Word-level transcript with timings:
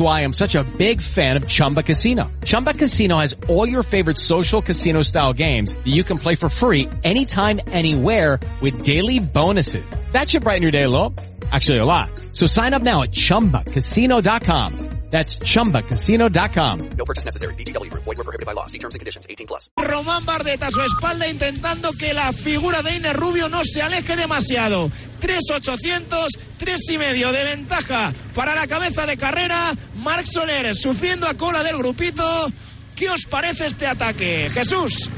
why 0.00 0.22
I'm 0.22 0.32
such 0.32 0.54
a 0.54 0.64
big 0.64 1.02
fan 1.02 1.36
of 1.36 1.46
Chumba 1.46 1.82
Casino. 1.82 2.30
Chumba 2.44 2.74
Casino 2.74 3.18
has 3.18 3.36
all 3.48 3.68
your 3.68 3.82
favorite 3.82 4.16
social 4.16 4.62
casino 4.62 5.02
style 5.02 5.34
games 5.34 5.74
that 5.74 5.86
you 5.86 6.02
can 6.02 6.18
play 6.18 6.34
for 6.34 6.48
free 6.48 6.88
anytime, 7.04 7.60
anywhere 7.68 8.40
with 8.60 8.82
daily 8.82 9.20
bonuses. 9.20 9.94
That 10.12 10.30
should 10.30 10.42
brighten 10.42 10.62
your 10.62 10.72
day 10.72 10.84
a 10.84 10.88
little. 10.88 11.14
Actually, 11.52 11.78
a 11.78 11.84
lot. 11.84 12.08
So 12.32 12.46
sign 12.46 12.74
up 12.74 12.82
now 12.82 13.02
at 13.02 13.12
ChumbaCasino.com. 13.12 14.96
That's 15.10 15.38
ChumbaCasino.com. 15.38 16.90
No 16.98 17.04
purchase 17.04 17.24
necessary. 17.24 17.54
BGW. 17.54 17.92
Void 17.92 18.18
were 18.18 18.24
prohibited 18.24 18.44
by 18.44 18.52
law. 18.52 18.66
See 18.66 18.78
terms 18.78 18.96
and 18.96 19.00
conditions. 19.00 19.24
18 19.30 19.46
plus. 19.46 19.70
Román 19.78 20.26
Bardet 20.26 20.60
a 20.62 20.70
su 20.70 20.80
espalda 20.80 21.28
intentando 21.28 21.92
que 21.92 22.12
la 22.12 22.32
figura 22.32 22.82
de 22.82 22.96
Iner 22.96 23.16
Rubio 23.16 23.48
no 23.48 23.62
se 23.64 23.82
aleje 23.82 24.16
demasiado. 24.16 24.90
3.800, 25.20 26.26
3 26.58 26.90
y 26.90 26.98
medio 26.98 27.30
de 27.30 27.44
ventaja 27.44 28.12
para 28.34 28.54
la 28.56 28.66
cabeza 28.66 29.06
de 29.06 29.16
carrera. 29.16 29.74
Marc 29.94 30.26
Soler 30.26 30.74
sufriendo 30.74 31.28
a 31.28 31.34
cola 31.34 31.62
del 31.62 31.78
grupito. 31.78 32.50
¿Qué 32.96 33.08
os 33.08 33.26
parece 33.26 33.66
este 33.66 33.86
ataque? 33.86 34.50
Jesús. 34.52 35.08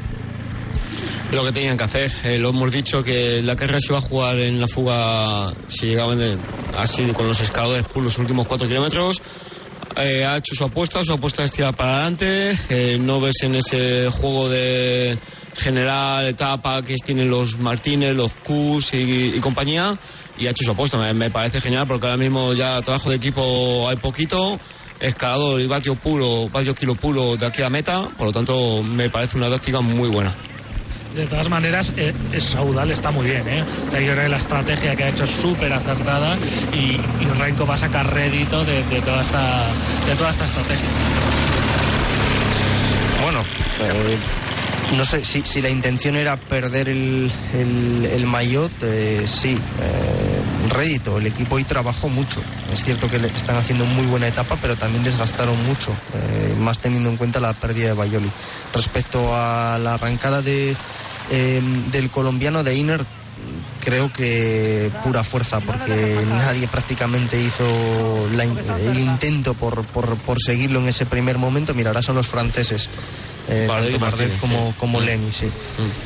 Lo 1.32 1.44
que 1.44 1.52
tenían 1.52 1.76
que 1.76 1.84
hacer. 1.84 2.12
Eh, 2.24 2.38
lo 2.38 2.50
hemos 2.50 2.72
dicho 2.72 3.02
que 3.02 3.42
la 3.42 3.56
carrera 3.56 3.78
se 3.80 3.92
iba 3.92 3.98
a 3.98 4.02
jugar 4.02 4.38
en 4.38 4.58
la 4.60 4.68
fuga 4.68 5.52
si 5.66 5.86
llegaban 5.86 6.20
así 6.76 7.04
con 7.12 7.26
los 7.26 7.40
escaladores 7.40 7.84
por 7.92 8.02
los 8.02 8.18
últimos 8.18 8.46
cuatro 8.46 8.66
kilómetros. 8.68 9.22
Eh, 9.96 10.24
ha 10.24 10.36
hecho 10.36 10.54
su 10.54 10.64
apuesta, 10.64 11.04
su 11.04 11.12
apuesta 11.12 11.42
es 11.42 11.52
tirar 11.52 11.74
para 11.74 11.94
adelante, 11.94 12.56
eh, 12.68 12.98
no 13.00 13.20
ves 13.20 13.42
en 13.42 13.56
ese 13.56 14.08
juego 14.10 14.48
de 14.48 15.18
general 15.56 16.28
etapa 16.28 16.82
que 16.82 16.94
tienen 16.96 17.28
los 17.28 17.58
Martínez, 17.58 18.14
los 18.14 18.32
Cus 18.34 18.94
y, 18.94 19.40
compañía, 19.40 19.98
y 20.38 20.46
ha 20.46 20.50
hecho 20.50 20.64
su 20.64 20.70
apuesta. 20.70 20.98
Me, 20.98 21.12
me 21.14 21.30
parece 21.30 21.60
genial 21.60 21.86
porque 21.88 22.06
ahora 22.06 22.18
mismo 22.18 22.52
ya 22.52 22.80
trabajo 22.82 23.10
de 23.10 23.16
equipo 23.16 23.88
hay 23.88 23.96
poquito, 23.96 24.60
escalador 25.00 25.60
y 25.60 25.66
vatio 25.66 25.96
puro, 25.96 26.48
vatio 26.48 26.74
kilo 26.74 26.94
puro 26.94 27.36
de 27.36 27.46
aquí 27.46 27.62
a 27.62 27.70
meta, 27.70 28.08
por 28.16 28.26
lo 28.26 28.32
tanto 28.32 28.82
me 28.84 29.10
parece 29.10 29.36
una 29.36 29.50
táctica 29.50 29.80
muy 29.80 30.08
buena. 30.08 30.32
De 31.18 31.26
todas 31.26 31.48
maneras, 31.48 31.92
eh, 31.96 32.14
Saudal 32.40 32.92
está 32.92 33.10
muy 33.10 33.26
bien, 33.26 33.42
¿eh? 33.48 33.64
Yo 33.90 33.90
creo 33.90 34.22
que 34.22 34.28
la 34.28 34.38
estrategia 34.38 34.94
que 34.94 35.02
ha 35.02 35.08
hecho 35.08 35.24
es 35.24 35.30
súper 35.30 35.72
acertada 35.72 36.36
y, 36.72 36.92
y 36.94 37.28
Renko 37.40 37.66
va 37.66 37.74
a 37.74 37.76
sacar 37.76 38.14
rédito 38.14 38.64
de, 38.64 38.84
de 38.84 39.00
toda 39.00 39.22
esta 39.22 39.64
de 40.06 40.14
toda 40.14 40.30
esta 40.30 40.44
estrategia. 40.44 40.88
Bueno, 43.24 43.40
eh, 43.80 44.16
no 44.96 45.04
sé 45.04 45.24
si, 45.24 45.42
si 45.42 45.60
la 45.60 45.70
intención 45.70 46.14
era 46.14 46.36
perder 46.36 46.88
el, 46.88 47.32
el, 47.52 48.08
el 48.12 48.26
maillot, 48.26 48.70
eh, 48.82 49.24
sí. 49.26 49.54
Eh, 49.54 50.70
rédito, 50.70 51.18
el 51.18 51.26
equipo 51.26 51.56
hoy 51.56 51.64
trabajó 51.64 52.08
mucho. 52.08 52.40
Es 52.72 52.84
cierto 52.84 53.10
que 53.10 53.16
están 53.16 53.56
haciendo 53.56 53.84
muy 53.86 54.06
buena 54.06 54.28
etapa, 54.28 54.56
pero 54.62 54.76
también 54.76 55.02
desgastaron 55.02 55.56
mucho, 55.66 55.90
eh, 56.14 56.54
más 56.58 56.78
teniendo 56.78 57.10
en 57.10 57.16
cuenta 57.16 57.40
la 57.40 57.58
pérdida 57.58 57.88
de 57.88 57.94
Bayoli. 57.94 58.32
Respecto 58.72 59.34
a 59.34 59.78
la 59.78 59.94
arrancada 59.94 60.42
de, 60.42 60.76
eh, 61.30 61.60
del 61.90 62.10
colombiano 62.10 62.64
de 62.64 62.74
Iner, 62.74 63.06
creo 63.80 64.12
que 64.12 64.92
pura 65.02 65.24
fuerza, 65.24 65.60
porque 65.60 66.22
nadie 66.26 66.68
prácticamente 66.68 67.40
hizo 67.40 68.28
la 68.28 68.44
el 68.44 68.98
intento 68.98 69.54
por, 69.54 69.90
por, 69.92 70.22
por 70.24 70.40
seguirlo 70.40 70.80
en 70.80 70.88
ese 70.88 71.06
primer 71.06 71.38
momento. 71.38 71.74
Mira, 71.74 71.90
ahora 71.90 72.02
son 72.02 72.16
los 72.16 72.26
franceses, 72.26 72.88
eh, 73.48 73.98
Martínez, 73.98 74.36
como, 74.40 74.68
sí. 74.68 74.74
como 74.78 75.00
Lenny, 75.00 75.32
sí. 75.32 75.46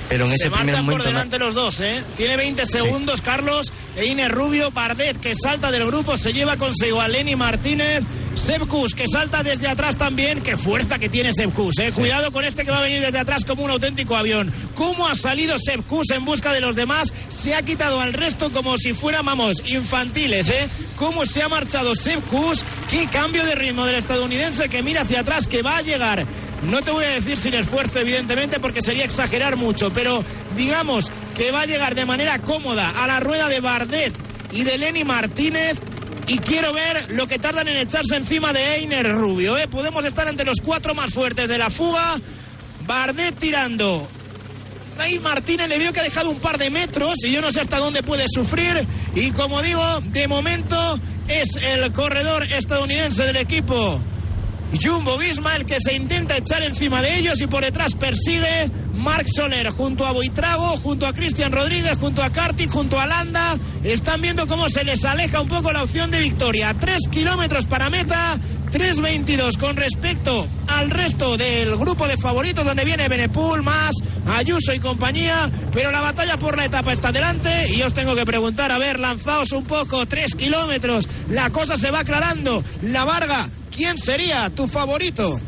Pero 0.08 0.24
en 0.24 0.30
Se 0.30 0.34
ese 0.36 0.50
primer 0.50 0.66
marchan 0.66 0.84
por 0.86 0.92
momento... 0.94 1.04
na- 1.04 1.18
delante 1.18 1.38
los 1.38 1.54
dos, 1.54 1.80
¿eh? 1.80 2.02
Tiene 2.16 2.36
20 2.36 2.66
segundos 2.66 3.20
Carlos 3.20 3.72
e 3.96 4.28
Rubio. 4.28 4.70
Bardet 4.70 5.18
que 5.20 5.34
salta 5.34 5.70
del 5.70 5.86
grupo 5.86 6.16
se 6.16 6.32
lleva 6.32 6.56
consigo 6.56 7.00
a 7.00 7.08
Lenny 7.08 7.36
Martínez. 7.36 8.04
Sebkus 8.34 8.94
que 8.94 9.04
salta 9.06 9.42
desde 9.42 9.68
atrás 9.68 9.96
también. 9.96 10.40
Qué 10.42 10.56
fuerza 10.56 10.98
que 10.98 11.08
tiene 11.08 11.32
Sebkus, 11.32 11.78
¿eh? 11.80 11.92
Cuidado 11.92 12.32
con 12.32 12.44
este 12.44 12.64
que 12.64 12.70
va 12.70 12.78
a 12.78 12.82
venir 12.82 13.00
desde 13.02 13.18
atrás 13.18 13.44
como 13.44 13.64
un 13.64 13.70
auténtico 13.70 14.16
avión. 14.16 14.52
¿Cómo 14.74 15.06
ha 15.06 15.14
salido 15.14 15.58
Sebkus 15.58 16.10
en 16.12 16.24
busca 16.24 16.52
de 16.52 16.60
los 16.60 16.76
demás? 16.76 17.12
Se 17.28 17.54
ha 17.54 17.62
quitado 17.62 18.00
al 18.00 18.12
resto 18.12 18.50
como 18.52 18.78
si 18.78 18.92
fueran, 18.92 19.26
vamos, 19.26 19.56
infantiles, 19.66 20.48
¿eh? 20.48 20.68
¿Cómo 20.96 21.24
se 21.26 21.42
ha 21.42 21.48
marchado 21.48 21.94
Sebkus? 21.94 22.64
Qué 22.90 23.08
cambio 23.08 23.44
de 23.44 23.54
ritmo 23.54 23.84
del 23.84 23.96
estadounidense 23.96 24.68
que 24.68 24.82
mira 24.82 25.02
hacia 25.02 25.20
atrás, 25.20 25.46
que 25.48 25.62
va 25.62 25.78
a 25.78 25.82
llegar 25.82 26.24
no 26.62 26.80
te 26.80 26.92
voy 26.92 27.04
a 27.04 27.10
decir 27.10 27.36
sin 27.36 27.54
esfuerzo, 27.54 27.98
evidentemente, 27.98 28.60
porque 28.60 28.80
sería 28.80 29.04
exagerar 29.04 29.56
mucho, 29.56 29.92
pero 29.92 30.24
digamos 30.56 31.10
que 31.34 31.50
va 31.50 31.62
a 31.62 31.66
llegar 31.66 31.94
de 31.94 32.06
manera 32.06 32.38
cómoda 32.38 32.90
a 32.90 33.06
la 33.06 33.20
rueda 33.20 33.48
de 33.48 33.60
Bardet 33.60 34.14
y 34.52 34.62
de 34.62 34.78
Lenny 34.78 35.04
Martínez. 35.04 35.80
Y 36.28 36.38
quiero 36.38 36.72
ver 36.72 37.10
lo 37.10 37.26
que 37.26 37.40
tardan 37.40 37.66
en 37.66 37.76
echarse 37.76 38.14
encima 38.14 38.52
de 38.52 38.76
Einer 38.76 39.10
Rubio. 39.12 39.58
¿eh? 39.58 39.66
Podemos 39.66 40.04
estar 40.04 40.28
entre 40.28 40.46
los 40.46 40.60
cuatro 40.60 40.94
más 40.94 41.12
fuertes 41.12 41.48
de 41.48 41.58
la 41.58 41.68
fuga. 41.68 42.14
Bardet 42.86 43.36
tirando. 43.38 44.08
Ahí 44.98 45.18
Martínez 45.18 45.68
le 45.68 45.78
veo 45.78 45.92
que 45.92 45.98
ha 45.98 46.04
dejado 46.04 46.30
un 46.30 46.38
par 46.38 46.58
de 46.58 46.70
metros 46.70 47.24
y 47.24 47.32
yo 47.32 47.40
no 47.40 47.50
sé 47.50 47.60
hasta 47.60 47.78
dónde 47.78 48.04
puede 48.04 48.26
sufrir. 48.28 48.86
Y 49.16 49.32
como 49.32 49.62
digo, 49.62 49.82
de 50.04 50.28
momento 50.28 51.00
es 51.26 51.56
el 51.56 51.90
corredor 51.90 52.44
estadounidense 52.44 53.24
del 53.24 53.38
equipo 53.38 54.00
Jumbo 54.80 55.18
Visma 55.18 55.56
el 55.56 55.66
que 55.66 55.78
se 55.80 55.94
intenta 55.94 56.36
echar 56.36 56.62
encima 56.62 57.02
de 57.02 57.18
ellos 57.18 57.40
y 57.40 57.46
por 57.46 57.62
detrás 57.62 57.94
persigue 57.94 58.70
Marc 58.94 59.26
Soler 59.34 59.70
junto 59.70 60.06
a 60.06 60.12
Boitrago, 60.12 60.76
junto 60.76 61.06
a 61.06 61.12
Cristian 61.12 61.52
Rodríguez, 61.52 61.98
junto 61.98 62.22
a 62.22 62.30
Kartik, 62.30 62.70
junto 62.70 63.00
a 63.00 63.06
Landa. 63.06 63.58
Están 63.82 64.22
viendo 64.22 64.46
cómo 64.46 64.68
se 64.68 64.84
les 64.84 65.04
aleja 65.04 65.40
un 65.40 65.48
poco 65.48 65.72
la 65.72 65.82
opción 65.82 66.10
de 66.10 66.20
victoria. 66.20 66.74
Tres 66.78 67.08
kilómetros 67.10 67.66
para 67.66 67.90
meta, 67.90 68.38
3.22 68.70 69.58
con 69.58 69.76
respecto 69.76 70.48
al 70.68 70.90
resto 70.90 71.36
del 71.36 71.76
grupo 71.76 72.06
de 72.06 72.16
favoritos 72.16 72.64
donde 72.64 72.84
viene 72.84 73.08
Benepul, 73.08 73.62
más 73.62 73.94
Ayuso 74.26 74.72
y 74.72 74.78
compañía. 74.78 75.50
Pero 75.72 75.90
la 75.90 76.00
batalla 76.00 76.38
por 76.38 76.56
la 76.56 76.66
etapa 76.66 76.92
está 76.92 77.12
delante 77.12 77.68
y 77.74 77.82
os 77.82 77.92
tengo 77.92 78.14
que 78.14 78.24
preguntar, 78.24 78.70
a 78.70 78.78
ver, 78.78 79.00
lanzaos 79.00 79.52
un 79.52 79.64
poco, 79.64 80.06
tres 80.06 80.34
kilómetros. 80.34 81.08
La 81.28 81.50
cosa 81.50 81.76
se 81.76 81.90
va 81.90 82.00
aclarando. 82.00 82.62
La 82.82 83.04
Varga 83.04 83.48
¿Quién 83.74 83.98
sería 83.98 84.50
tu 84.50 84.66
favorito? 84.66 85.40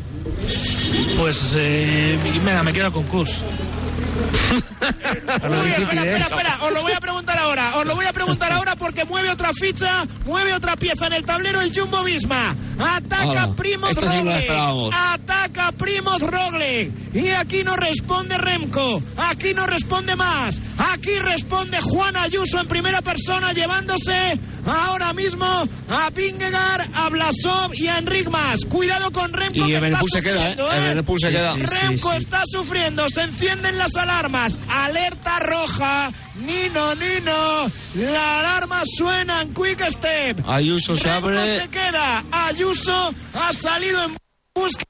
Pues 1.17 1.53
eh, 1.55 2.17
venga, 2.43 2.63
me 2.63 2.73
quedo 2.73 2.91
con 2.91 3.03
Kurs. 3.03 3.31
Uy, 4.89 5.69
espera, 5.69 6.03
espera, 6.03 6.25
espera, 6.25 6.57
os 6.61 6.71
lo 6.73 6.81
voy 6.81 6.91
a 6.93 6.99
preguntar 6.99 7.37
ahora, 7.37 7.75
os 7.77 7.85
lo 7.85 7.95
voy 7.95 8.05
a 8.05 8.13
preguntar 8.13 8.51
ahora 8.51 8.75
porque 8.75 9.05
mueve 9.05 9.29
otra 9.29 9.51
ficha, 9.53 10.05
mueve 10.25 10.53
otra 10.53 10.75
pieza 10.75 11.07
en 11.07 11.13
el 11.13 11.23
tablero 11.25 11.61
el 11.61 11.73
Jumbo 11.77 12.03
Visma. 12.03 12.55
Ataca 12.77 13.43
Ah, 13.43 13.53
Primoz 13.55 13.93
sí 13.97 14.05
Roglic. 14.05 14.93
Ataca 14.93 15.71
Primoz 15.71 16.21
Roglic. 16.21 16.91
Y 17.15 17.29
aquí 17.29 17.63
no 17.63 17.75
responde 17.77 18.37
Remco, 18.37 19.01
aquí 19.17 19.53
no 19.53 19.65
responde 19.65 20.15
más. 20.17 20.61
Aquí 20.77 21.17
responde 21.19 21.79
Juan 21.81 22.17
Ayuso 22.17 22.59
en 22.59 22.67
primera 22.67 23.01
persona 23.01 23.53
llevándose 23.53 24.37
ahora 24.65 25.13
mismo 25.13 25.45
a 25.45 26.09
Vingegaard, 26.09 26.89
a 26.93 27.07
Blasov 27.09 27.73
y 27.73 27.87
a 27.87 27.97
Enric 27.97 28.27
Mas. 28.29 28.65
Cuidado 28.65 29.09
con 29.11 29.31
Remco 29.31 29.65
Y 29.65 29.69
que 29.69 29.77
está 29.77 30.01
se 30.11 30.21
queda, 30.21 30.47
¿eh? 30.49 30.55
sufriendo, 30.57 30.73
Evenepoel 30.73 31.19
se 31.21 31.27
Sí, 31.29 31.33
queda. 31.33 31.53
sí, 31.53 31.59
sí. 31.61 31.65
Remco 31.67 32.13
está 32.13 32.41
sufriendo, 32.45 33.09
se 33.09 33.21
encienden 33.21 33.77
las 33.77 33.95
alarmas. 33.95 34.57
Alerta 34.83 35.39
roja. 35.39 36.11
Nino, 36.35 36.95
Nino. 36.95 37.71
La 37.95 38.39
alarma 38.39 38.81
suena 38.85 39.41
en 39.41 39.53
Quick 39.53 39.81
Step. 39.91 40.43
Ayuso 40.47 40.95
se 40.95 41.03
Remco 41.09 41.27
abre. 41.29 41.61
se 41.61 41.67
queda. 41.69 42.23
Ayuso 42.31 43.13
ha 43.33 43.53
salido 43.53 44.03
en 44.03 44.17
busca 44.53 44.83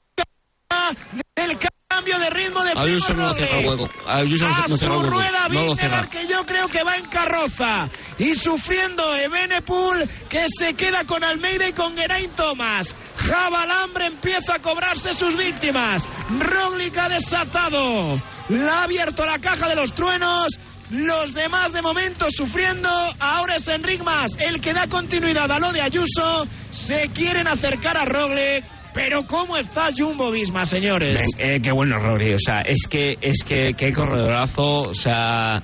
del 1.36 1.56
cambio 1.96 2.18
de 2.18 2.30
ritmo 2.30 2.62
de 2.62 2.72
Ayuso 2.76 3.06
Primo 3.06 3.22
no 3.22 3.34
cierra 3.34 3.56
el 3.56 3.64
Roglic. 3.64 3.80
hueco. 3.80 3.94
Ayuso 4.06 4.44
no, 4.44 4.54
a 4.54 4.68
no 4.68 4.76
cierra 4.76 4.78
su 4.78 4.84
el 4.84 4.90
hueco. 4.90 5.10
rueda 5.10 5.48
No 5.48 6.10
que 6.10 6.26
yo 6.26 6.46
creo 6.46 6.68
que 6.68 6.82
va 6.82 6.96
en 6.96 7.06
carroza. 7.06 7.88
Y 8.18 8.34
sufriendo 8.34 9.16
Ebenepul 9.16 10.08
que 10.28 10.46
se 10.58 10.74
queda 10.74 11.04
con 11.04 11.24
Almeida 11.24 11.68
y 11.68 11.72
con 11.72 11.96
Geraint 11.96 12.34
Thomas. 12.34 12.94
Javalambre 13.16 14.06
empieza 14.06 14.56
a 14.56 14.62
cobrarse 14.62 15.14
sus 15.14 15.36
víctimas. 15.36 16.06
Roglic 16.38 16.96
ha 16.98 17.08
desatado. 17.08 18.20
La 18.50 18.80
ha 18.80 18.82
abierto 18.84 19.24
la 19.24 19.38
caja 19.38 19.68
de 19.68 19.76
los 19.76 19.94
truenos. 19.94 20.48
Los 20.90 21.32
demás 21.32 21.72
de 21.72 21.80
momento 21.80 22.26
sufriendo. 22.30 22.90
Ahora 23.20 23.56
es 23.56 23.68
Enric 23.68 24.02
el 24.38 24.60
que 24.60 24.74
da 24.74 24.86
continuidad 24.86 25.50
a 25.50 25.58
lo 25.58 25.72
de 25.72 25.80
Ayuso. 25.80 26.46
Se 26.70 27.08
quieren 27.14 27.46
acercar 27.46 27.96
a 27.96 28.04
Roglic 28.04 28.75
pero 28.96 29.26
¿cómo 29.26 29.58
está 29.58 29.90
Jumbo 29.94 30.30
Visma, 30.30 30.64
señores? 30.64 31.22
Eh, 31.36 31.60
qué 31.62 31.70
bueno 31.70 31.98
Rory, 31.98 32.32
o 32.32 32.38
sea, 32.38 32.62
es 32.62 32.86
que, 32.88 33.18
es 33.20 33.44
que, 33.44 33.74
qué 33.74 33.92
corredorazo, 33.92 34.80
o 34.80 34.94
sea, 34.94 35.62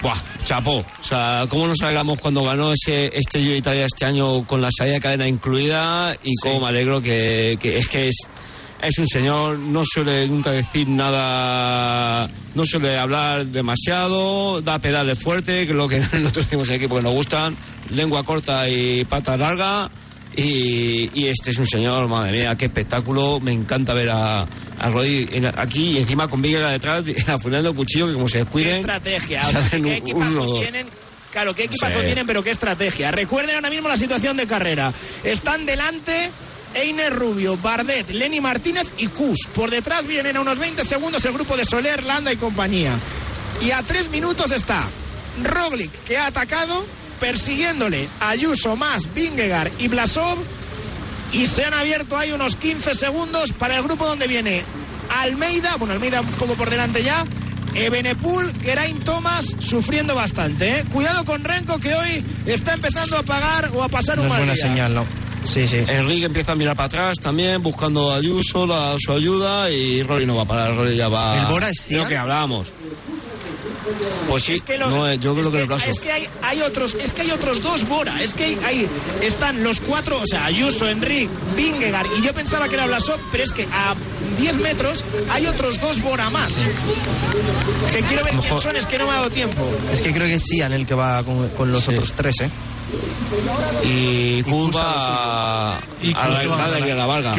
buah, 0.00 0.16
chapó, 0.44 0.78
o 0.78 1.02
sea, 1.02 1.44
cómo 1.50 1.66
nos 1.66 1.82
alegramos 1.82 2.18
cuando 2.18 2.42
ganó 2.42 2.72
ese, 2.72 3.10
este 3.12 3.40
Giro 3.40 3.54
Italia 3.54 3.84
este 3.84 4.06
año 4.06 4.46
con 4.46 4.62
la 4.62 4.70
salida 4.76 4.94
de 4.94 5.00
cadena 5.00 5.28
incluida 5.28 6.16
y 6.22 6.32
cómo 6.42 6.60
me 6.60 6.68
alegro 6.68 7.02
que, 7.02 7.58
que 7.60 7.76
es 7.76 7.86
que 7.86 8.08
es, 8.08 8.16
es 8.80 8.98
un 8.98 9.08
señor, 9.08 9.58
no 9.58 9.82
suele 9.84 10.26
nunca 10.26 10.50
decir 10.50 10.88
nada, 10.88 12.30
no 12.54 12.64
suele 12.64 12.96
hablar 12.96 13.44
demasiado, 13.44 14.62
da 14.62 14.78
pedales 14.78 15.22
fuerte, 15.22 15.66
que 15.66 15.72
es 15.72 15.76
lo 15.76 15.86
que 15.86 15.98
nosotros 16.14 16.46
tenemos 16.46 16.68
en 16.68 16.76
el 16.76 16.80
equipo 16.80 16.96
que 16.96 17.02
nos 17.02 17.14
gustan, 17.14 17.58
lengua 17.90 18.24
corta 18.24 18.66
y 18.70 19.04
pata 19.04 19.36
larga. 19.36 19.90
Y, 20.36 21.10
y 21.14 21.26
este 21.28 21.50
es 21.50 21.58
un 21.58 21.66
señor, 21.66 22.08
madre 22.08 22.40
mía, 22.40 22.54
qué 22.58 22.66
espectáculo. 22.66 23.40
Me 23.40 23.52
encanta 23.52 23.94
ver 23.94 24.10
a, 24.10 24.40
a 24.42 24.88
Rodri 24.90 25.28
en- 25.32 25.46
aquí 25.58 25.92
y 25.92 25.98
encima 25.98 26.28
con 26.28 26.42
Viguera 26.42 26.70
detrás, 26.70 27.04
afunando 27.28 27.70
el 27.70 27.76
cuchillo, 27.76 28.06
que 28.08 28.14
como 28.14 28.28
se 28.28 28.38
¿Qué 28.38 28.44
descuiden. 28.44 28.80
estrategia? 28.80 29.42
se 29.44 29.58
hacen 29.58 29.82
¿Qué 29.84 30.12
un- 30.14 30.60
tienen? 30.60 30.88
Claro, 31.30 31.52
¿qué 31.54 31.64
equipazo 31.64 32.00
tienen? 32.02 32.26
Pero 32.26 32.42
qué 32.44 32.50
estrategia. 32.50 33.10
Recuerden 33.10 33.56
ahora 33.56 33.68
mismo 33.70 33.88
la 33.88 33.96
situación 33.96 34.36
de 34.36 34.46
carrera. 34.46 34.92
Están 35.24 35.66
delante 35.66 36.30
Einer 36.74 37.12
Rubio, 37.12 37.56
Bardet, 37.56 38.08
Lenny 38.10 38.40
Martínez 38.40 38.92
y 38.98 39.08
Kus. 39.08 39.38
Por 39.52 39.68
detrás 39.70 40.06
vienen 40.06 40.36
a 40.36 40.40
unos 40.40 40.58
20 40.60 40.84
segundos 40.84 41.24
el 41.24 41.32
grupo 41.32 41.56
de 41.56 41.64
Soler, 41.64 42.04
Landa 42.04 42.32
y 42.32 42.36
compañía. 42.36 42.94
Y 43.60 43.72
a 43.72 43.82
tres 43.82 44.10
minutos 44.10 44.52
está 44.52 44.84
Roglic, 45.42 45.90
que 46.04 46.16
ha 46.16 46.26
atacado, 46.26 46.84
persiguiéndole 47.20 48.08
Ayuso, 48.20 48.76
más 48.76 49.12
Vingegaard 49.14 49.72
y 49.78 49.88
Blasov. 49.88 50.38
Y 51.32 51.46
se 51.46 51.64
han 51.64 51.74
abierto 51.74 52.16
ahí 52.16 52.30
unos 52.32 52.54
15 52.56 52.94
segundos 52.94 53.52
para 53.52 53.76
el 53.76 53.82
grupo 53.82 54.06
donde 54.06 54.26
viene 54.28 54.62
Almeida, 55.10 55.76
bueno, 55.76 55.92
Almeida 55.94 56.20
un 56.20 56.32
poco 56.32 56.54
por 56.54 56.70
delante 56.70 57.02
ya. 57.02 57.24
Ebenepul, 57.74 58.52
Geraint 58.62 59.02
Thomas 59.04 59.46
sufriendo 59.58 60.14
bastante. 60.14 60.78
¿eh? 60.78 60.84
Cuidado 60.92 61.24
con 61.24 61.42
Renko 61.42 61.78
que 61.80 61.92
hoy 61.94 62.24
está 62.46 62.74
empezando 62.74 63.16
a 63.18 63.22
pagar 63.24 63.70
o 63.74 63.82
a 63.82 63.88
pasar 63.88 64.14
No 64.16 64.22
un 64.22 64.26
es 64.28 64.32
mal 64.32 64.40
buena 64.42 64.52
día. 64.54 64.62
señal, 64.62 64.94
¿no? 64.94 65.04
Sí, 65.42 65.66
sí. 65.66 65.78
Enrique 65.88 66.26
empieza 66.26 66.52
a 66.52 66.54
mirar 66.54 66.76
para 66.76 66.86
atrás 66.86 67.18
también, 67.20 67.62
buscando 67.62 68.12
a 68.12 68.16
Ayuso, 68.16 68.64
la, 68.64 68.94
su 68.98 69.12
ayuda, 69.12 69.70
y 69.70 70.02
Rory 70.04 70.24
no 70.24 70.36
va 70.36 70.42
a 70.42 70.46
parar, 70.46 70.74
Rory 70.76 70.96
ya 70.96 71.08
va. 71.08 71.36
¿El 71.36 71.46
Bora 71.46 71.68
es 71.68 71.82
Cian? 71.82 72.08
que 72.08 72.16
hablábamos. 72.16 72.72
Pues 74.28 74.44
sí, 74.44 74.54
Es 74.54 74.62
que, 74.62 74.78
lo- 74.78 74.88
no, 74.90 75.08
eh, 75.08 75.18
yo 75.18 75.34
creo 75.34 75.46
es 75.46 75.50
que, 75.54 75.60
el 75.60 75.66
brazo. 75.66 75.90
es 75.90 75.98
que 76.00 76.12
hay, 76.12 76.28
hay 76.42 76.60
otros, 76.62 76.94
es 76.94 77.12
que 77.12 77.22
hay 77.22 77.30
otros 77.30 77.60
dos 77.62 77.86
Bora, 77.88 78.22
es 78.22 78.34
que 78.34 78.44
hay, 78.44 78.58
hay- 78.64 78.90
están 79.22 79.62
los 79.62 79.80
cuatro, 79.80 80.20
o 80.20 80.26
sea, 80.26 80.44
Ayuso, 80.46 80.88
Enric, 80.88 81.30
Vingegaard 81.56 82.06
y 82.18 82.22
yo 82.22 82.32
pensaba 82.34 82.68
que 82.68 82.74
era 82.76 82.86
Blasov, 82.86 83.18
pero 83.30 83.44
es 83.44 83.52
que 83.52 83.64
a 83.70 83.94
10 84.36 84.56
metros 84.56 85.04
hay 85.30 85.46
otros 85.46 85.80
dos 85.80 86.00
Bora 86.00 86.30
más. 86.30 86.54
Que 87.92 88.00
quiero 88.02 88.24
ver 88.24 88.32
quién 88.32 88.36
mejor- 88.42 88.60
son, 88.60 88.76
es 88.76 88.86
que 88.86 88.98
no 88.98 89.04
me 89.06 89.12
ha 89.12 89.16
dado 89.16 89.30
tiempo. 89.30 89.70
Es 89.90 90.02
que 90.02 90.12
creo 90.12 90.26
que 90.26 90.34
es 90.34 90.42
Sian 90.44 90.72
el 90.72 90.86
que 90.86 90.94
va 90.94 91.22
con, 91.24 91.48
con 91.50 91.70
los 91.70 91.86
otros 91.88 92.12
tres, 92.14 92.40
¿eh? 92.40 92.50
Y 93.82 94.42
curva 94.42 95.76
a, 95.76 96.28
la 96.28 96.42
entrada 96.42 96.80
de 96.80 96.94
la 96.94 97.06
Varga. 97.06 97.34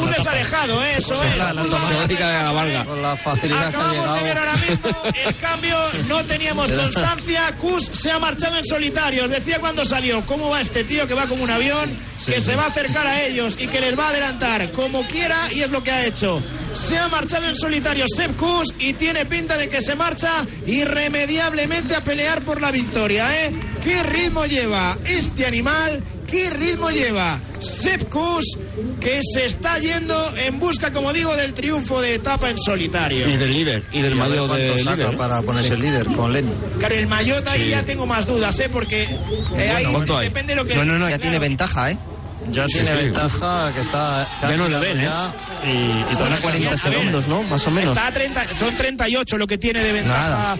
Un 0.00 0.10
desalejado, 0.10 0.84
¿eh? 0.84 0.94
eso 0.98 1.14
es. 1.22 1.38
la- 1.38 1.52
la 1.52 1.64
la 1.64 2.52
Varga. 2.52 2.84
Con 2.84 3.02
la 3.02 3.16
facilidad 3.16 3.70
que 3.70 3.76
ha 3.76 3.80
Acabamos 3.80 4.14
de 4.14 4.22
ver 4.24 4.38
ahora 4.38 4.56
mismo 4.56 4.90
el 5.26 5.36
cambio, 5.36 5.76
no 6.06 6.24
teníamos 6.24 6.70
constancia. 6.72 7.56
Kus 7.58 7.86
se 7.86 8.10
ha 8.10 8.18
marchado 8.18 8.56
en 8.56 8.64
solitario. 8.64 9.24
Os 9.24 9.30
decía 9.30 9.58
cuando 9.58 9.84
salió, 9.84 10.24
¿cómo 10.26 10.50
va 10.50 10.60
este 10.60 10.84
tío 10.84 11.06
que 11.06 11.14
va 11.14 11.26
como 11.26 11.44
un 11.44 11.50
avión, 11.50 11.98
que 12.26 12.40
se 12.40 12.56
va 12.56 12.64
a 12.64 12.66
acercar 12.66 13.06
a 13.06 13.22
ellos 13.22 13.56
y 13.58 13.66
que 13.66 13.80
les 13.80 13.98
va 13.98 14.06
a 14.06 14.10
adelantar 14.10 14.72
como 14.72 15.06
quiera? 15.06 15.52
Y 15.52 15.62
es 15.62 15.70
lo 15.70 15.82
que 15.82 15.90
ha 15.90 16.06
hecho. 16.06 16.42
Se 16.74 16.98
ha 16.98 17.08
marchado 17.08 17.46
en 17.46 17.54
solitario 17.54 18.04
Sepp 18.14 18.36
Kus 18.36 18.74
y 18.78 18.94
tiene 18.94 19.26
pinta 19.26 19.56
de 19.56 19.68
que 19.68 19.80
se 19.80 19.94
marcha 19.94 20.44
irremediablemente 20.66 21.94
a 21.94 22.02
pelear 22.04 22.44
por 22.44 22.60
la 22.60 22.70
victoria, 22.70 23.44
¿eh? 23.46 23.52
¿Qué 23.82 24.02
ritmo 24.02 24.45
lleva 24.46 24.96
este 25.04 25.46
animal? 25.46 26.02
¿Qué 26.26 26.50
ritmo 26.50 26.90
lleva 26.90 27.40
Sepp 27.60 28.08
Kuss 28.10 28.58
que 29.00 29.20
se 29.22 29.44
está 29.44 29.78
yendo 29.78 30.34
en 30.36 30.58
busca, 30.58 30.90
como 30.90 31.12
digo, 31.12 31.36
del 31.36 31.54
triunfo 31.54 32.00
de 32.00 32.14
etapa 32.14 32.50
en 32.50 32.58
solitario? 32.58 33.28
Y 33.28 33.36
del 33.36 33.52
líder, 33.52 33.84
y 33.92 34.02
del 34.02 34.16
cuánto 34.16 34.48
de 34.54 34.78
saca 34.82 34.96
líder. 34.96 35.16
para 35.16 35.42
ponerse 35.42 35.74
el 35.74 35.80
líder 35.80 36.06
con 36.12 36.32
Lenny. 36.32 36.52
Claro, 36.80 36.94
el 36.96 37.06
Mayotte 37.06 37.48
ahí 37.48 37.62
Sí. 37.64 37.68
ya 37.70 37.84
tengo 37.84 38.06
más 38.06 38.26
dudas, 38.26 38.58
¿eh? 38.58 38.68
Porque 38.68 39.02
eh, 39.04 39.70
ahí 39.70 39.84
¿cuánto 39.84 40.18
hay? 40.18 40.28
depende 40.28 40.54
de 40.54 40.56
lo 40.56 40.64
que... 40.66 40.74
No, 40.74 40.84
no, 40.84 40.94
no, 40.94 41.00
ya 41.00 41.06
claro. 41.10 41.20
tiene 41.22 41.38
ventaja, 41.38 41.90
¿eh? 41.92 41.98
Ya 42.50 42.66
Sí, 42.66 42.74
tiene 42.74 42.88
sí. 42.90 43.04
ventaja 43.04 43.72
que 43.74 43.80
está 43.80 44.28
casi 44.40 44.52
Ya 44.52 44.58
no 44.58 44.68
le 44.68 44.78
ven, 44.78 45.00
¿eh? 45.00 45.04
ya 45.04 45.34
y, 45.64 45.68
y 45.68 46.04
esa 46.10 46.40
40 46.40 46.68
a 46.68 46.70
ver, 46.70 46.78
segundos, 46.78 47.28
¿no? 47.28 47.42
Más 47.42 47.66
o 47.66 47.70
menos. 47.70 47.90
Está 47.96 48.08
a 48.08 48.12
30, 48.12 48.56
son 48.56 48.76
38 48.76 49.38
lo 49.38 49.46
que 49.46 49.58
tiene 49.58 49.82
de 49.82 49.92
ventaja. 49.92 50.56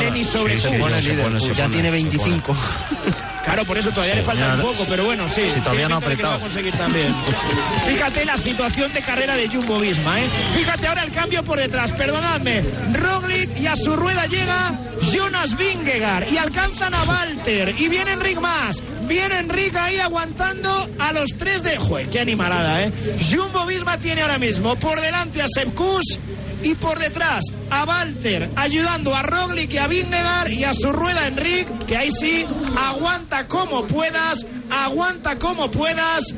Lenny 0.00 0.24
sobre 0.24 0.58
Sí, 0.58 0.68
se 0.68 0.78
pone 0.78 1.02
se. 1.02 1.16
Ya 1.16 1.22
pone, 1.22 1.40
tiene 1.72 1.88
se 1.88 1.90
25. 1.90 2.56
Claro, 3.42 3.64
por 3.64 3.78
eso 3.78 3.90
todavía 3.90 4.16
le 4.16 4.22
falta 4.22 4.54
un 4.54 4.60
poco, 4.60 4.84
pero 4.88 5.04
bueno, 5.04 5.28
sí. 5.28 5.42
si 5.48 5.60
todavía 5.60 5.88
no 5.88 5.94
ha 5.96 5.98
apretado. 5.98 6.38
conseguir 6.40 6.76
también. 6.76 7.14
Fíjate 7.86 8.24
la 8.24 8.36
situación 8.36 8.92
de 8.92 9.00
carrera 9.00 9.34
de 9.34 9.48
Jumbo 9.48 9.80
Visma, 9.80 10.20
¿eh? 10.20 10.30
Fíjate 10.52 10.86
ahora 10.86 11.02
el 11.02 11.10
cambio 11.10 11.42
por 11.42 11.58
detrás, 11.58 11.92
perdonadme. 11.92 12.62
Roglic 12.92 13.58
y 13.58 13.66
a 13.66 13.76
su 13.76 13.96
rueda 13.96 14.26
llega 14.26 14.78
Jonas 15.12 15.56
Vingegaard 15.56 16.30
y 16.30 16.36
alcanzan 16.36 16.94
a 16.94 17.02
Walter 17.04 17.74
y 17.78 17.88
viene 17.88 18.12
Enric 18.12 18.38
más. 18.40 18.82
Viene 19.10 19.40
Enric 19.40 19.74
ahí 19.74 19.98
aguantando 19.98 20.88
a 21.00 21.12
los 21.12 21.30
tres 21.36 21.64
de... 21.64 21.76
Joder, 21.76 22.08
qué 22.08 22.20
animalada, 22.20 22.84
¿eh? 22.84 22.92
Jumbo 23.28 23.66
Visma 23.66 23.98
tiene 23.98 24.22
ahora 24.22 24.38
mismo 24.38 24.76
por 24.76 25.00
delante 25.00 25.42
a 25.42 25.46
Sepp 25.52 25.74
Kuss 25.74 26.16
y 26.62 26.76
por 26.76 26.96
detrás 26.96 27.42
a 27.70 27.82
Walter 27.82 28.48
ayudando 28.54 29.12
a 29.12 29.22
Roglic 29.24 29.74
y 29.74 29.78
a 29.78 29.88
Vingegaard 29.88 30.52
y 30.52 30.62
a 30.62 30.72
su 30.72 30.92
rueda 30.92 31.26
Enric, 31.26 31.86
que 31.86 31.96
ahí 31.96 32.12
sí 32.12 32.46
aguanta 32.78 33.48
como 33.48 33.84
puedas, 33.84 34.46
aguanta 34.70 35.40
como 35.40 35.72
puedas. 35.72 36.32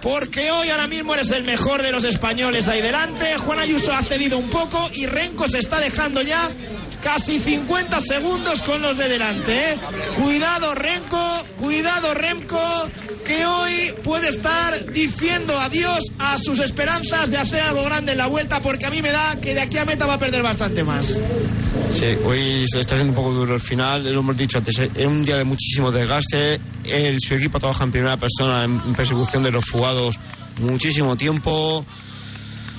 Porque 0.00 0.52
hoy 0.52 0.68
ahora 0.68 0.86
mismo 0.86 1.14
eres 1.14 1.32
el 1.32 1.42
mejor 1.42 1.82
de 1.82 1.90
los 1.90 2.04
españoles 2.04 2.68
ahí 2.68 2.82
delante. 2.82 3.36
Juan 3.36 3.58
Ayuso 3.58 3.92
ha 3.92 4.02
cedido 4.02 4.38
un 4.38 4.48
poco 4.48 4.88
y 4.94 5.06
Renko 5.06 5.48
se 5.48 5.58
está 5.58 5.80
dejando 5.80 6.22
ya 6.22 6.50
casi 7.02 7.40
50 7.40 8.00
segundos 8.00 8.62
con 8.62 8.80
los 8.80 8.96
de 8.96 9.08
delante. 9.08 9.72
¿eh? 9.72 9.80
Cuidado 10.16 10.74
Renko, 10.74 11.46
cuidado 11.56 12.14
Remco, 12.14 12.58
que 13.24 13.44
hoy 13.44 13.92
puede 14.02 14.28
estar 14.28 14.92
diciendo 14.92 15.58
adiós 15.58 16.12
a 16.18 16.38
sus 16.38 16.60
esperanzas 16.60 17.30
de 17.30 17.38
hacer 17.38 17.60
algo 17.60 17.84
grande 17.84 18.12
en 18.12 18.18
la 18.18 18.28
vuelta, 18.28 18.62
porque 18.62 18.86
a 18.86 18.90
mí 18.90 19.02
me 19.02 19.10
da 19.10 19.36
que 19.40 19.54
de 19.54 19.60
aquí 19.60 19.78
a 19.78 19.84
meta 19.84 20.06
va 20.06 20.14
a 20.14 20.18
perder 20.18 20.42
bastante 20.42 20.84
más. 20.84 21.20
Sí, 21.90 22.06
hoy 22.24 22.64
se 22.68 22.80
está 22.80 22.94
haciendo 22.94 23.12
un 23.12 23.16
poco 23.16 23.32
duro 23.32 23.54
el 23.54 23.60
final, 23.60 24.04
lo 24.04 24.20
hemos 24.20 24.36
dicho 24.36 24.58
antes, 24.58 24.78
es 24.78 25.06
un 25.06 25.22
día 25.22 25.36
de 25.36 25.44
muchísimo 25.44 25.90
desgaste, 25.90 26.60
el, 26.84 27.18
su 27.20 27.34
equipo 27.34 27.58
trabaja 27.58 27.84
en 27.84 27.92
primera 27.92 28.16
persona 28.16 28.62
en, 28.62 28.80
en 28.80 28.94
persecución 28.94 29.42
de 29.42 29.50
los 29.50 29.64
fugados 29.64 30.18
muchísimo 30.60 31.16
tiempo. 31.16 31.84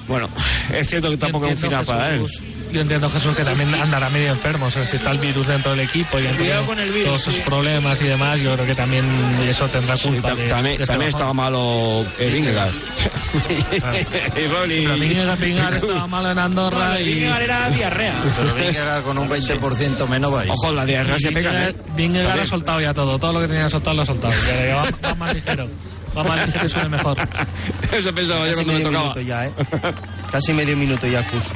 Bueno, 0.07 0.29
es 0.73 0.89
cierto 0.89 1.09
que 1.09 1.17
tampoco 1.17 1.47
es 1.47 1.53
un 1.53 1.57
final 1.57 1.85
para 1.85 2.09
él. 2.09 2.25
Yo 2.73 2.81
entiendo, 2.81 3.07
Jesús, 3.09 3.35
que 3.35 3.43
también 3.43 3.73
andará 3.75 4.09
medio 4.09 4.31
enfermo. 4.31 4.65
O 4.65 4.71
sea, 4.71 4.83
si 4.83 4.95
está 4.97 5.11
el 5.11 5.19
virus 5.19 5.47
dentro 5.47 5.71
del 5.71 5.81
equipo 5.81 6.17
y 6.19 6.23
Cuidado 6.35 6.65
con 6.65 6.79
el 6.79 6.89
virus, 6.91 7.05
todos 7.05 7.21
sus 7.21 7.35
sí. 7.35 7.41
problemas 7.43 8.01
y 8.01 8.05
demás, 8.05 8.39
yo 8.39 8.51
creo 8.53 8.65
que 8.65 8.75
también 8.75 9.05
eso 9.43 9.67
tendrá 9.69 9.95
Sí, 9.95 10.09
culpa. 10.09 10.33
de- 10.35 10.47
también 10.47 10.77
de 10.77 10.83
este 10.83 10.93
también 10.93 10.99
bajón. 10.99 11.07
estaba 11.09 11.33
malo 11.33 12.05
el 12.19 12.31
Vingegaard. 12.33 12.73
y 14.37 14.47
Rolly. 14.47 14.81
Pero 14.83 14.95
Vingegaard- 14.95 15.37
Vingegaard 15.39 15.73
estaba 15.77 16.07
malo 16.07 16.31
en 16.31 16.39
Andorra 16.39 16.99
y... 16.99 17.05
Vingegaard 17.05 17.41
era 17.43 17.69
diarrea. 17.69 18.15
Pero 18.37 18.53
Vingegaard 18.55 19.03
con 19.03 19.17
un 19.17 19.29
20% 19.29 20.07
menos 20.07 20.33
va 20.33 20.41
ahí. 20.41 20.49
Ojo, 20.49 20.71
la 20.71 20.85
diarrea 20.85 21.17
se 21.19 21.31
pega, 21.31 21.69
¿eh? 21.69 21.75
Vingegaard 21.95 22.39
ha 22.39 22.45
soltado 22.45 22.79
ya 22.81 22.93
todo. 22.93 23.19
Todo 23.19 23.33
lo 23.33 23.41
que 23.41 23.47
tenía 23.47 23.63
que 23.63 23.69
soltar 23.69 23.95
lo 23.95 24.01
ha 24.01 24.05
soltado. 24.05 24.33
Que 24.43 24.73
va, 24.73 25.09
va 25.09 25.15
más 25.15 25.33
ligero. 25.33 25.67
Va 26.17 26.23
más 26.23 26.45
ligero 26.45 26.65
y 26.65 26.69
suene 26.69 26.89
mejor. 26.89 27.17
Eso 27.91 28.13
pensaba 28.13 28.47
yo 28.47 28.55
cuando 28.55 28.73
me 28.73 28.79
tocaba. 28.81 29.01
minuto 29.03 29.21
ya, 29.21 29.45
¿eh? 29.47 29.53
Casi 30.31 30.53
medio 30.53 30.75
minuto 30.77 31.07
ya, 31.07 31.21
Kus. 31.31 31.53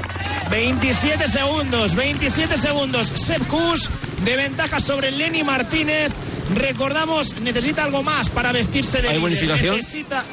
27 0.49 1.27
segundos, 1.27 1.95
27 1.95 2.57
segundos. 2.57 3.11
Sepp 3.13 3.47
Kuss 3.47 3.89
de 4.23 4.35
ventaja 4.37 4.79
sobre 4.79 5.11
Lenny 5.11 5.43
Martínez. 5.43 6.13
Recordamos, 6.49 7.33
necesita 7.39 7.83
algo 7.83 8.03
más 8.03 8.29
para 8.29 8.51
vestirse 8.51 9.01
de 9.01 9.09
¿Hay 9.09 9.19
bonificación? 9.19 9.75
Necesita... 9.77 10.23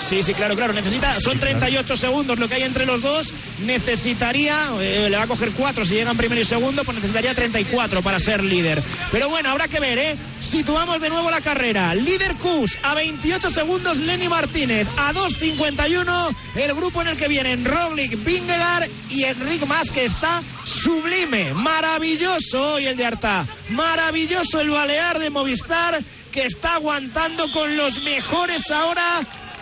Sí, 0.00 0.22
sí, 0.22 0.34
claro, 0.34 0.56
claro. 0.56 0.72
Necesita, 0.72 1.20
son 1.20 1.38
38 1.38 1.96
segundos 1.96 2.38
lo 2.38 2.48
que 2.48 2.54
hay 2.56 2.62
entre 2.62 2.86
los 2.86 3.02
dos. 3.02 3.32
Necesitaría, 3.64 4.70
eh, 4.80 5.08
le 5.08 5.16
va 5.16 5.24
a 5.24 5.26
coger 5.26 5.50
4 5.52 5.84
si 5.84 5.94
llegan 5.94 6.16
primero 6.16 6.40
y 6.40 6.44
segundo, 6.44 6.82
pues 6.84 6.96
necesitaría 6.96 7.34
34 7.34 8.02
para 8.02 8.18
ser 8.18 8.42
líder. 8.42 8.82
Pero 9.12 9.28
bueno, 9.28 9.50
habrá 9.50 9.68
que 9.68 9.78
ver, 9.78 9.98
¿eh? 9.98 10.16
Situamos 10.40 11.00
de 11.00 11.10
nuevo 11.10 11.30
la 11.30 11.40
carrera. 11.40 11.94
Líder 11.94 12.34
Kus, 12.36 12.78
a 12.82 12.94
28 12.94 13.50
segundos 13.50 13.98
Lenny 13.98 14.28
Martínez, 14.28 14.88
a 14.96 15.12
2.51 15.12 16.34
el 16.56 16.74
grupo 16.74 17.02
en 17.02 17.08
el 17.08 17.16
que 17.16 17.28
vienen 17.28 17.64
Roglic, 17.64 18.24
Vingegaard 18.24 18.88
y 19.10 19.24
Enric 19.24 19.66
Mas, 19.66 19.90
que 19.90 20.06
está 20.06 20.42
sublime, 20.64 21.54
maravilloso 21.54 22.74
hoy 22.74 22.86
el 22.86 22.96
de 22.96 23.06
Arta, 23.06 23.46
maravilloso 23.68 24.60
el 24.60 24.70
balear 24.70 25.18
de 25.18 25.30
Movistar 25.30 26.00
que 26.32 26.46
está 26.46 26.74
aguantando 26.76 27.50
con 27.52 27.76
los 27.76 27.98
mejores 28.00 28.70
ahora 28.70 29.20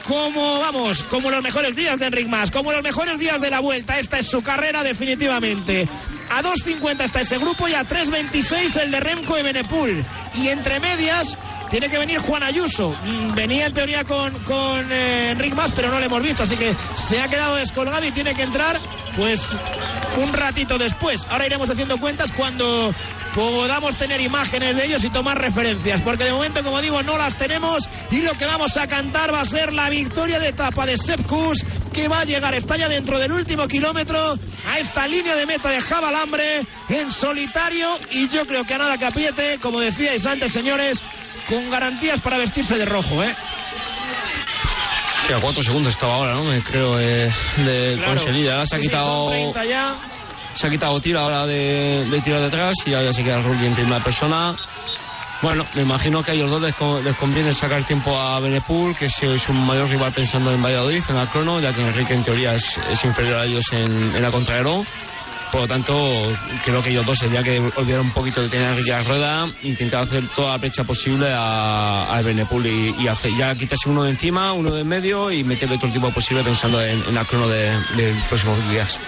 como, 0.09 0.59
vamos, 0.59 1.05
como 1.05 1.31
los 1.31 1.43
mejores 1.43 1.77
días 1.77 1.99
de 1.99 2.07
Enric 2.07 2.29
Mas, 2.29 2.51
como 2.51 2.73
los 2.73 2.83
mejores 2.83 3.19
días 3.19 3.41
de 3.43 3.51
la 3.51 3.61
vuelta. 3.61 3.99
Esta 3.99 4.19
es 4.19 4.27
su 4.27 4.43
carrera 4.43 4.83
definitivamente. 4.83 5.87
A 6.31 6.43
2.50 6.43 7.05
está 7.05 7.21
ese 7.21 7.39
grupo 7.39 7.69
y 7.69 7.75
a 7.75 7.83
3.26 7.87 8.81
el 8.81 8.91
de 8.91 9.01
Remco 9.01 9.39
y 9.39 9.43
Benepul. 9.43 10.05
Y 10.35 10.49
entre 10.49 10.81
medias 10.81 11.39
tiene 11.69 11.91
que 11.91 11.99
venir 11.99 12.19
Juan 12.19 12.43
Ayuso. 12.43 12.97
Mm, 13.03 13.35
Venía 13.35 13.67
en 13.67 13.75
teoría 13.75 14.05
con, 14.05 14.43
con 14.45 14.91
eh, 14.91 15.31
Enric 15.31 15.55
Mas, 15.55 15.73
pero 15.75 15.91
no 15.91 15.99
lo 15.99 16.07
hemos 16.07 16.23
visto, 16.23 16.43
así 16.43 16.57
que 16.57 16.75
se 16.97 17.21
ha 17.21 17.29
quedado 17.29 17.57
descolgado 17.57 18.07
y 18.07 18.11
tiene 18.11 18.35
que 18.35 18.43
entrar, 18.43 18.81
pues, 19.15 19.57
un 20.17 20.33
ratito 20.33 20.79
después. 20.79 21.25
Ahora 21.29 21.47
iremos 21.47 21.69
haciendo 21.71 21.99
cuentas 21.99 22.33
cuando 22.33 22.95
podamos 23.35 23.97
tener 23.97 24.21
imágenes 24.21 24.77
de 24.77 24.87
ellos 24.87 25.05
y 25.05 25.11
tomar 25.11 25.41
referencias, 25.41 26.01
porque 26.03 26.25
de 26.25 26.33
momento, 26.33 26.63
como 26.65 26.81
digo, 26.81 27.03
no 27.03 27.17
las 27.19 27.37
tenemos 27.37 27.89
y 28.11 28.23
lo 28.23 28.33
que 28.33 28.47
vamos 28.47 28.77
a 28.77 28.87
cantar 28.87 29.33
va 29.33 29.41
a 29.41 29.45
ser 29.45 29.73
la 29.73 29.89
victoria 29.89 30.39
de 30.39 30.49
etapa 30.49 30.87
de 30.87 30.97
Sepp 30.97 31.27
Kuss, 31.27 31.65
que 31.93 32.09
va 32.09 32.21
a 32.21 32.25
llegar, 32.25 32.55
está 32.55 32.77
ya 32.77 32.89
dentro 32.89 33.19
del 33.19 33.33
último 33.33 33.69
kilómetro 33.69 34.39
a 34.69 34.79
esta 34.79 35.07
línea 35.07 35.37
de 35.37 35.47
meta 35.47 35.71
de 35.71 35.81
Javalambre 35.81 36.63
en 36.89 37.13
solitario 37.13 37.87
y 38.11 38.29
yo 38.29 38.47
creo 38.47 38.65
que 38.65 38.75
a 38.75 38.79
nada 38.79 38.99
que 38.99 39.07
apriete, 39.07 39.59
como 39.61 39.81
decíais 39.81 40.27
antes, 40.27 40.53
señores, 40.53 41.03
con 41.49 41.71
garantías 41.71 42.21
para 42.21 42.39
vestirse 42.39 42.77
de 42.77 42.85
rojo, 42.85 43.23
¿eh? 43.23 43.35
Sí, 45.29 45.35
a 45.35 45.41
cuatro 45.41 45.63
segundos 45.63 45.93
estaba 45.93 46.15
ahora, 46.15 46.33
¿no? 46.33 46.45
Me 46.45 46.63
creo 46.63 46.99
eh, 46.99 47.31
de 47.59 47.97
Claro. 47.99 48.19
Ahora 48.51 48.65
se 48.65 48.77
ha 48.77 48.79
quitado 48.79 49.29
30 49.29 49.65
ya. 49.67 49.95
se 50.55 50.67
ha 50.67 50.71
quitado 50.71 50.99
tiro 51.03 51.19
ahora 51.21 51.47
de, 51.47 52.07
de 52.11 52.21
tiro 52.23 52.41
detrás 52.41 52.73
y 52.87 52.95
ahora 52.95 53.13
se 53.13 53.23
queda 53.23 53.37
Rulli 53.37 53.67
en 53.67 53.75
primera 53.75 54.03
persona. 54.03 54.57
Bueno, 55.43 55.67
me 55.75 55.83
imagino 55.83 56.23
que 56.23 56.31
a 56.31 56.35
ellos 56.35 56.51
dos 56.51 56.63
les, 56.63 56.75
les 57.05 57.15
conviene 57.15 57.53
sacar 57.53 57.85
tiempo 57.85 58.19
a 58.19 58.41
Benepul, 58.41 58.95
que 58.95 59.05
es, 59.05 59.49
un 59.51 59.67
mayor 59.67 59.91
rival 59.91 60.15
pensando 60.15 60.51
en 60.51 60.63
Valladolid, 60.63 61.05
en 61.11 61.17
el 61.17 61.29
crono, 61.29 61.61
ya 61.61 61.75
que 61.75 61.83
Enrique 61.83 62.15
en 62.15 62.23
teoría 62.23 62.55
es, 62.55 62.79
es 62.91 63.05
inferior 63.05 63.43
a 63.43 63.45
ellos 63.45 63.67
en, 63.73 64.17
en 64.17 64.23
la 64.23 64.33
contrarreloj. 64.33 64.83
Por 65.51 65.63
lo 65.63 65.67
tanto, 65.67 66.37
creo 66.63 66.83
que 66.83 66.91
ellos 66.91 67.07
dos 67.07 67.19
tendrían 67.19 67.45
que 67.45 67.59
olvidar 67.77 68.01
un 68.01 68.11
poquito 68.11 68.43
de 68.43 68.49
tener 68.49 68.67
a 68.67 68.71
Enrique 68.73 68.93
a 68.93 68.99
la 68.99 69.09
rueda, 69.09 69.49
intentar 69.63 70.03
hacer 70.03 70.25
toda 70.35 70.51
la 70.51 70.59
brecha 70.59 70.85
posible 70.85 71.29
a, 71.33 72.05
a 72.05 72.23
Benepul 72.23 72.67
y, 72.67 73.09
hacer, 73.09 73.33
ya 73.35 73.55
quitarse 73.55 73.89
uno 73.89 74.05
de 74.05 74.11
encima, 74.11 74.53
uno 74.53 74.71
de 74.71 74.79
en 74.83 74.89
medio 74.89 75.31
y 75.33 75.45
meterle 75.45 75.77
todo 75.77 75.87
el 75.87 75.93
tiempo 75.93 76.11
posible 76.11 76.45
pensando 76.45 76.81
en, 76.83 77.03
en 77.03 77.17
el 77.17 77.27
crono 77.27 77.49
de, 77.49 77.81
de 77.97 78.15
próximos 78.29 78.63
días. 78.69 79.01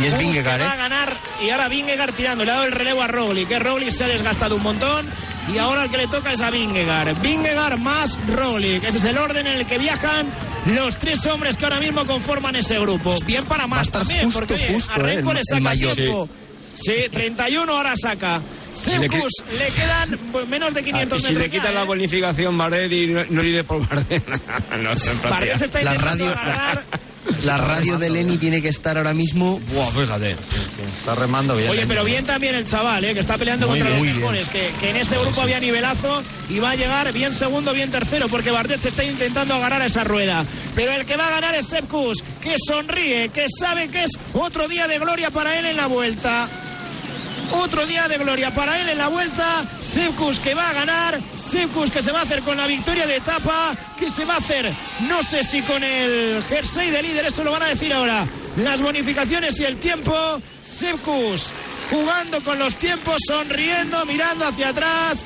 Y 0.00 0.06
es 0.06 0.16
Vingegaard, 0.18 0.60
va 0.62 0.72
a 0.72 0.74
¿eh? 0.74 0.78
ganar 0.78 1.20
y 1.42 1.50
ahora 1.50 1.68
Vingegaard 1.68 2.14
tirando, 2.14 2.44
le 2.44 2.50
ha 2.50 2.54
dado 2.54 2.66
el 2.66 2.72
relevo 2.72 3.02
a 3.02 3.06
Roglic, 3.06 3.48
que 3.48 3.58
Roglic 3.58 3.90
se 3.90 4.04
ha 4.04 4.08
desgastado 4.08 4.56
un 4.56 4.62
montón 4.62 5.10
y 5.48 5.58
ahora 5.58 5.84
el 5.84 5.90
que 5.90 5.96
le 5.98 6.06
toca 6.08 6.32
es 6.32 6.40
a 6.40 6.50
Vingegaard. 6.50 7.20
Vingegaard 7.20 7.78
más 7.78 8.18
Roglic, 8.26 8.84
ese 8.84 8.98
es 8.98 9.04
el 9.04 9.18
orden 9.18 9.46
en 9.46 9.54
el 9.54 9.66
que 9.66 9.78
viajan 9.78 10.32
los 10.66 10.96
tres 10.98 11.24
hombres 11.26 11.56
que 11.56 11.64
ahora 11.64 11.80
mismo 11.80 12.04
conforman 12.04 12.56
ese 12.56 12.78
grupo. 12.78 13.14
Bien 13.26 13.46
para 13.46 13.66
más 13.66 13.90
también, 13.90 14.24
justo, 14.24 14.40
porque 14.40 14.54
oye, 14.54 14.68
justo, 14.72 14.92
a 14.92 14.98
Renko 14.98 15.30
¿eh? 15.30 15.34
le 15.34 15.40
el 15.40 15.44
saca 15.48 15.60
maillot. 15.60 15.94
tiempo. 15.94 16.28
Sí. 16.74 16.92
31 17.10 17.72
ahora 17.72 17.94
saca. 17.96 18.40
Si 18.74 18.90
le 18.98 19.08
le 19.08 19.08
quedan 19.08 20.18
pues, 20.30 20.46
menos 20.46 20.74
de 20.74 20.84
500 20.84 21.18
y 21.18 21.26
si 21.26 21.32
metros. 21.32 21.42
le 21.42 21.50
quitan 21.50 21.72
ya, 21.72 21.78
la 21.78 21.82
¿eh? 21.82 21.86
bonificación 21.86 22.58
Bardet 22.58 22.92
y 22.92 23.06
no, 23.06 23.24
no 23.30 23.42
líder 23.42 23.64
por 23.64 23.86
Bardet. 23.88 24.26
no, 24.82 24.90
Bardet 25.30 25.58
se 25.58 25.64
está 25.64 25.82
La 25.82 25.94
radio- 25.94 26.28
agarrar. 26.30 26.84
La 27.44 27.58
radio 27.58 27.98
de 27.98 28.10
Lenny 28.10 28.38
tiene 28.38 28.60
que 28.62 28.68
estar 28.68 28.96
ahora 28.96 29.14
mismo. 29.14 29.60
Buah, 29.72 29.90
fíjate. 29.90 30.36
Está 30.98 31.14
remando 31.14 31.56
bien. 31.56 31.70
Oye, 31.70 31.86
pero 31.86 32.04
bien 32.04 32.24
también 32.24 32.54
el 32.54 32.66
chaval, 32.66 33.04
¿eh? 33.04 33.14
que 33.14 33.20
está 33.20 33.38
peleando 33.38 33.68
Muy 33.68 33.80
contra 33.80 33.96
bien, 33.96 34.08
los 34.08 34.16
mejores, 34.16 34.48
que, 34.48 34.70
que 34.80 34.90
en 34.90 34.96
ese 34.96 35.18
grupo 35.18 35.42
había 35.42 35.60
nivelazo 35.60 36.22
y 36.48 36.58
va 36.58 36.70
a 36.70 36.76
llegar 36.76 37.12
bien 37.12 37.32
segundo, 37.32 37.72
bien 37.72 37.90
tercero, 37.90 38.28
porque 38.28 38.50
Bardet 38.50 38.80
se 38.80 38.88
está 38.88 39.04
intentando 39.04 39.54
agarrar 39.54 39.82
a 39.82 39.86
esa 39.86 40.04
rueda. 40.04 40.44
Pero 40.74 40.92
el 40.92 41.04
que 41.04 41.16
va 41.16 41.28
a 41.28 41.30
ganar 41.30 41.54
es 41.54 41.66
Sepp 41.66 41.88
Kuss, 41.88 42.22
que 42.42 42.56
sonríe, 42.66 43.28
que 43.28 43.46
sabe 43.48 43.88
que 43.88 44.04
es 44.04 44.10
otro 44.34 44.68
día 44.68 44.88
de 44.88 44.98
gloria 44.98 45.30
para 45.30 45.58
él 45.58 45.66
en 45.66 45.76
la 45.76 45.86
vuelta. 45.86 46.48
Otro 47.52 47.86
día 47.86 48.08
de 48.08 48.18
gloria 48.18 48.54
para 48.54 48.80
él 48.80 48.88
en 48.88 48.98
la 48.98 49.08
vuelta. 49.08 49.64
Sepkus 49.80 50.38
que 50.38 50.54
va 50.54 50.70
a 50.70 50.72
ganar. 50.72 51.20
Sepkus 51.36 51.90
que 51.90 52.02
se 52.02 52.12
va 52.12 52.20
a 52.20 52.22
hacer 52.22 52.42
con 52.42 52.56
la 52.56 52.66
victoria 52.66 53.06
de 53.06 53.16
etapa. 53.16 53.74
Que 53.98 54.10
se 54.10 54.24
va 54.24 54.34
a 54.34 54.38
hacer, 54.38 54.72
no 55.08 55.22
sé 55.22 55.42
si 55.42 55.62
con 55.62 55.82
el 55.82 56.42
jersey 56.44 56.90
de 56.90 57.02
líder, 57.02 57.26
eso 57.26 57.42
lo 57.44 57.52
van 57.52 57.62
a 57.62 57.68
decir 57.68 57.92
ahora. 57.92 58.26
Las 58.56 58.82
bonificaciones 58.82 59.58
y 59.60 59.64
el 59.64 59.78
tiempo. 59.78 60.14
Sepkus 60.62 61.52
jugando 61.90 62.42
con 62.42 62.58
los 62.58 62.76
tiempos, 62.76 63.16
sonriendo, 63.26 64.04
mirando 64.06 64.46
hacia 64.46 64.68
atrás. 64.68 65.24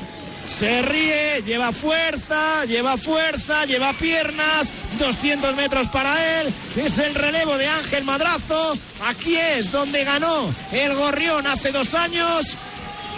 Se 0.59 0.83
ríe, 0.83 1.43
lleva 1.43 1.73
fuerza, 1.73 2.65
lleva 2.65 2.99
fuerza, 2.99 3.65
lleva 3.65 3.93
piernas, 3.95 4.71
200 4.99 5.57
metros 5.57 5.87
para 5.89 6.41
él, 6.41 6.53
es 6.77 6.99
el 6.99 7.15
relevo 7.15 7.57
de 7.57 7.67
Ángel 7.67 8.05
Madrazo, 8.05 8.77
aquí 9.07 9.37
es 9.37 9.73
donde 9.73 10.05
ganó 10.05 10.53
el 10.73 10.95
Gorrión 10.95 11.47
hace 11.47 11.73
dos 11.73 11.95
años, 11.95 12.57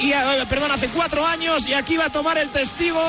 y, 0.01 0.12
eh, 0.12 0.17
perdón, 0.49 0.71
hace 0.71 0.89
cuatro 0.89 1.27
años, 1.27 1.67
y 1.67 1.75
aquí 1.75 1.97
va 1.97 2.07
a 2.07 2.11
tomar 2.11 2.39
el 2.39 2.49
testigo 2.51 3.01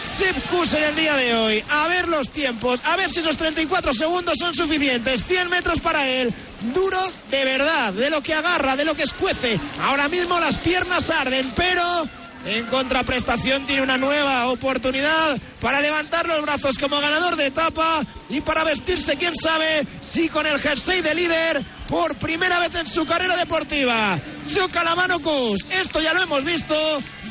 Sipkus 0.00 0.72
en 0.74 0.84
el 0.84 0.96
día 0.96 1.16
de 1.16 1.34
hoy. 1.34 1.64
A 1.70 1.86
ver 1.86 2.08
los 2.08 2.30
tiempos, 2.30 2.80
a 2.84 2.96
ver 2.96 3.10
si 3.10 3.20
esos 3.20 3.36
34 3.36 3.92
segundos 3.92 4.38
son 4.38 4.54
suficientes, 4.54 5.24
100 5.24 5.50
metros 5.50 5.80
para 5.80 6.08
él. 6.08 6.32
Duro 6.74 6.98
de 7.30 7.44
verdad, 7.44 7.92
de 7.92 8.10
lo 8.10 8.22
que 8.22 8.34
agarra, 8.34 8.76
de 8.76 8.84
lo 8.84 8.94
que 8.94 9.02
escuece. 9.02 9.58
Ahora 9.82 10.08
mismo 10.08 10.40
las 10.40 10.56
piernas 10.56 11.10
arden, 11.10 11.50
pero 11.54 12.08
en 12.46 12.64
contraprestación 12.66 13.66
tiene 13.66 13.82
una 13.82 13.98
nueva 13.98 14.46
oportunidad 14.48 15.38
para 15.60 15.80
levantar 15.80 16.26
los 16.26 16.40
brazos 16.42 16.78
como 16.78 16.98
ganador 17.00 17.36
de 17.36 17.46
etapa 17.46 18.02
y 18.28 18.40
para 18.40 18.64
vestirse, 18.64 19.16
quién 19.16 19.34
sabe, 19.36 19.86
si 20.00 20.28
con 20.28 20.46
el 20.46 20.58
jersey 20.58 21.02
de 21.02 21.14
líder 21.14 21.62
por 21.88 22.14
primera 22.16 22.58
vez 22.60 22.74
en 22.76 22.86
su 22.86 23.04
carrera 23.06 23.36
deportiva. 23.36 24.18
Choca 24.52 24.82
la 24.84 24.94
mano 24.94 25.18
Kus, 25.20 25.64
esto 25.70 26.00
ya 26.00 26.14
lo 26.14 26.22
hemos 26.22 26.44
visto. 26.44 26.74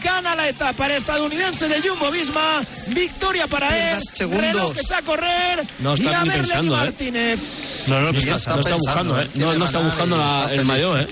Gana 0.03 0.33
la 0.35 0.47
etapa 0.47 0.85
el 0.85 0.93
estadounidense 0.93 1.67
de 1.67 1.81
Jumbo 1.81 2.09
Visma. 2.11 2.61
Victoria 2.87 3.47
para 3.47 3.93
él. 3.97 3.99
Relojes 4.31 4.91
a 4.91 5.01
correr. 5.01 5.65
No 5.79 5.95
está 5.95 6.11
y 6.11 6.13
a 6.13 6.23
ni 6.23 6.29
pensando, 6.29 6.73
¿eh? 6.75 6.77
Martínez. 6.77 7.39
No, 7.87 7.99
no, 8.01 8.11
Ya 8.11 8.19
está, 8.19 8.35
está 8.35 8.53
no 8.55 8.59
está 8.59 8.69
pensando, 8.75 8.77
buscando, 8.77 9.21
¿eh? 9.21 9.29
quiere 9.33 9.45
No, 9.47 9.53
no 9.57 9.65
está 9.65 9.79
buscando 9.79 10.17
la- 10.17 10.53
el 10.53 10.65
mayor, 10.65 11.01
¿eh? 11.01 11.07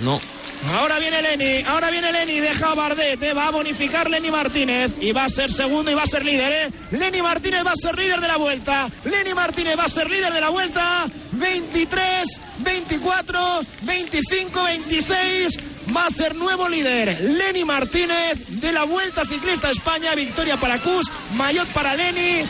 No. 0.00 0.20
Ahora 0.68 0.98
viene 0.98 1.22
Lenny, 1.22 1.64
ahora 1.66 1.90
viene 1.90 2.12
Lenny, 2.12 2.38
deja 2.38 2.72
a 2.72 2.74
Bardet, 2.74 3.22
eh, 3.22 3.32
va 3.32 3.46
a 3.46 3.50
bonificar 3.50 4.10
Lenny 4.10 4.30
Martínez 4.30 4.92
y 5.00 5.10
va 5.12 5.24
a 5.24 5.28
ser 5.28 5.50
segundo 5.50 5.90
y 5.90 5.94
va 5.94 6.02
a 6.02 6.06
ser 6.06 6.24
líder, 6.24 6.52
¿eh? 6.52 6.70
Lenny 6.90 7.22
Martínez 7.22 7.64
va 7.66 7.72
a 7.72 7.76
ser 7.76 7.98
líder 7.98 8.20
de 8.20 8.28
la 8.28 8.36
vuelta, 8.36 8.88
Lenny 9.04 9.32
Martínez 9.32 9.78
va 9.78 9.84
a 9.84 9.88
ser 9.88 10.10
líder 10.10 10.32
de 10.32 10.40
la 10.40 10.50
vuelta, 10.50 11.06
23, 11.32 12.40
24, 12.58 13.60
25, 13.82 14.62
26, 14.62 15.58
va 15.96 16.06
a 16.06 16.10
ser 16.10 16.34
nuevo 16.34 16.68
líder, 16.68 17.18
Lenny 17.20 17.64
Martínez 17.64 18.46
de 18.48 18.72
la 18.72 18.84
Vuelta 18.84 19.24
Ciclista 19.24 19.68
a 19.68 19.72
España, 19.72 20.14
victoria 20.14 20.58
para 20.58 20.78
Cus, 20.78 21.06
maillot 21.36 21.68
para 21.68 21.94
Lenny. 21.94 22.42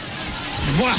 Buah, 0.79 0.97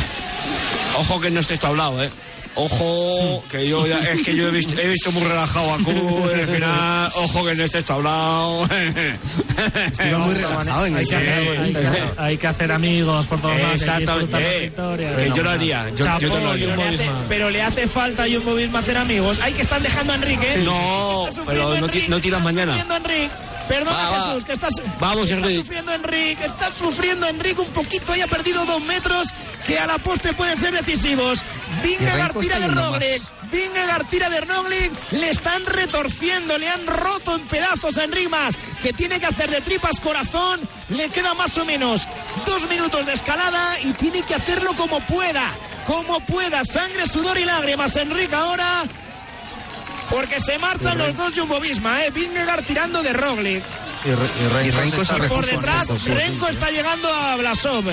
Ojo 0.98 1.20
que 1.20 1.30
no 1.30 1.39
esté 1.41 1.56
hablado, 1.65 2.03
¿eh? 2.03 2.10
Ojo, 2.55 3.43
que 3.50 3.67
yo 3.67 3.88
ya- 3.88 4.00
es 4.00 4.24
que 4.25 4.36
yo 4.36 4.50
he 4.50 4.51
visto, 4.51 4.77
he 4.79 4.88
visto 4.88 5.12
muy 5.13 5.24
relajado 5.24 5.74
a 5.74 5.77
Q 5.77 6.29
en 6.34 6.39
el 6.39 6.48
final. 6.48 7.10
Ojo 7.15 7.46
que 7.46 7.55
no 7.55 7.63
esté 7.63 7.84
hablado. 7.91 8.67
Iba 10.08 10.17
muy 10.20 10.36
relajado 10.36 10.86
en 10.86 10.96
Hay 10.98 11.03
el 11.03 11.08
que, 11.10 11.15
hacer, 11.15 11.60
hay, 11.60 11.72
que, 11.74 11.88
hay 12.17 12.38
que 12.38 12.48
hacer 12.48 12.72
amigos 12.72 13.25
por 13.27 13.39
todos 13.39 13.55
lados. 13.55 13.70
que 13.70 13.75
Exactamente. 13.75 14.60
victorias. 14.60 15.15
Que 15.15 15.31
yo 15.31 15.43
lo 15.43 15.50
haría. 15.50 15.89
Yo, 15.91 15.96
yo 15.98 16.03
Chapó, 16.05 16.20
te 16.20 16.27
lo 16.27 16.55
yo 16.58 16.74
haría. 16.74 16.75
pero, 16.75 16.89
le 16.91 16.96
hace, 16.96 17.10
pero 17.29 17.50
le 17.50 17.62
hace 17.62 17.88
falta 17.88 18.24
a 18.24 18.27
Jumbo 18.27 18.55
Visma 18.55 18.79
hacer 18.79 18.98
amigos. 18.98 19.39
Hay 19.41 19.53
que 19.53 19.62
están 19.62 19.81
dejando 19.84 20.12
a 20.13 20.15
Enrique. 20.17 20.53
¿eh? 20.53 20.58
No, 20.58 21.27
Está 21.29 21.43
pero 21.46 21.70
no 21.75 21.79
no 21.81 21.88
tiras 21.89 22.10
está 22.22 22.39
mañana. 22.39 22.86
Enrique. 23.62 23.74
Perdona 23.74 23.98
Va, 23.98 24.10
va. 24.10 24.25
Jesús, 24.27 24.46
que 24.46 24.53
está, 24.53 24.68
su- 24.70 24.82
Vamos, 25.00 25.27
que 25.27 25.34
está 25.34 25.36
Enrique. 25.48 25.56
sufriendo 25.62 25.94
Enrique, 25.94 26.46
está 26.46 26.72
sufriendo 26.72 27.27
Enrique 27.27 27.62
un 27.62 27.74
poquito 27.74 28.15
y 28.15 28.22
ha 28.22 28.27
perdido 28.27 28.65
dos 28.65 28.82
metros 28.84 29.27
que 29.65 29.77
a 29.80 29.86
la 29.88 29.98
poste 29.98 30.34
pueden 30.34 30.58
ser 30.58 30.74
decisivos. 30.74 31.44
Vingegaard 31.84 32.38
tira 32.38 32.60
de. 32.60 32.68
Roglic. 32.68 33.24
Vingegaard 33.51 34.06
tira 34.08 34.30
de 34.30 34.41
Roglic. 34.41 34.91
Le 35.12 35.30
están 35.30 35.65
retorciendo, 35.65 36.58
le 36.58 36.70
han 36.70 36.88
roto 36.88 37.36
en 37.36 37.41
pedazos 37.48 37.98
a 37.98 38.03
Enric 38.06 38.30
Mas, 38.30 38.58
que 38.82 38.94
tiene 38.94 39.20
que 39.20 39.25
hacer 39.25 39.50
de 39.50 39.60
tripas 39.62 40.00
corazón. 40.01 40.62
Le 40.89 41.10
queda 41.10 41.34
más 41.34 41.58
o 41.58 41.65
menos 41.65 42.08
dos 42.46 42.68
minutos 42.70 43.06
de 43.06 43.13
escalada 43.13 43.80
y 43.82 43.94
tiene 43.94 44.22
que 44.24 44.36
hacerlo 44.36 44.72
como 44.75 45.06
pueda. 45.06 45.51
Como 45.86 46.25
pueda. 46.25 46.63
Sangre, 46.63 47.08
sudor 47.08 47.38
y 47.38 47.46
lágrimas. 47.46 47.96
Enric 47.98 48.32
ahora. 48.34 48.84
Porque 50.12 50.39
se 50.39 50.58
marchan 50.60 50.98
los 50.98 51.15
dos 51.15 51.34
Jumbo 51.36 51.60
Visma, 51.60 52.03
¿eh? 52.06 52.12
Vingegaard 52.12 52.63
tirando 52.65 53.01
de 53.01 53.13
Roglic. 53.13 53.63
Y, 54.03 54.10
y 54.10 54.15
Renko 54.15 54.98
Y 54.98 55.01
está 55.01 55.15
Por 55.18 55.22
repuso- 55.46 55.51
detrás, 55.51 56.06
Renko 56.06 56.48
está 56.48 56.70
llegando 56.70 57.12
a 57.13 57.36
Blasov. 57.38 57.86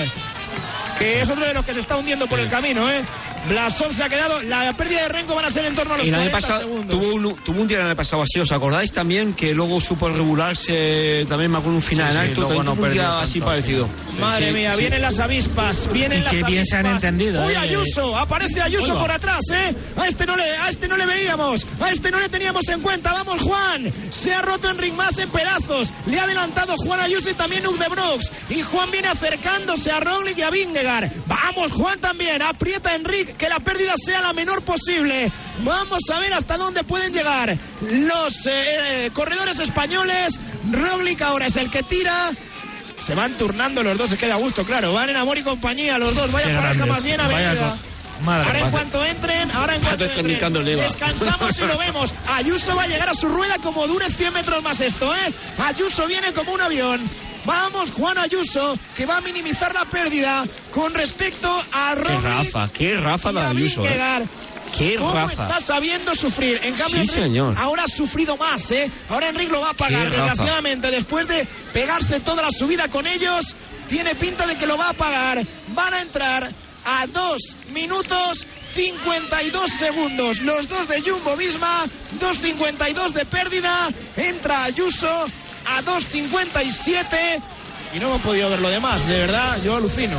Que 0.97 1.21
es 1.21 1.29
otro 1.29 1.45
de 1.45 1.53
los 1.53 1.63
que 1.63 1.73
se 1.73 1.79
está 1.79 1.95
hundiendo 1.95 2.27
por 2.27 2.39
el 2.39 2.49
camino, 2.49 2.89
¿eh? 2.91 3.05
Blasov 3.47 3.91
se 3.93 4.03
ha 4.03 4.09
quedado. 4.09 4.41
La 4.43 4.75
pérdida 4.75 5.03
de 5.03 5.09
Renko 5.09 5.35
van 5.35 5.45
a 5.45 5.49
ser 5.49 5.65
en 5.65 5.75
torno 5.75 5.93
a 5.93 5.97
los 5.97 6.05
Y 6.05 6.09
el 6.09 6.15
año 6.15 6.29
40 6.31 6.47
pasado 6.47 6.61
segundos. 6.61 6.99
tuvo 6.99 7.13
un, 7.15 7.43
tuvo 7.43 7.61
un 7.61 7.67
día 7.67 7.77
el 7.79 7.85
año 7.85 7.95
pasado 7.95 8.21
así, 8.23 8.39
¿os 8.39 8.51
acordáis 8.51 8.91
también? 8.91 9.33
Que 9.33 9.53
luego 9.53 9.79
supo 9.79 10.09
regularse 10.09 11.25
también 11.27 11.51
me 11.51 11.57
acuerdo 11.57 11.75
un 11.77 11.81
final 11.81 12.11
Sí, 12.11 12.17
en 12.17 12.23
sí, 12.23 12.29
alto, 12.29 12.41
también 12.41 12.65
no 12.65 12.73
un 12.73 12.81
tanto, 12.81 13.17
así 13.19 13.33
sí. 13.33 13.39
parecido. 13.41 13.87
Madre 14.19 14.47
Sí, 14.47 14.51
mía, 14.53 14.73
sí. 14.73 14.79
vienen 14.81 15.01
las 15.01 15.19
avispas, 15.19 15.89
vienen 15.93 16.19
Y 16.21 16.23
las 16.23 16.33
qué 16.33 16.43
bien 16.43 16.65
se 16.65 16.75
han 16.77 16.85
avispas. 16.85 17.03
entendido, 17.03 17.45
Uy, 17.45 17.53
¿eh? 17.53 17.57
Ayuso, 17.57 18.17
aparece 18.17 18.61
Ayuso 18.61 18.83
Oiga. 18.85 18.99
por 18.99 19.11
atrás, 19.11 19.41
¿eh? 19.53 19.75
A 19.97 20.07
este 20.07 20.25
no 20.25 20.35
le, 20.35 20.43
a 20.57 20.69
este 20.69 20.87
no 20.87 20.97
le 20.97 21.05
veíamos, 21.05 21.65
a 21.79 21.91
este 21.91 22.11
no 22.11 22.19
le 22.19 22.29
teníamos 22.29 22.67
en 22.69 22.81
cuenta. 22.81 23.13
Vamos, 23.13 23.41
Juan. 23.41 23.91
Se 24.09 24.33
ha 24.33 24.41
roto 24.41 24.69
Enric 24.69 24.93
más 24.93 25.17
en 25.19 25.29
pedazos. 25.29 25.93
Le 26.07 26.19
ha 26.19 26.23
adelantado 26.23 26.75
Juan 26.77 26.99
Ayuso 26.99 27.29
y 27.29 27.33
también 27.33 27.65
Uc 27.67 27.77
de 27.77 27.87
Brooks. 27.87 28.31
Y 28.49 28.61
Juan 28.61 28.91
viene 28.91 29.07
acercándose 29.07 29.91
a 29.91 29.99
Roglic 29.99 30.37
y 30.37 30.41
a 30.41 30.49
Vingegaard. 30.49 31.09
Vamos, 31.27 31.71
Juan 31.71 31.99
también. 31.99 32.41
Aprieta 32.41 32.93
Enric 32.95 33.28
que 33.37 33.49
la 33.49 33.59
pérdida 33.59 33.93
sea 34.03 34.21
la 34.21 34.33
menor 34.33 34.61
posible. 34.63 35.31
Vamos 35.63 35.99
a 36.13 36.19
ver 36.19 36.33
hasta 36.33 36.57
dónde 36.57 36.83
pueden 36.83 37.13
llegar 37.13 37.55
los 37.81 38.45
eh, 38.45 39.05
eh, 39.05 39.11
corredores 39.13 39.59
españoles. 39.59 40.39
Roglic 40.71 41.21
ahora 41.21 41.47
es 41.47 41.55
el 41.57 41.69
que 41.69 41.83
tira. 41.83 42.31
Se 42.97 43.15
van 43.15 43.33
turnando 43.37 43.81
los 43.81 43.97
dos, 43.97 44.09
se 44.09 44.17
queda 44.17 44.33
a 44.33 44.37
gusto, 44.37 44.65
claro. 44.65 44.93
Van 44.93 45.09
en 45.09 45.15
amor 45.15 45.37
y 45.37 45.43
compañía 45.43 45.97
los 45.97 46.15
dos. 46.15 46.31
Vaya 46.31 46.47
Qué 46.47 46.53
pareja 46.53 46.73
grandes. 46.73 46.87
más 46.95 47.03
bien 47.03 47.19
avenida. 47.21 47.75
madre 48.25 48.45
Ahora 48.47 48.59
en 48.59 48.65
mía. 48.65 48.71
cuanto 48.71 49.05
entren, 49.05 49.51
ahora 49.51 49.75
en 49.75 49.81
cuanto 49.81 50.03
entren, 50.03 50.37
descansamos 50.83 51.57
y 51.59 51.61
lo 51.65 51.77
vemos. 51.85 52.13
Ayuso 52.33 52.75
va 52.75 52.83
a 52.83 52.87
llegar 52.87 53.07
a 53.09 53.13
su 53.13 53.29
rueda 53.29 53.55
como 53.63 53.87
dure 53.87 54.09
100 54.11 54.33
metros 54.33 54.61
más 54.63 54.81
esto, 54.81 55.13
¿eh? 55.15 55.33
Ayuso 55.65 56.07
viene 56.07 56.33
como 56.33 56.51
un 56.53 56.59
avión. 56.61 56.99
Vamos, 57.49 57.89
Juan 57.89 58.15
Ayuso, 58.19 58.77
que 58.95 59.07
va 59.07 59.17
a 59.17 59.21
minimizar 59.21 59.73
la 59.73 59.83
pérdida 59.85 60.45
con 60.71 60.93
respecto 60.93 61.49
a 61.73 61.95
Qué 61.95 62.01
Roglic 62.03 62.23
Rafa, 62.23 62.69
qué 62.71 62.93
Rafa 62.95 63.31
y 63.31 63.33
la 63.33 63.41
a 63.49 63.53
de 63.55 63.59
Ayuso, 63.59 63.85
¿eh? 63.85 64.23
Qué 64.77 64.95
¿Cómo 64.97 65.13
Rafa. 65.13 65.31
está 65.31 65.59
sabiendo 65.59 66.13
sufrir? 66.13 66.59
En 66.63 66.75
cambio, 66.75 67.03
Sí, 67.05 67.09
Enric 67.09 67.23
señor. 67.23 67.55
ahora 67.57 67.85
ha 67.85 67.87
sufrido 67.87 68.37
más, 68.37 68.69
¿eh? 68.69 68.91
Ahora 69.09 69.29
Enric 69.29 69.49
lo 69.51 69.61
va 69.61 69.71
a 69.71 69.73
pagar, 69.73 70.03
Qué 70.11 70.15
Rafa. 70.15 70.25
desgraciadamente, 70.27 70.91
después 70.91 71.27
de 71.27 71.47
pegarse 71.73 72.19
toda 72.19 72.43
la 72.43 72.51
subida 72.51 72.87
con 72.87 73.07
ellos. 73.07 73.55
Tiene 73.89 74.13
pinta 74.13 74.45
de 74.45 74.55
que 74.55 74.67
lo 74.67 74.77
va 74.77 74.89
a 74.89 74.93
pagar. 74.93 75.43
Van 75.69 75.93
a 75.95 76.01
entrar 76.01 76.51
a 76.85 77.07
2 77.07 77.41
minutos 77.73 78.45
52 78.75 79.71
segundos. 79.71 80.39
Los 80.41 80.69
dos 80.69 80.87
de 80.87 81.01
Jumbo 81.01 81.35
Visma, 81.35 81.85
2.52 82.19 83.13
de 83.13 83.25
pérdida. 83.25 83.89
Entra 84.15 84.65
Ayuso 84.65 85.25
a 85.65 85.81
2.57. 85.81 87.41
Y 87.91 87.97
no 87.99 88.05
hemos 88.09 88.21
podido 88.21 88.51
ver 88.51 88.59
lo 88.59 88.69
demás, 88.69 89.07
de 89.07 89.17
verdad, 89.17 89.57
yo 89.63 89.75
alucino. 89.75 90.15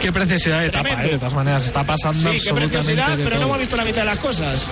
Qué 0.00 0.12
preciosidad 0.12 0.60
de 0.60 0.66
etapa. 0.66 1.04
¿eh? 1.04 1.10
De 1.12 1.18
todas 1.18 1.32
maneras, 1.32 1.66
está 1.66 1.82
pasando 1.82 2.30
Sí, 2.32 2.38
qué 2.40 2.54
preciosidad, 2.54 3.16
de 3.16 3.24
pero 3.24 3.36
no 3.36 3.42
todo. 3.42 3.46
hemos 3.48 3.58
visto 3.58 3.76
la 3.76 3.84
mitad 3.84 4.02
de 4.02 4.06
las 4.06 4.18
cosas. 4.20 4.64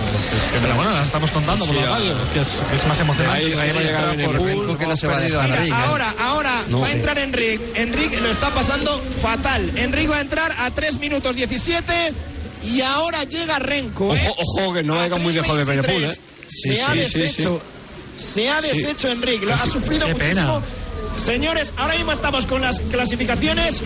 Pero 0.61 0.75
bueno, 0.75 0.91
las 0.93 1.07
estamos 1.07 1.29
contando 1.31 1.65
por 1.65 1.75
Sí, 1.75 1.81
la 1.81 1.87
ah. 1.87 1.99
radio, 1.99 2.15
que 2.31 2.39
es, 2.39 2.47
que 2.69 2.75
es 2.77 2.87
más 2.87 2.97
emocionante. 3.01 3.37
Ahí, 3.45 3.51
ahí 3.51 3.71
va 3.73 3.79
a 3.79 3.83
llegar 3.83 4.05
Por 4.05 4.15
Benepool. 4.15 4.47
Renko 4.47 4.77
que 4.77 4.85
no 4.87 4.95
se 4.95 5.07
va 5.07 5.17
a 5.17 5.25
Enric, 5.25 5.67
¿eh? 5.67 5.73
ahora, 5.73 6.13
ahora 6.21 6.63
No. 6.69 6.79
va 6.79 6.87
a 6.87 6.91
entrar 6.93 7.17
Enric. 7.17 7.59
Enric 7.75 8.21
lo 8.21 8.29
está 8.29 8.49
pasando 8.51 8.97
fatal. 9.21 9.71
Enric 9.77 10.09
va 10.09 10.17
a 10.17 10.21
entrar 10.21 10.55
a 10.57 10.71
3 10.71 10.97
minutos 10.99 11.35
17 11.35 12.13
y 12.63 12.79
ahora 12.79 13.25
llega 13.25 13.59
Renko. 13.59 14.15
¿eh? 14.15 14.25
Ojo, 14.37 14.41
ojo, 14.61 14.73
que 14.73 14.83
no 14.83 14.95
vaya 14.95 15.17
muy 15.17 15.33
lejos 15.33 15.57
de 15.57 15.65
3:23. 15.65 15.67
Benepool, 15.67 16.03
¿eh? 16.05 16.17
Se 16.47 16.75
Sí, 16.75 16.79
ha 16.79 16.93
sí, 16.93 17.03
sí, 17.03 17.19
deshecho. 17.19 17.61
Se 18.17 18.49
ha 18.49 18.61
deshecho 18.61 19.07
Enric. 19.09 19.43
Lo 19.43 19.53
ha 19.53 19.67
sufrido 19.67 20.07
Qué 20.07 20.13
muchísimo. 20.13 20.61
pena. 20.61 20.61
Señores, 21.17 21.73
ahora 21.77 21.95
mismo 21.95 22.11
estamos 22.11 22.45
con 22.45 22.61
las 22.61 22.79
clasificaciones. 22.79 23.81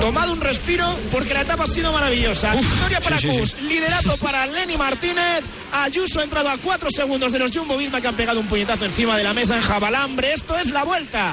Tomado 0.00 0.32
un 0.32 0.40
respiro 0.40 0.86
porque 1.10 1.34
la 1.34 1.42
etapa 1.42 1.64
ha 1.64 1.66
sido 1.66 1.92
maravillosa. 1.92 2.54
Victoria 2.54 3.00
para 3.00 3.18
sí, 3.18 3.30
sí, 3.44 3.56
liderato 3.66 4.16
para 4.22 4.46
Lenny 4.46 4.76
Martínez. 4.76 5.44
Ayuso 5.72 6.20
ha 6.20 6.22
entrado 6.22 6.48
a 6.48 6.56
4 6.56 6.88
segundos 6.90 7.32
de 7.32 7.38
los 7.38 7.54
Jumbo 7.54 7.76
Visma 7.76 8.00
que 8.00 8.08
han 8.08 8.16
pegado 8.16 8.40
un 8.40 8.46
puñetazo 8.46 8.84
encima 8.86 9.16
de 9.16 9.24
la 9.24 9.34
mesa 9.34 9.56
en 9.56 9.62
Jabalambre. 9.62 10.32
Esto 10.32 10.56
es 10.56 10.70
la 10.70 10.84
vuelta. 10.84 11.32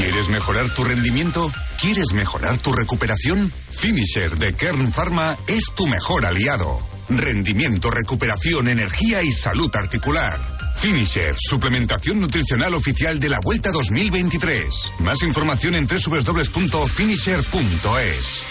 ¿Quieres 0.00 0.30
mejorar 0.30 0.70
tu 0.70 0.82
rendimiento? 0.82 1.52
¿Quieres 1.78 2.14
mejorar 2.14 2.56
tu 2.56 2.72
recuperación? 2.72 3.52
Finisher 3.70 4.38
de 4.38 4.54
Kern 4.54 4.94
Pharma 4.94 5.36
es 5.46 5.64
tu 5.76 5.86
mejor 5.86 6.24
aliado. 6.24 6.80
Rendimiento, 7.10 7.90
recuperación, 7.90 8.68
energía 8.68 9.22
y 9.22 9.30
salud 9.30 9.70
articular. 9.76 10.40
Finisher, 10.76 11.36
suplementación 11.38 12.18
nutricional 12.18 12.72
oficial 12.72 13.20
de 13.20 13.28
la 13.28 13.40
Vuelta 13.44 13.70
2023. 13.72 14.92
Más 15.00 15.22
información 15.22 15.74
en 15.74 15.86
www.finisher.es. 15.86 18.49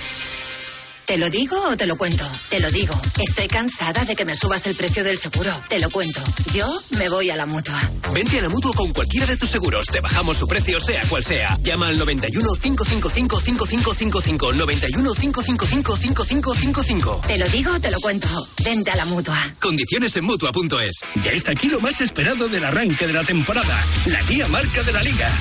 ¿Te 1.10 1.18
lo 1.18 1.28
digo 1.28 1.60
o 1.60 1.76
te 1.76 1.88
lo 1.88 1.98
cuento? 1.98 2.24
Te 2.50 2.60
lo 2.60 2.70
digo. 2.70 2.94
Estoy 3.20 3.48
cansada 3.48 4.06
de 4.06 4.16
que 4.16 4.26
me 4.26 4.36
subas 4.36 4.68
el 4.68 4.76
precio 4.76 5.04
del 5.04 5.18
seguro. 5.18 5.60
Te 5.68 5.80
lo 5.80 5.90
cuento. 5.90 6.22
Yo 6.54 6.68
me 7.00 7.10
voy 7.10 7.32
a 7.32 7.36
la 7.36 7.48
mutua. 7.48 7.82
Vente 8.14 8.38
a 8.38 8.44
la 8.44 8.50
mutua 8.50 8.74
con 8.76 8.94
cualquiera 8.94 9.26
de 9.26 9.36
tus 9.36 9.50
seguros. 9.50 9.88
Te 9.88 10.02
bajamos 10.02 10.38
su 10.38 10.46
precio, 10.46 10.80
sea 10.80 11.02
cual 11.10 11.24
sea. 11.24 11.58
Llama 11.64 11.88
al 11.88 11.98
91 11.98 12.48
555 12.62 13.42
5555. 13.42 14.54
91 14.54 15.14
555 15.16 15.98
5555. 15.98 17.22
Te 17.26 17.38
lo 17.40 17.48
digo 17.50 17.74
o 17.74 17.80
te 17.80 17.90
lo 17.90 18.00
cuento. 18.00 18.28
Vente 18.64 18.92
a 18.92 18.96
la 18.96 19.06
mutua. 19.06 19.56
Condiciones 19.60 20.16
en 20.16 20.26
mutua.es. 20.26 21.00
Ya 21.24 21.32
está 21.32 21.54
aquí 21.54 21.70
lo 21.70 21.80
más 21.80 22.00
esperado 22.02 22.48
del 22.48 22.64
arranque 22.64 23.08
de 23.08 23.14
la 23.14 23.24
temporada. 23.24 23.84
La 24.06 24.22
guía 24.22 24.48
marca 24.48 24.84
de 24.84 24.94
la 24.94 25.02
liga. 25.02 25.32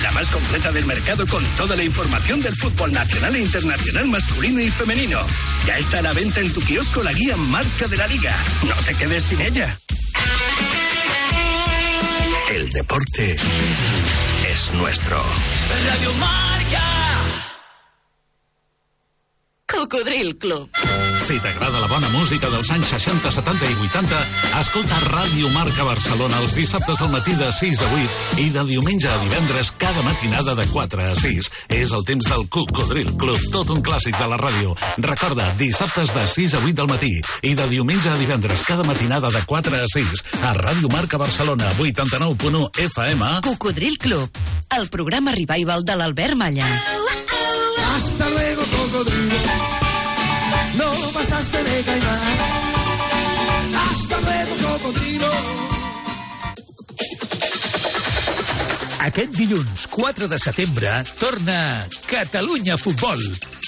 La 0.00 0.12
más 0.12 0.28
completa 0.28 0.70
del 0.70 0.86
mercado 0.86 1.26
con 1.26 1.44
toda 1.56 1.74
la 1.74 1.82
información 1.82 2.40
del 2.42 2.54
fútbol 2.54 2.92
nacional 2.92 3.34
e 3.34 3.40
internacional 3.40 4.06
masculino 4.06 4.60
y 4.60 4.70
femenino. 4.70 5.15
Ya 5.66 5.76
está 5.78 5.98
a 5.98 6.02
la 6.02 6.12
venta 6.12 6.40
en 6.40 6.52
tu 6.52 6.60
kiosco 6.62 7.02
la 7.02 7.12
guía 7.12 7.36
marca 7.36 7.86
de 7.88 7.96
la 7.96 8.06
liga. 8.06 8.34
No 8.68 8.74
te 8.84 8.94
quedes 8.94 9.22
sin 9.24 9.40
ella. 9.40 9.78
El 12.50 12.68
deporte 12.70 13.32
es 13.32 14.72
nuestro. 14.74 15.16
Radio 15.88 16.12
Marca. 16.14 16.85
Cocodril 19.66 20.36
Club. 20.38 20.68
Si 21.26 21.40
t'agrada 21.42 21.80
la 21.82 21.88
bona 21.90 22.08
música 22.14 22.46
dels 22.52 22.68
anys 22.70 22.86
60, 22.94 23.30
70 23.34 23.66
i 23.66 23.74
80, 23.88 24.18
escolta 24.60 24.98
Ràdio 25.02 25.50
Marca 25.50 25.82
Barcelona 25.84 26.38
els 26.38 26.54
dissabtes 26.54 27.00
al 27.02 27.10
matí 27.10 27.34
de 27.34 27.48
6 27.52 27.82
a 27.82 27.88
8 27.98 28.38
i 28.44 28.46
de 28.54 28.62
diumenge 28.68 29.10
a 29.10 29.16
divendres 29.24 29.72
cada 29.74 30.04
matinada 30.06 30.54
de 30.54 30.68
4 30.70 31.08
a 31.10 31.16
6. 31.18 31.50
És 31.80 31.94
el 31.98 32.06
temps 32.06 32.28
del 32.30 32.46
Cocodril 32.48 33.10
Club, 33.18 33.42
tot 33.50 33.72
un 33.74 33.82
clàssic 33.82 34.14
de 34.20 34.28
la 34.30 34.38
ràdio. 34.38 34.76
Recorda, 35.02 35.48
dissabtes 35.58 36.14
de 36.14 36.26
6 36.36 36.54
a 36.54 36.62
8 36.62 36.76
del 36.82 36.92
matí 36.92 37.12
i 37.42 37.54
de 37.58 37.68
diumenge 37.74 38.14
a 38.14 38.16
divendres 38.20 38.62
cada 38.62 38.86
matinada 38.86 39.32
de 39.34 39.42
4 39.50 39.82
a 39.82 39.90
6 39.96 40.24
a 40.46 40.54
Ràdio 40.62 40.92
Marca 40.94 41.18
Barcelona 41.18 41.72
89.1 41.74 42.70
FM. 42.86 43.32
Cocodril 43.42 43.98
Club, 43.98 44.30
el 44.78 44.88
programa 44.94 45.34
revival 45.34 45.84
de 45.84 45.96
l'Albert 45.98 46.38
Malla. 46.38 46.70
Hasta 47.96 48.28
luego, 48.28 48.62
cocodrilo. 48.86 49.36
No 50.76 51.10
pasaste 51.12 51.64
de 51.64 51.82
caimán. 51.82 52.38
Hasta 53.90 54.20
luego, 54.20 54.78
cocodrilo. 54.78 55.30
Aquest 59.06 59.32
dilluns 59.38 59.86
4 59.86 60.28
de 60.28 60.38
setembre 60.38 60.90
torna 61.18 61.86
Catalunya 62.10 62.76
Futbol 62.76 63.22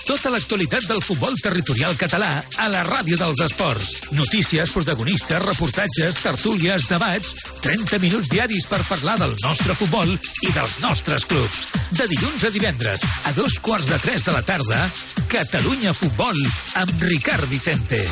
Tota 0.08 0.30
l'actualitat 0.32 0.86
del 0.88 1.02
futbol 1.04 1.34
territorial 1.36 1.92
català 2.00 2.30
a 2.64 2.68
la 2.72 2.80
ràdio 2.86 3.18
dels 3.20 3.42
esports. 3.44 4.08
Notícies, 4.16 4.72
protagonistes, 4.72 5.42
reportatges, 5.44 6.22
tertúlies, 6.24 6.86
debats... 6.88 7.34
30 7.58 7.98
minuts 8.00 8.30
diaris 8.32 8.64
per 8.70 8.78
parlar 8.88 9.18
del 9.20 9.34
nostre 9.42 9.76
futbol 9.76 10.14
i 10.14 10.52
dels 10.54 10.78
nostres 10.80 11.26
clubs. 11.28 11.66
De 11.98 12.06
dilluns 12.08 12.46
a 12.48 12.52
divendres, 12.54 13.04
a 13.28 13.34
dos 13.36 13.58
quarts 13.60 13.90
de 13.92 14.00
tres 14.06 14.24
de 14.24 14.32
la 14.32 14.44
tarda, 14.46 14.80
Catalunya 15.28 15.92
Futbol 15.92 16.40
amb 16.80 17.04
Ricard 17.10 17.50
Vicente. 17.52 18.06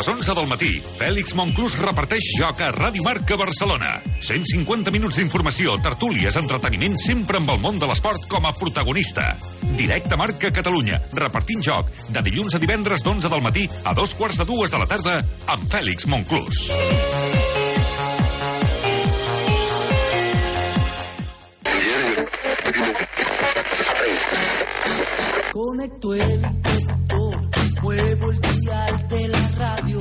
Les 0.00 0.08
11 0.08 0.32
del 0.32 0.46
matí, 0.48 0.68
Fèlix 0.96 1.34
Monclús 1.36 1.74
reparteix 1.76 2.24
joc 2.38 2.62
a 2.64 2.70
Ràdio 2.72 3.02
Marca 3.04 3.36
Barcelona. 3.36 3.98
150 4.24 4.88
minuts 4.94 5.18
d'informació, 5.20 5.74
tertúlies, 5.84 6.38
entreteniment, 6.40 6.96
sempre 6.96 7.36
amb 7.36 7.52
el 7.52 7.60
món 7.60 7.76
de 7.76 7.84
l'esport 7.90 8.24
com 8.30 8.48
a 8.48 8.54
protagonista. 8.56 9.34
Directe 9.76 10.16
Marca 10.16 10.48
Catalunya, 10.56 11.02
repartint 11.12 11.60
joc, 11.66 11.92
de 12.16 12.22
dilluns 12.24 12.56
a 12.56 12.62
divendres 12.62 13.04
d'11 13.04 13.28
del 13.28 13.44
matí 13.44 13.66
a 13.84 13.92
dos 13.92 14.16
quarts 14.16 14.40
de 14.40 14.48
dues 14.48 14.72
de 14.72 14.80
la 14.80 14.88
tarda, 14.88 15.18
amb 15.52 15.68
Fèlix 15.68 16.08
Monclús. 16.08 16.64
Conecto 25.52 26.14
el 26.14 26.40
muevo 27.82 28.30
el 28.30 28.40
dial 28.40 29.08
de. 29.08 29.29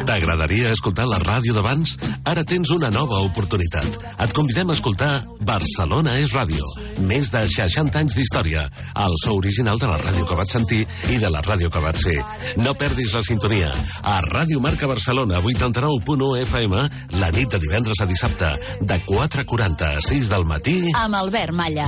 T'agradaria 0.10 0.72
escoltar 0.74 1.04
la 1.06 1.20
ràdio 1.22 1.54
d'abans? 1.54 1.92
Ara 2.26 2.42
tens 2.42 2.72
una 2.74 2.88
nova 2.90 3.20
oportunitat. 3.22 4.00
Et 4.26 4.32
convidem 4.34 4.72
a 4.72 4.74
escoltar 4.74 5.10
Barcelona 5.46 6.16
és 6.18 6.34
ràdio. 6.34 6.66
Més 7.06 7.30
de 7.30 7.44
60 7.46 8.02
anys 8.02 8.18
d'història. 8.18 8.64
El 9.04 9.14
so 9.22 9.36
original 9.38 9.78
de 9.78 9.92
la 9.92 10.00
ràdio 10.02 10.26
que 10.26 10.40
vaig 10.40 10.50
sentir 10.50 10.82
i 11.14 11.20
de 11.22 11.30
la 11.30 11.44
ràdio 11.46 11.70
que 11.70 11.84
vaig 11.86 12.02
ser. 12.02 12.18
No 12.58 12.74
perdis 12.74 13.14
la 13.14 13.22
sintonia. 13.22 13.70
A 14.02 14.18
Ràdio 14.26 14.58
Marca 14.66 14.90
Barcelona, 14.90 15.44
89.1 15.46 16.42
FM, 16.48 16.82
la 17.22 17.30
nit 17.38 17.54
de 17.54 17.62
divendres 17.62 18.02
a 18.02 18.10
dissabte, 18.10 18.56
de 18.82 19.00
4.40 19.06 19.94
a 19.94 20.04
6 20.10 20.34
del 20.34 20.50
matí... 20.50 20.80
Amb 21.06 21.22
Albert 21.22 21.54
Malla. 21.54 21.86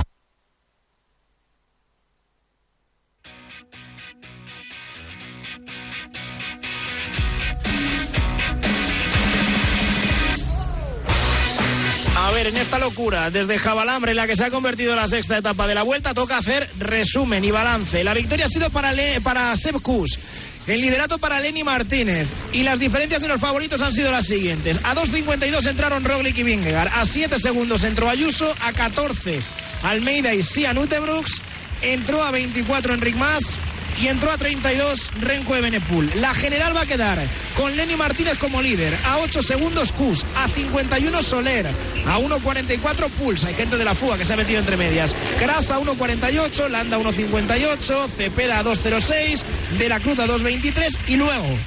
En 12.46 12.56
esta 12.56 12.78
locura, 12.78 13.30
desde 13.30 13.58
Jabalambre, 13.58 14.12
en 14.12 14.16
la 14.16 14.26
que 14.26 14.36
se 14.36 14.44
ha 14.44 14.50
convertido 14.50 14.96
la 14.96 15.06
sexta 15.06 15.38
etapa 15.38 15.66
de 15.66 15.74
la 15.74 15.82
vuelta, 15.82 16.14
toca 16.14 16.36
hacer 16.36 16.68
resumen 16.78 17.44
y 17.44 17.50
balance. 17.50 18.02
La 18.02 18.14
victoria 18.14 18.46
ha 18.46 18.48
sido 18.48 18.70
para, 18.70 18.92
para 19.22 19.54
Seb 19.56 19.80
Kuss. 19.80 20.18
El 20.66 20.80
liderato 20.80 21.18
para 21.18 21.40
Lenny 21.40 21.64
Martínez. 21.64 22.28
Y 22.52 22.62
las 22.62 22.78
diferencias 22.78 23.22
en 23.22 23.28
los 23.28 23.40
favoritos 23.40 23.82
han 23.82 23.92
sido 23.92 24.10
las 24.10 24.26
siguientes. 24.26 24.78
A 24.84 24.94
2.52 24.94 25.66
entraron 25.68 26.04
Roglic 26.04 26.38
y 26.38 26.42
Vingegaard. 26.42 26.88
A 26.94 27.04
7 27.04 27.38
segundos 27.38 27.84
entró 27.84 28.08
Ayuso. 28.08 28.54
A 28.60 28.72
14 28.72 29.40
Almeida 29.82 30.34
y 30.34 30.42
Sian 30.42 30.78
Utebrooks. 30.78 31.42
Entró 31.82 32.22
a 32.22 32.30
24 32.30 32.94
Enric 32.94 33.16
Mas. 33.16 33.58
Y 34.00 34.08
entró 34.08 34.30
a 34.30 34.38
32 34.38 35.10
Renko 35.20 35.54
de 35.54 35.60
Benepul. 35.60 36.10
La 36.16 36.34
general 36.34 36.76
va 36.76 36.82
a 36.82 36.86
quedar 36.86 37.26
con 37.56 37.76
Lenny 37.76 37.96
Martínez 37.96 38.38
como 38.38 38.62
líder. 38.62 38.96
A 39.04 39.18
8 39.18 39.42
segundos 39.42 39.92
Kus. 39.92 40.24
A 40.36 40.48
51 40.48 41.22
Soler. 41.22 41.66
A 42.06 42.18
1.44 42.18 43.10
Puls. 43.10 43.44
Hay 43.44 43.54
gente 43.54 43.76
de 43.76 43.84
la 43.84 43.94
fuga 43.94 44.18
que 44.18 44.24
se 44.24 44.32
ha 44.32 44.36
metido 44.36 44.60
entre 44.60 44.76
medias. 44.76 45.14
Kras 45.38 45.70
a 45.70 45.78
1.48. 45.78 46.68
Landa 46.68 46.96
a 46.96 47.00
1.58. 47.00 48.08
Cepeda 48.08 48.58
a 48.58 48.64
2.06. 48.64 49.42
De 49.78 49.88
la 49.88 50.00
Cruz 50.00 50.18
a 50.18 50.26
2.23. 50.26 50.96
Y 51.08 51.16
luego 51.16 51.58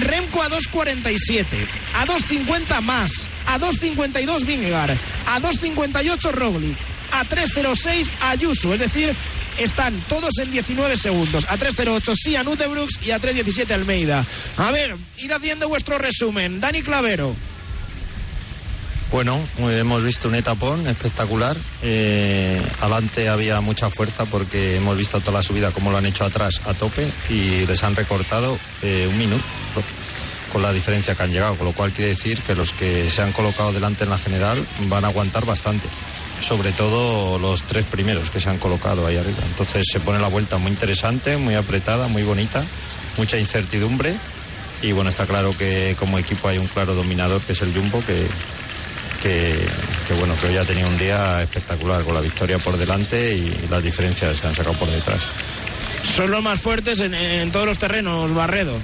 Remco 0.00 0.42
a 0.42 0.48
2.47. 0.48 1.44
A 1.96 2.06
2.50 2.06 2.80
más. 2.80 3.28
A 3.46 3.58
2.52 3.58 4.44
Vingegaard. 4.44 4.96
A 5.26 5.40
2.58 5.40 6.32
Roglic. 6.32 6.76
A 7.12 7.24
3.06 7.24 8.10
Ayuso. 8.22 8.72
Es 8.72 8.80
decir, 8.80 9.14
están 9.58 9.98
todos 10.08 10.38
en 10.38 10.50
19 10.50 10.96
segundos. 10.96 11.46
A 11.48 11.56
3.08 11.56 12.14
Sian 12.14 12.48
Utebrooks 12.48 13.00
y 13.02 13.10
a 13.10 13.20
3.17 13.20 13.70
Almeida. 13.70 14.24
A 14.56 14.70
ver, 14.70 14.96
id 15.18 15.30
haciendo 15.30 15.68
vuestro 15.68 15.98
resumen. 15.98 16.60
Dani 16.60 16.82
Clavero. 16.82 17.34
Bueno, 19.14 19.38
eh, 19.58 19.78
hemos 19.80 20.02
visto 20.02 20.28
un 20.28 20.34
etapón 20.34 20.86
espectacular. 20.88 21.56
Eh, 21.82 22.60
adelante 22.80 23.28
había 23.28 23.60
mucha 23.60 23.88
fuerza 23.88 24.24
porque 24.24 24.76
hemos 24.76 24.96
visto 24.96 25.20
toda 25.20 25.38
la 25.38 25.42
subida 25.42 25.70
como 25.70 25.92
lo 25.92 25.98
han 25.98 26.06
hecho 26.06 26.24
atrás 26.24 26.60
a 26.66 26.74
tope 26.74 27.06
y 27.30 27.64
les 27.66 27.84
han 27.84 27.94
recortado 27.94 28.58
eh, 28.82 29.06
un 29.08 29.16
minuto 29.16 29.44
con 30.52 30.62
la 30.62 30.72
diferencia 30.72 31.14
que 31.14 31.22
han 31.22 31.32
llegado, 31.32 31.56
con 31.56 31.66
lo 31.66 31.72
cual 31.72 31.92
quiere 31.92 32.10
decir 32.10 32.40
que 32.42 32.54
los 32.54 32.72
que 32.72 33.10
se 33.10 33.22
han 33.22 33.32
colocado 33.32 33.72
delante 33.72 34.04
en 34.04 34.10
la 34.10 34.18
general 34.18 34.64
van 34.88 35.04
a 35.04 35.08
aguantar 35.08 35.44
bastante. 35.44 35.86
Sobre 36.46 36.72
todo 36.72 37.38
los 37.38 37.62
tres 37.62 37.86
primeros 37.86 38.30
que 38.30 38.38
se 38.38 38.50
han 38.50 38.58
colocado 38.58 39.06
ahí 39.06 39.16
arriba. 39.16 39.38
Entonces 39.46 39.86
se 39.90 39.98
pone 39.98 40.18
la 40.18 40.28
vuelta 40.28 40.58
muy 40.58 40.70
interesante, 40.70 41.38
muy 41.38 41.54
apretada, 41.54 42.06
muy 42.08 42.22
bonita, 42.22 42.62
mucha 43.16 43.38
incertidumbre. 43.38 44.14
Y 44.82 44.92
bueno, 44.92 45.08
está 45.08 45.26
claro 45.26 45.56
que 45.56 45.96
como 45.98 46.18
equipo 46.18 46.48
hay 46.48 46.58
un 46.58 46.66
claro 46.66 46.94
dominador 46.94 47.40
que 47.40 47.52
es 47.52 47.62
el 47.62 47.72
Jumbo, 47.72 48.02
que, 48.04 48.26
que, 49.22 50.14
bueno, 50.18 50.34
que 50.38 50.48
hoy 50.48 50.58
ha 50.58 50.64
tenido 50.64 50.86
un 50.86 50.98
día 50.98 51.42
espectacular 51.42 52.02
con 52.02 52.12
la 52.12 52.20
victoria 52.20 52.58
por 52.58 52.76
delante 52.76 53.34
y 53.34 53.66
las 53.70 53.82
diferencias 53.82 54.38
que 54.38 54.46
han 54.46 54.54
sacado 54.54 54.76
por 54.76 54.90
detrás. 54.90 55.22
Son 56.14 56.30
los 56.30 56.42
más 56.42 56.60
fuertes 56.60 57.00
en, 57.00 57.14
en 57.14 57.50
todos 57.52 57.64
los 57.64 57.78
terrenos, 57.78 58.34
Barredo. 58.34 58.76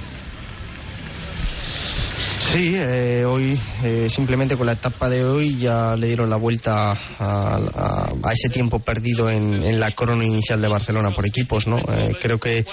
Sí, 2.51 2.73
eh, 2.75 3.23
hoy 3.25 3.57
eh, 3.83 4.07
simplemente 4.09 4.57
con 4.57 4.65
la 4.65 4.73
etapa 4.73 5.07
de 5.09 5.23
hoy 5.23 5.57
ya 5.57 5.95
le 5.95 6.07
dieron 6.07 6.29
la 6.29 6.35
vuelta 6.35 6.91
a, 6.91 6.97
a- 7.17 8.13
a 8.23 8.33
ese 8.33 8.49
tiempo 8.49 8.79
perdido 8.79 9.29
en, 9.29 9.79
la 9.79 9.91
corona 9.91 10.25
inicial 10.25 10.61
de 10.61 10.67
Barcelona 10.67 11.11
por 11.11 11.25
equipos, 11.25 11.65
¿no? 11.67 11.77
Eh, 11.77 12.13
creo 12.21 12.39
que 12.39 12.65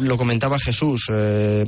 lo 0.00 0.16
comentaba 0.18 0.58
Jesús, 0.58 1.06
eh, 1.12 1.64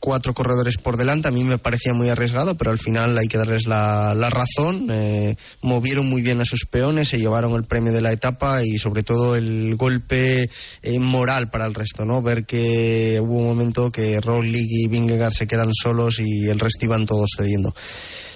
cuatro 0.00 0.32
corredores 0.34 0.78
por 0.78 0.96
delante, 0.96 1.28
a 1.28 1.30
mí 1.30 1.44
me 1.44 1.58
parecía 1.58 1.92
muy 1.92 2.08
arriesgado, 2.08 2.56
pero 2.56 2.70
al 2.70 2.78
final 2.78 3.16
hay 3.18 3.28
que 3.28 3.36
darles 3.38 3.66
la, 3.66 4.14
la 4.14 4.30
razón, 4.30 4.88
eh, 4.90 5.36
movieron 5.60 6.08
muy 6.08 6.22
bien 6.22 6.40
a 6.40 6.46
sus 6.46 6.64
peones, 6.64 7.08
se 7.08 7.18
llevaron 7.18 7.52
el 7.52 7.64
premio 7.64 7.92
de 7.92 8.00
la 8.00 8.10
etapa 8.10 8.64
y 8.64 8.78
sobre 8.78 9.02
todo 9.02 9.36
el 9.36 9.76
golpe 9.76 10.50
eh, 10.82 10.98
moral 10.98 11.50
para 11.50 11.66
el 11.66 11.74
resto, 11.74 12.06
¿no? 12.06 12.22
Ver 12.22 12.46
que 12.46 13.20
hubo 13.22 13.36
un 13.36 13.46
momento 13.46 13.92
que 13.92 14.20
Roglic 14.20 14.66
y 14.68 14.88
Vingegaard 14.88 15.34
se 15.34 15.46
quedan 15.46 15.70
solos 15.74 16.18
y 16.18 16.48
el 16.48 16.58
resto 16.58 16.86
iban 16.86 17.04
todos 17.04 17.30
cediendo. 17.36 17.74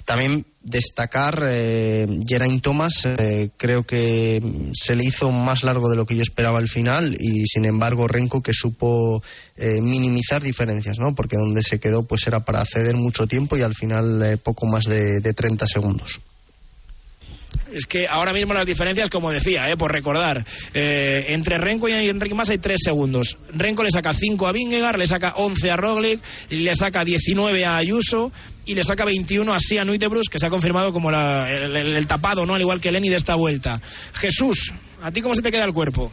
También 0.05 0.45
destacar 0.61 1.43
eh, 1.47 2.07
Geraint 2.27 2.61
Thomas, 2.61 3.05
eh, 3.05 3.49
creo 3.57 3.83
que 3.83 4.41
se 4.73 4.95
le 4.95 5.03
hizo 5.03 5.31
más 5.31 5.63
largo 5.63 5.89
de 5.89 5.95
lo 5.95 6.05
que 6.05 6.15
yo 6.15 6.21
esperaba 6.21 6.59
al 6.59 6.67
final 6.67 7.15
y 7.19 7.45
sin 7.47 7.65
embargo 7.65 8.07
Renko 8.07 8.41
que 8.41 8.53
supo 8.53 9.23
eh, 9.57 9.81
minimizar 9.81 10.43
diferencias, 10.43 10.99
¿no? 10.99 11.15
Porque 11.15 11.37
donde 11.37 11.63
se 11.63 11.79
quedó 11.79 12.03
pues 12.03 12.27
era 12.27 12.45
para 12.45 12.63
ceder 12.65 12.95
mucho 12.95 13.25
tiempo 13.25 13.57
y 13.57 13.63
al 13.63 13.73
final 13.73 14.21
eh, 14.23 14.37
poco 14.37 14.67
más 14.67 14.83
de, 14.85 15.21
de 15.21 15.33
30 15.33 15.65
segundos. 15.65 16.19
Es 17.71 17.85
que 17.85 18.07
ahora 18.07 18.33
mismo 18.33 18.53
las 18.53 18.65
diferencias, 18.65 19.09
como 19.09 19.31
decía, 19.31 19.69
eh, 19.69 19.77
por 19.77 19.91
recordar, 19.91 20.45
eh, 20.73 21.25
entre 21.29 21.57
Renko 21.57 21.89
y 21.89 21.93
Enrique 21.93 22.35
Mas 22.35 22.49
hay 22.49 22.57
tres 22.57 22.79
segundos. 22.83 23.37
Renko 23.53 23.83
le 23.83 23.91
saca 23.91 24.13
5 24.13 24.47
a 24.47 24.51
Vingegaard, 24.51 24.97
le 24.97 25.07
saca 25.07 25.33
11 25.35 25.71
a 25.71 25.77
Roglic, 25.77 26.19
le 26.49 26.75
saca 26.75 27.03
19 27.03 27.65
a 27.65 27.77
Ayuso 27.77 28.31
y 28.65 28.75
le 28.75 28.83
saca 28.83 29.05
21 29.05 29.53
a 29.53 29.59
Sian 29.59 29.89
Uitebrus, 29.89 30.27
que 30.29 30.39
se 30.39 30.47
ha 30.47 30.49
confirmado 30.49 30.91
como 30.91 31.09
el 31.11 32.07
tapado, 32.07 32.45
¿no? 32.45 32.55
Al 32.55 32.61
igual 32.61 32.81
que 32.81 32.91
Lenny 32.91 33.09
de 33.09 33.17
esta 33.17 33.35
vuelta. 33.35 33.81
Jesús, 34.13 34.73
¿a 35.01 35.11
ti 35.11 35.21
cómo 35.21 35.35
se 35.35 35.41
te 35.41 35.51
queda 35.51 35.65
el 35.65 35.73
cuerpo? 35.73 36.11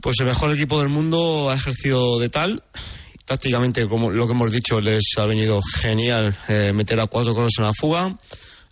Pues 0.00 0.16
el 0.20 0.26
mejor 0.26 0.52
equipo 0.54 0.78
del 0.78 0.88
mundo 0.88 1.50
ha 1.50 1.56
ejercido 1.56 2.18
de 2.18 2.28
tal. 2.28 2.62
Tácticamente, 3.24 3.88
como 3.88 4.10
lo 4.10 4.26
que 4.26 4.32
hemos 4.32 4.52
dicho, 4.52 4.80
les 4.80 5.02
ha 5.16 5.26
venido 5.26 5.60
genial 5.60 6.38
eh, 6.48 6.72
meter 6.72 7.00
a 7.00 7.06
cuatro 7.06 7.32
corredores 7.32 7.58
en 7.58 7.64
la 7.64 7.74
fuga. 7.74 8.16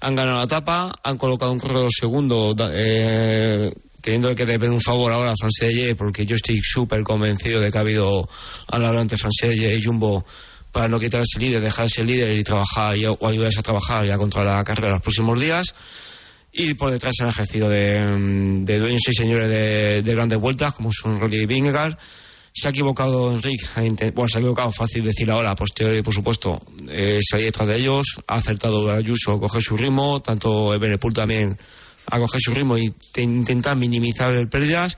Han 0.04 0.14
ganado 0.14 0.36
la 0.36 0.44
etapa, 0.44 0.92
han 1.02 1.16
colocado 1.16 1.50
un 1.50 1.58
corredor 1.58 1.90
segundo, 1.90 2.54
eh, 2.74 3.72
teniendo 4.02 4.34
que 4.34 4.44
deber 4.44 4.68
un 4.68 4.82
favor 4.82 5.10
ahora 5.10 5.32
a 5.32 5.34
Francelle, 5.34 5.94
porque 5.94 6.26
yo 6.26 6.34
estoy 6.34 6.60
súper 6.62 7.02
convencido 7.02 7.58
de 7.58 7.70
que 7.70 7.78
ha 7.78 7.80
habido 7.80 8.28
al 8.68 8.98
entre 8.98 9.16
Francelle 9.16 9.74
y 9.74 9.82
Jumbo 9.82 10.26
para 10.70 10.88
no 10.88 11.00
quitar 11.00 11.22
ese 11.22 11.40
líder, 11.40 11.62
dejar 11.62 11.86
ese 11.86 12.04
líder 12.04 12.38
y 12.38 12.44
trabajar 12.44 12.96
o 13.18 13.26
ayudarse 13.26 13.60
a 13.60 13.62
trabajar 13.62 14.06
y 14.06 14.10
a 14.10 14.18
controlar 14.18 14.58
la 14.58 14.64
carrera 14.64 14.92
los 14.92 15.00
próximos 15.00 15.40
días. 15.40 15.74
Y 16.52 16.74
por 16.74 16.90
detrás 16.90 17.14
han 17.22 17.30
ejercido 17.30 17.70
de, 17.70 17.98
mm, 17.98 18.64
de 18.66 18.78
dueños 18.80 19.00
y 19.08 19.14
señores 19.14 19.48
de, 19.48 20.02
de 20.02 20.14
grandes 20.14 20.38
vueltas, 20.38 20.74
como 20.74 20.92
son 20.92 21.18
Roglic 21.18 21.44
y 21.44 21.46
Vingegaard. 21.46 21.96
Se 22.56 22.68
ha 22.68 22.70
equivocado 22.70 23.32
Enrique, 23.32 23.66
bueno, 24.14 24.28
se 24.28 24.38
ha 24.38 24.40
equivocado, 24.40 24.70
fácil 24.70 25.02
decir 25.02 25.28
ahora, 25.28 25.50
a 25.50 25.56
posteriori, 25.56 26.02
por 26.02 26.14
supuesto, 26.14 26.62
eh, 26.88 27.18
salir 27.28 27.46
detrás 27.46 27.66
de 27.66 27.76
ellos, 27.78 28.06
ha 28.28 28.36
acertado 28.36 28.88
Ayuso, 28.92 29.40
coger 29.40 29.60
su 29.60 29.76
ritmo, 29.76 30.22
tanto 30.22 30.68
Benepul 30.78 31.12
también 31.12 31.58
a 32.06 32.18
coger 32.20 32.40
su 32.40 32.54
ritmo 32.54 32.78
y 32.78 32.90
te- 33.10 33.22
intentar 33.22 33.76
minimizar 33.76 34.32
el 34.34 34.48
pérdidas. 34.48 34.96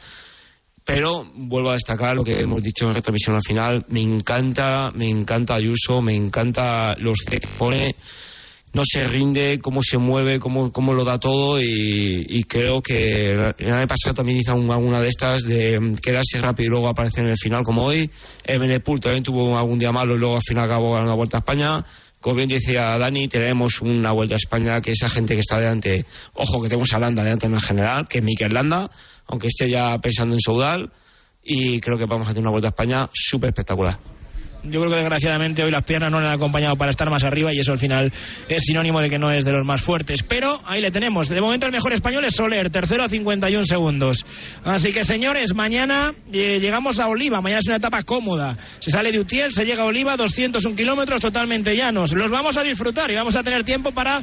Pero 0.85 1.25
vuelvo 1.35 1.71
a 1.71 1.75
destacar 1.75 2.15
lo 2.15 2.23
que 2.23 2.39
hemos 2.39 2.63
dicho 2.63 2.85
en 2.85 2.93
retransmisión 2.95 3.35
al 3.35 3.43
final. 3.43 3.87
Me 3.89 4.01
encanta, 4.03 4.93
me 4.95 5.09
encanta 5.09 5.55
Ayuso, 5.55 6.01
me 6.03 6.15
encanta 6.15 6.95
los 6.99 7.19
que 7.29 7.41
pone. 7.59 7.97
No 8.77 8.83
se 8.85 9.05
rinde, 9.05 9.59
cómo 9.59 9.81
se 9.83 9.97
mueve, 9.97 10.39
cómo, 10.39 10.71
cómo 10.71 10.93
lo 10.93 11.03
da 11.03 11.19
todo 11.19 11.59
y, 11.63 12.27
y 12.29 12.43
creo 12.45 12.83
que 12.83 13.31
el 13.31 13.73
año 13.73 13.87
pasado 13.87 14.17
también 14.17 14.37
hizo 14.37 14.55
un- 14.55 14.71
alguna 14.71 15.01
de 15.01 15.09
estas 15.09 15.45
de 15.45 15.95
quedarse 16.03 16.39
rápido 16.43 16.67
y 16.67 16.71
luego 16.71 16.89
aparecer 16.91 17.25
en 17.25 17.31
el 17.31 17.39
final 17.39 17.63
como 17.63 17.85
hoy. 17.85 18.11
Ebenepul 18.45 19.01
también 19.01 19.23
tuvo 19.25 19.57
algún 19.57 19.79
día 19.79 19.93
malo 19.93 20.15
y 20.15 20.19
luego 20.19 20.37
al 20.37 20.43
final 20.47 20.67
acabó 20.67 20.91
ganando 20.93 21.13
la 21.13 21.17
Vuelta 21.17 21.39
a 21.39 21.41
España. 21.41 21.83
Como 22.21 22.37
bien 22.37 22.51
decía 22.51 22.99
Dani, 22.99 23.29
tenemos 23.29 23.81
una 23.81 24.13
Vuelta 24.13 24.35
a 24.35 24.37
España 24.37 24.79
que 24.83 24.91
esa 24.91 25.09
gente 25.09 25.33
que 25.33 25.41
está 25.41 25.59
delante, 25.59 26.05
ojo 26.35 26.61
que 26.61 26.69
tenemos 26.69 26.93
a 26.93 26.99
Landa 27.01 27.25
delante 27.25 27.47
en 27.47 27.55
el 27.55 27.63
general, 27.63 28.07
que 28.07 28.19
es 28.19 28.25
Mikel 28.25 28.53
Landa, 28.53 28.91
aunque 29.29 29.47
esté 29.47 29.71
ya 29.71 29.85
pensando 30.03 30.35
en 30.35 30.41
Saudal, 30.43 30.91
y 31.43 31.81
creo 31.81 31.97
que 31.97 32.05
vamos 32.05 32.27
a 32.27 32.31
tener 32.35 32.43
una 32.43 32.51
Vuelta 32.51 32.69
a 32.69 32.73
España 32.77 33.09
súper 33.15 33.49
espectacular. 33.51 33.99
Yo 34.71 34.81
creo 34.81 34.91
que 34.91 34.99
desgraciadamente 34.99 35.63
hoy 35.63 35.71
las 35.71 35.83
piernas 35.83 36.11
no 36.11 36.21
le 36.21 36.27
han 36.27 36.35
acompañado 36.35 36.77
para 36.77 36.91
estar 36.91 37.09
más 37.11 37.23
arriba 37.25 37.53
y 37.53 37.59
eso 37.59 37.73
al 37.73 37.79
final 37.79 38.13
es 38.49 38.63
sinónimo 38.63 39.01
de 39.01 39.09
que 39.09 39.19
no 39.19 39.31
es 39.31 39.45
de 39.45 39.53
los 39.53 39.67
más 39.67 39.81
fuertes. 39.81 40.23
Pero 40.23 40.61
ahí 40.67 40.81
le 40.81 40.91
tenemos. 40.91 41.29
De 41.29 41.41
momento 41.41 41.67
el 41.67 41.73
mejor 41.73 41.93
español 41.93 42.25
es 42.25 42.35
Soler, 42.35 42.71
tercero 42.71 43.05
a 43.05 43.09
51 43.09 43.65
segundos. 43.65 44.25
Así 44.65 44.93
que 44.93 45.05
señores, 45.05 45.55
mañana 45.55 46.15
eh, 46.33 46.59
llegamos 46.61 46.99
a 47.01 47.09
Oliva. 47.09 47.41
Mañana 47.41 47.61
es 47.61 47.67
una 47.67 47.77
etapa 47.77 48.03
cómoda. 48.03 48.57
Se 48.79 48.91
sale 48.91 49.13
de 49.13 49.21
Utiel, 49.21 49.53
se 49.53 49.65
llega 49.65 49.83
a 49.83 49.87
Oliva, 49.87 50.17
201 50.17 50.77
kilómetros 50.77 51.21
totalmente 51.21 51.77
llanos. 51.77 52.13
Los 52.13 52.31
vamos 52.31 52.57
a 52.57 52.63
disfrutar 52.63 53.11
y 53.11 53.15
vamos 53.15 53.37
a 53.37 53.43
tener 53.43 53.65
tiempo 53.65 53.93
para 53.93 54.23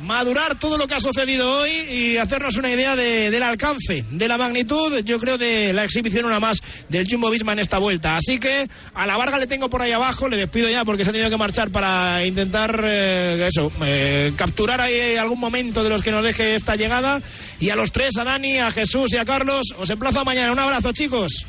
madurar 0.00 0.58
todo 0.58 0.78
lo 0.78 0.86
que 0.86 0.94
ha 0.94 1.00
sucedido 1.00 1.60
hoy 1.60 1.70
y 1.70 2.16
hacernos 2.16 2.56
una 2.56 2.70
idea 2.70 2.96
de- 2.96 3.30
del 3.30 3.42
alcance, 3.42 4.04
de 4.10 4.28
la 4.28 4.38
magnitud, 4.38 4.98
yo 5.04 5.18
creo, 5.18 5.36
de 5.38 5.72
la 5.72 5.84
exhibición 5.84 6.24
una 6.24 6.40
más 6.40 6.58
del 6.88 7.06
Jumbo 7.08 7.30
Visma 7.30 7.52
en 7.52 7.58
esta 7.60 7.78
vuelta. 7.78 8.16
Así 8.16 8.38
que 8.38 8.68
a 8.94 9.06
la 9.06 9.16
Varga 9.16 9.38
le 9.38 9.46
tengo 9.46 9.68
por 9.68 9.82
ahí 9.82 9.92
abajo, 9.92 10.28
le 10.28 10.36
despido 10.36 10.68
ya 10.68 10.84
porque 10.84 11.04
se 11.04 11.10
ha 11.10 11.12
tenido 11.12 11.30
que 11.30 11.36
marchar 11.36 11.70
para 11.70 12.24
intentar, 12.24 12.82
eh, 12.86 13.46
eso, 13.48 13.70
eh, 13.84 14.32
capturar 14.36 14.80
ahí 14.80 15.16
algún 15.16 15.38
momento 15.40 15.82
de 15.84 15.90
los 15.90 16.02
que 16.02 16.10
nos 16.10 16.24
deje 16.24 16.54
esta 16.54 16.76
llegada. 16.76 17.20
Y 17.60 17.70
a 17.70 17.76
los 17.76 17.92
tres, 17.92 18.16
a 18.18 18.24
Dani, 18.24 18.58
a 18.58 18.70
Jesús 18.70 19.12
y 19.12 19.16
a 19.18 19.24
Carlos, 19.24 19.66
os 19.78 19.90
emplazo 19.90 20.24
mañana. 20.24 20.52
Un 20.52 20.58
abrazo, 20.58 20.92
chicos. 20.92 21.44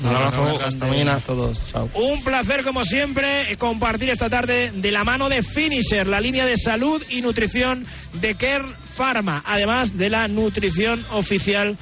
Un 0.00 0.08
abrazo, 0.08 0.60
hasta 0.64 0.86
mañana 0.86 1.16
a 1.16 1.20
todos. 1.20 1.58
Chao. 1.70 1.90
Un 1.94 2.22
placer, 2.22 2.62
como 2.62 2.84
siempre, 2.84 3.56
compartir 3.58 4.10
esta 4.10 4.30
tarde 4.30 4.70
de 4.74 4.92
la 4.92 5.04
mano 5.04 5.28
de 5.28 5.42
Finisher, 5.42 6.06
la 6.06 6.20
línea 6.20 6.46
de 6.46 6.56
salud 6.56 7.02
y 7.08 7.20
nutrición 7.20 7.84
de 8.14 8.34
Care 8.36 8.64
Pharma, 8.96 9.42
además 9.46 9.98
de 9.98 10.10
la 10.10 10.28
nutrición 10.28 11.04
oficial 11.10 11.76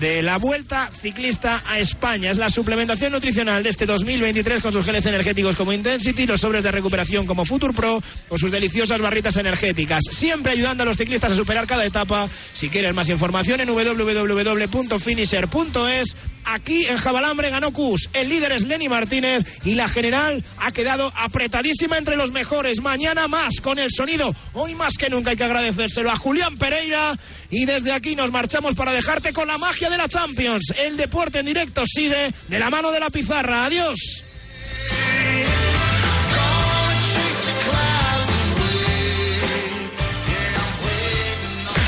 de 0.00 0.22
la 0.22 0.38
Vuelta 0.38 0.90
Ciclista 1.00 1.62
a 1.66 1.78
España. 1.78 2.30
Es 2.30 2.38
la 2.38 2.50
suplementación 2.50 3.12
nutricional 3.12 3.62
de 3.62 3.70
este 3.70 3.86
2023 3.86 4.60
con 4.60 4.72
sus 4.72 4.84
geles 4.84 5.06
energéticos 5.06 5.54
como 5.56 5.72
Intensity, 5.72 6.26
los 6.26 6.40
sobres 6.40 6.64
de 6.64 6.70
recuperación 6.70 7.26
como 7.26 7.44
Future 7.44 7.72
Pro 7.72 8.02
o 8.28 8.38
sus 8.38 8.50
deliciosas 8.50 9.00
barritas 9.00 9.36
energéticas. 9.36 10.02
Siempre 10.10 10.52
ayudando 10.52 10.82
a 10.82 10.86
los 10.86 10.96
ciclistas 10.96 11.32
a 11.32 11.36
superar 11.36 11.66
cada 11.66 11.84
etapa. 11.84 12.28
Si 12.52 12.68
quieres 12.68 12.94
más 12.94 13.08
información 13.08 13.60
en 13.60 13.68
www.finisher.es. 13.68 16.16
Aquí 16.46 16.84
en 16.84 16.98
Jabalambre 16.98 17.50
ganó 17.50 17.72
Cus. 17.72 18.10
El 18.12 18.28
líder 18.28 18.52
es 18.52 18.64
Lenny 18.64 18.88
Martínez 18.88 19.46
y 19.64 19.74
la 19.74 19.88
general 19.88 20.44
ha 20.58 20.72
quedado 20.72 21.10
apretadísima 21.16 21.96
entre 21.96 22.16
los 22.16 22.32
mejores. 22.32 22.82
Mañana 22.82 23.28
más 23.28 23.60
con 23.62 23.78
el 23.78 23.90
sonido. 23.90 24.34
Hoy 24.52 24.74
más 24.74 24.98
que 24.98 25.08
nunca 25.08 25.30
hay 25.30 25.36
que 25.36 25.44
agradecérselo 25.44 26.10
a 26.10 26.16
Julián 26.16 26.58
Pereira. 26.58 27.16
Y 27.56 27.66
desde 27.66 27.92
aquí 27.92 28.16
nos 28.16 28.32
marchamos 28.32 28.74
para 28.74 28.90
dejarte 28.90 29.32
con 29.32 29.46
la 29.46 29.58
magia 29.58 29.88
de 29.88 29.96
la 29.96 30.08
Champions. 30.08 30.74
El 30.76 30.96
deporte 30.96 31.38
en 31.38 31.46
directo 31.46 31.84
sigue 31.86 32.34
de 32.48 32.58
la 32.58 32.68
mano 32.68 32.90
de 32.90 32.98
la 32.98 33.10
pizarra. 33.10 33.64
Adiós. 33.66 34.24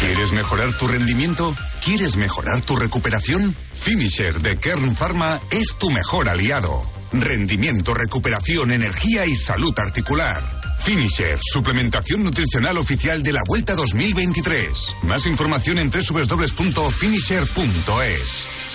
¿Quieres 0.01 0.31
mejorar 0.31 0.73
tu 0.79 0.87
rendimiento? 0.87 1.57
¿Quieres 1.85 2.15
mejorar 2.15 2.61
tu 2.61 2.77
recuperación? 2.77 3.57
Finisher 3.75 4.41
de 4.41 4.61
Kern 4.61 4.95
Pharma 4.95 5.41
es 5.51 5.75
tu 5.77 5.91
mejor 5.91 6.29
aliado. 6.29 6.89
Rendimiento, 7.11 7.93
recuperación, 7.93 8.71
energía 8.71 9.27
y 9.27 9.35
salud 9.35 9.75
articular. 9.77 10.66
Finisher, 10.81 11.39
suplementación 11.53 12.23
nutricional 12.23 12.79
oficial 12.79 13.23
de 13.23 13.33
la 13.33 13.43
Vuelta 13.47 13.75
2023. 13.75 14.95
Más 15.03 15.27
información 15.27 15.79
en 15.79 15.91
www.finisher.es. 15.91 18.66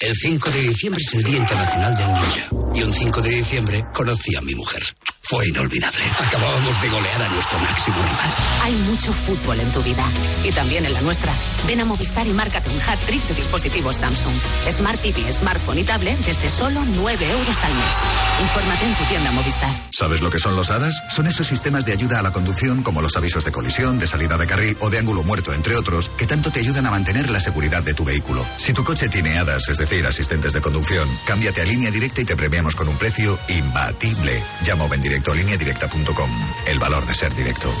El 0.00 0.14
5 0.14 0.50
de 0.50 0.60
diciembre 0.60 1.02
es 1.02 1.14
el 1.14 1.22
Día 1.22 1.38
Internacional 1.38 1.96
del 1.96 2.06
Ninja. 2.08 2.48
Y 2.74 2.82
un 2.82 2.92
5 2.92 3.22
de 3.22 3.30
diciembre 3.30 3.84
conocí 3.94 4.34
a 4.36 4.40
mi 4.40 4.54
mujer. 4.54 4.82
Fue 5.26 5.48
inolvidable. 5.48 6.04
Acabábamos 6.18 6.82
de 6.82 6.88
golear 6.90 7.22
a 7.22 7.28
nuestro 7.30 7.58
máximo 7.58 7.96
rival. 7.96 8.34
Hay 8.62 8.74
mucho 8.74 9.10
fútbol 9.10 9.58
en 9.58 9.72
tu 9.72 9.80
vida 9.80 10.06
y 10.42 10.52
también 10.52 10.84
en 10.84 10.92
la 10.92 11.00
nuestra. 11.00 11.32
Ven 11.66 11.80
a 11.80 11.86
Movistar 11.86 12.26
y 12.26 12.30
márcate 12.30 12.68
un 12.68 12.78
hat 12.82 12.98
trick 13.06 13.26
de 13.26 13.34
dispositivos 13.34 13.96
Samsung. 13.96 14.34
Smart 14.70 15.00
TV, 15.00 15.32
smartphone 15.32 15.78
y 15.78 15.84
tablet 15.84 16.18
desde 16.18 16.50
solo 16.50 16.84
9 16.84 17.30
euros 17.30 17.58
al 17.62 17.74
mes. 17.74 17.96
Infórmate 18.42 18.84
en 18.84 18.94
tu 18.96 19.04
tienda 19.04 19.30
Movistar. 19.30 19.70
¿Sabes 19.92 20.20
lo 20.20 20.30
que 20.30 20.38
son 20.38 20.56
los 20.56 20.70
HADAS? 20.70 21.02
Son 21.10 21.26
esos 21.26 21.46
sistemas 21.46 21.86
de 21.86 21.92
ayuda 21.92 22.18
a 22.18 22.22
la 22.22 22.32
conducción 22.32 22.82
como 22.82 23.00
los 23.00 23.16
avisos 23.16 23.46
de 23.46 23.52
colisión, 23.52 23.98
de 23.98 24.06
salida 24.06 24.36
de 24.36 24.46
carril 24.46 24.76
o 24.80 24.90
de 24.90 24.98
ángulo 24.98 25.22
muerto, 25.22 25.54
entre 25.54 25.76
otros, 25.76 26.10
que 26.18 26.26
tanto 26.26 26.50
te 26.50 26.60
ayudan 26.60 26.84
a 26.84 26.90
mantener 26.90 27.30
la 27.30 27.40
seguridad 27.40 27.82
de 27.82 27.94
tu 27.94 28.04
vehículo. 28.04 28.44
Si 28.58 28.74
tu 28.74 28.84
coche 28.84 29.08
tiene 29.08 29.38
HADAS, 29.38 29.68
es 29.68 29.78
decir, 29.84 30.06
asistentes 30.06 30.52
de 30.52 30.60
conducción, 30.60 31.08
cámbiate 31.26 31.60
a 31.60 31.64
línea 31.64 31.90
directa 31.90 32.20
y 32.20 32.24
te 32.24 32.36
premiamos 32.36 32.74
con 32.74 32.88
un 32.88 32.96
precio 32.96 33.38
imbatible. 33.48 34.42
Llama 34.64 34.84
o 34.84 34.88
ven 34.88 35.02
directo 35.02 35.32
a 35.32 35.34
lineadirecta.com. 35.34 36.30
El 36.66 36.78
valor 36.78 37.06
de 37.06 37.14
ser 37.14 37.34
directo. 37.34 37.72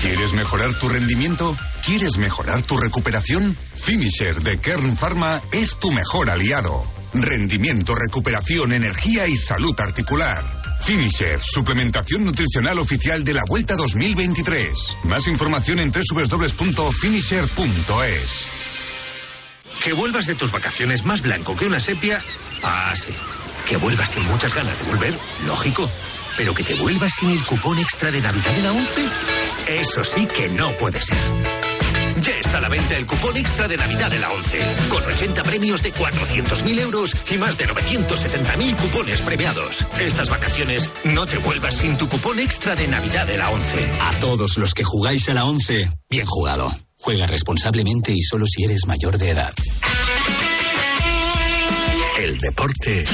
¿Quieres 0.00 0.32
mejorar 0.34 0.74
tu 0.74 0.88
rendimiento? 0.88 1.56
¿Quieres 1.84 2.18
mejorar 2.18 2.62
tu 2.62 2.76
recuperación? 2.76 3.56
Finisher 3.74 4.42
de 4.42 4.60
Kern 4.60 4.96
Pharma 4.96 5.42
es 5.52 5.76
tu 5.78 5.90
mejor 5.90 6.30
aliado. 6.30 6.84
Rendimiento, 7.14 7.94
recuperación, 7.94 8.72
energía 8.72 9.26
y 9.26 9.36
salud 9.36 9.74
articular. 9.78 10.44
Finisher, 10.82 11.40
suplementación 11.42 12.24
nutricional 12.24 12.78
oficial 12.78 13.24
de 13.24 13.34
la 13.34 13.42
Vuelta 13.48 13.74
2023. 13.74 14.96
Más 15.04 15.26
información 15.26 15.80
en 15.80 15.90
www.finisher.es. 15.90 18.55
Que 19.86 19.92
vuelvas 19.92 20.26
de 20.26 20.34
tus 20.34 20.50
vacaciones 20.50 21.04
más 21.04 21.22
blanco 21.22 21.54
que 21.54 21.64
una 21.64 21.78
sepia. 21.78 22.20
Ah, 22.64 22.92
sí. 22.96 23.14
Que 23.68 23.76
vuelvas 23.76 24.10
sin 24.10 24.24
muchas 24.24 24.52
ganas 24.52 24.76
de 24.80 24.84
volver, 24.90 25.16
lógico. 25.46 25.88
Pero 26.36 26.52
que 26.54 26.64
te 26.64 26.74
vuelvas 26.74 27.12
sin 27.14 27.30
el 27.30 27.40
cupón 27.44 27.78
extra 27.78 28.10
de 28.10 28.20
Navidad 28.20 28.50
de 28.50 28.62
la 28.62 28.72
11. 28.72 29.08
Eso 29.68 30.02
sí 30.02 30.26
que 30.26 30.48
no 30.48 30.76
puede 30.76 31.00
ser. 31.00 31.16
Ya 32.20 32.34
está 32.34 32.58
a 32.58 32.62
la 32.62 32.68
venta 32.68 32.96
el 32.96 33.06
cupón 33.06 33.36
extra 33.36 33.68
de 33.68 33.76
Navidad 33.76 34.10
de 34.10 34.18
la 34.18 34.32
11, 34.32 34.76
con 34.88 35.04
80 35.04 35.44
premios 35.44 35.80
de 35.84 35.94
400.000 35.94 36.80
euros 36.80 37.14
y 37.30 37.38
más 37.38 37.56
de 37.56 37.68
970.000 37.68 38.76
cupones 38.76 39.22
premiados. 39.22 39.86
Estas 40.00 40.28
vacaciones 40.28 40.90
no 41.04 41.26
te 41.26 41.38
vuelvas 41.38 41.76
sin 41.76 41.96
tu 41.96 42.08
cupón 42.08 42.40
extra 42.40 42.74
de 42.74 42.88
Navidad 42.88 43.28
de 43.28 43.36
la 43.36 43.50
11. 43.50 43.98
A 44.00 44.18
todos 44.18 44.58
los 44.58 44.74
que 44.74 44.82
jugáis 44.82 45.28
a 45.28 45.34
la 45.34 45.44
11, 45.44 45.92
bien 46.10 46.26
jugado. 46.26 46.74
Juega 46.98 47.26
responsablemente 47.26 48.12
y 48.12 48.20
solo 48.20 48.46
si 48.46 48.64
eres 48.64 48.86
mayor 48.86 49.18
de 49.18 49.30
edad. 49.30 49.52
El 52.18 52.36
deporte 52.38 53.04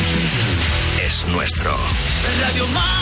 es 1.01 1.29
nuestro. 1.29 1.73
Radio. 2.41 3.02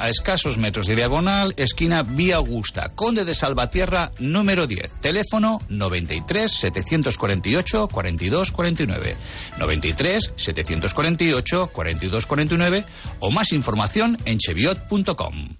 a 0.01 0.09
escasos 0.09 0.57
metros 0.57 0.87
de 0.87 0.95
diagonal, 0.95 1.53
esquina 1.57 2.03
Vía 2.03 2.37
Augusta, 2.37 2.89
Conde 2.95 3.23
de 3.23 3.35
Salvatierra, 3.35 4.11
número 4.19 4.65
10. 4.65 4.99
Teléfono 4.99 5.61
93 5.69 6.51
748 6.51 7.87
42 7.87 8.51
49. 8.51 9.15
93 9.59 10.33
748 10.35 11.67
42 11.67 12.25
49 12.25 12.85
o 13.19 13.31
más 13.31 13.53
información 13.53 14.17
en 14.25 14.39
cheviot.com. 14.39 15.50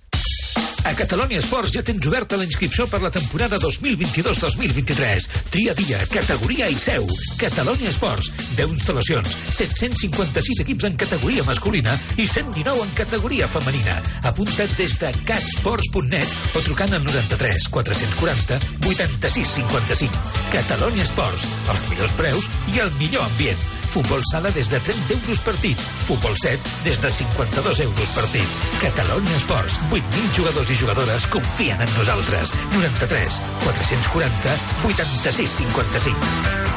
A 0.84 0.96
Catalunya 0.98 1.38
Esports 1.38 1.70
ja 1.76 1.84
tens 1.86 2.06
oberta 2.10 2.38
la 2.40 2.46
inscripció 2.48 2.88
per 2.90 3.02
la 3.04 3.12
temporada 3.14 3.60
2022-2023. 3.62 5.28
Tria 5.54 5.76
dia, 5.78 6.00
categoria 6.10 6.70
i 6.74 6.78
seu. 6.80 7.06
Catalunya 7.38 7.92
Esports. 7.92 8.32
10 8.58 8.74
instal·lacions, 8.80 9.36
756 9.54 10.64
equips 10.66 10.88
en 10.90 10.98
categoria 11.04 11.46
masculina 11.46 11.94
i 12.18 12.26
119 12.26 12.82
en 12.88 12.96
categoria 12.98 13.50
femenina. 13.52 14.00
Apunta't 14.32 14.74
des 14.80 14.98
de 15.02 15.12
catsports.net 15.30 16.56
o 16.58 16.64
trucant 16.66 16.98
al 16.98 17.06
93 17.06 17.70
440 17.70 18.58
86 18.90 19.54
55. 19.62 20.26
Catalunya 20.56 21.06
Esports. 21.06 21.46
Els 21.70 21.86
millors 21.94 22.18
preus 22.18 22.50
i 22.74 22.82
el 22.82 22.92
millor 22.98 23.30
ambient. 23.30 23.81
Futbol 23.92 24.22
sala 24.32 24.50
des 24.52 24.70
de 24.70 24.80
30 24.80 25.12
euros 25.12 25.40
partit. 25.44 25.76
Futbol 25.78 26.36
7 26.42 26.60
des 26.86 27.02
de 27.02 27.10
52 27.10 27.82
euros 27.82 28.12
partit. 28.16 28.48
Catalunya 28.80 29.36
Esports. 29.36 29.80
8.000 29.92 30.34
jugadors 30.38 30.72
i 30.72 30.76
jugadores 30.80 31.28
confien 31.28 31.82
en 31.82 31.98
nosaltres. 31.98 32.56
93 32.72 33.42
440 33.68 34.60
86 34.88 35.58
55. 35.60 36.71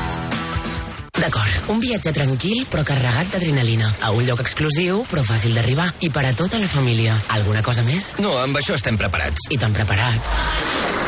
D'acord, 1.15 1.71
un 1.71 1.79
viatge 1.79 2.11
tranquil 2.11 2.65
però 2.71 2.83
carregat 2.87 3.31
d'adrenalina. 3.35 3.87
A 4.03 4.11
un 4.17 4.27
lloc 4.27 4.41
exclusiu 4.43 5.05
però 5.11 5.23
fàcil 5.27 5.55
d'arribar. 5.55 5.87
I 6.03 6.11
per 6.11 6.25
a 6.27 6.35
tota 6.35 6.59
la 6.59 6.69
família. 6.69 7.15
Alguna 7.37 7.63
cosa 7.63 7.85
més? 7.87 8.15
No, 8.19 8.35
amb 8.43 8.59
això 8.59 8.75
estem 8.75 8.99
preparats. 8.99 9.47
I 9.55 9.59
tan 9.63 9.73
preparats. 9.77 10.35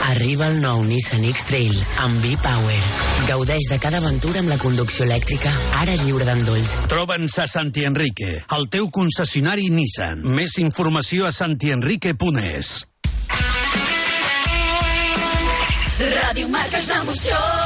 Arriba 0.07 0.47
el 0.47 0.61
nou 0.62 0.85
Nissan 0.87 1.27
X-Trail 1.27 1.75
amb 2.05 2.23
V-Power. 2.23 2.79
Gaudeix 3.27 3.66
de 3.73 3.81
cada 3.83 3.99
aventura 3.99 4.45
amb 4.45 4.53
la 4.53 4.59
conducció 4.62 5.03
elèctrica, 5.09 5.51
ara 5.83 5.99
lliure 6.05 6.29
d'endolls. 6.29 6.77
Troba'ns 6.92 7.40
a 7.42 7.49
Santi 7.51 7.83
Enrique, 7.88 8.37
el 8.55 8.69
teu 8.71 8.87
concessionari 8.95 9.66
Nissan. 9.75 10.23
Més 10.23 10.61
informació 10.62 11.27
a 11.27 11.35
santienrique.es. 11.35 12.77
Ràdio 15.97 16.53
Marca 16.53 16.79
és 16.79 16.92
l'emoció. 16.92 17.65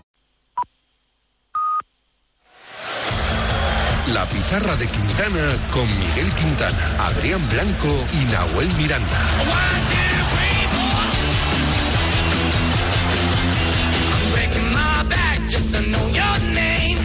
La 4.13 4.25
pizarra 4.25 4.75
de 4.75 4.87
Quintana 4.87 5.55
con 5.71 5.87
Miguel 5.87 6.29
Quintana, 6.33 6.77
Adrián 6.99 7.41
Blanco 7.49 8.05
y 8.11 8.25
Nahuel 8.25 8.67
Miranda. 8.77 9.19
Breaking 14.33 14.69
my 14.69 15.03
back 15.07 15.49
just 15.49 15.71
to 15.71 15.81
know 15.83 16.09
your 16.09 16.39
name. 16.53 16.99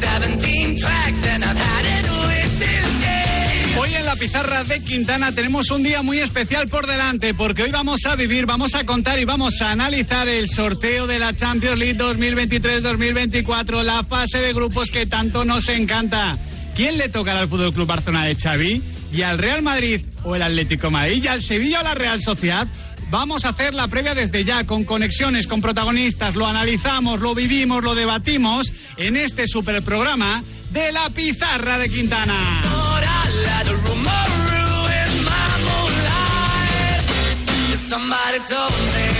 17 0.00 0.76
tracks 0.78 1.26
and 1.28 1.44
I've 1.44 1.56
had 1.56 1.84
it 1.84 2.10
with 2.26 2.58
this 2.58 3.04
game. 3.04 3.78
Hoy 3.78 3.94
en 3.94 4.04
la 4.04 4.16
pizarra 4.16 4.64
de 4.64 4.80
Quintana 4.82 5.30
tenemos 5.30 5.70
un 5.70 5.84
día 5.84 6.02
muy 6.02 6.18
especial 6.18 6.68
por 6.68 6.88
delante 6.88 7.34
porque 7.34 7.62
hoy 7.62 7.70
vamos 7.70 8.04
a 8.04 8.16
vivir, 8.16 8.46
vamos 8.46 8.74
a 8.74 8.84
contar 8.84 9.20
y 9.20 9.24
vamos 9.24 9.62
a 9.62 9.70
analizar 9.70 10.28
el 10.28 10.48
sorteo 10.48 11.06
de 11.06 11.20
la 11.20 11.32
Champions 11.34 11.78
League 11.78 11.96
2023-2024, 11.96 13.84
la 13.84 14.02
fase 14.02 14.38
de 14.38 14.52
grupos 14.52 14.90
que 14.90 15.06
tanto 15.06 15.44
nos 15.44 15.68
encanta. 15.68 16.36
¿Quién 16.78 16.96
le 16.96 17.08
tocará 17.08 17.40
al 17.40 17.48
Fútbol 17.48 17.74
Club 17.74 17.88
Barcelona 17.88 18.24
de 18.24 18.36
Xavi? 18.36 18.80
¿Y 19.12 19.22
al 19.22 19.36
Real 19.36 19.62
Madrid 19.62 20.00
o 20.22 20.36
el 20.36 20.42
Atlético 20.42 20.92
Madrid? 20.92 21.24
¿Y 21.24 21.26
al 21.26 21.42
Sevilla 21.42 21.80
o 21.80 21.82
la 21.82 21.96
Real 21.96 22.22
Sociedad? 22.22 22.68
Vamos 23.10 23.44
a 23.44 23.48
hacer 23.48 23.74
la 23.74 23.88
previa 23.88 24.14
desde 24.14 24.44
ya, 24.44 24.62
con 24.62 24.84
conexiones, 24.84 25.48
con 25.48 25.60
protagonistas. 25.60 26.36
Lo 26.36 26.46
analizamos, 26.46 27.18
lo 27.18 27.34
vivimos, 27.34 27.82
lo 27.82 27.96
debatimos 27.96 28.72
en 28.96 29.16
este 29.16 29.48
super 29.48 29.82
programa 29.82 30.44
de 30.70 30.92
la 30.92 31.10
pizarra 31.10 31.78
de 31.78 31.90
Quintana. 31.90 32.62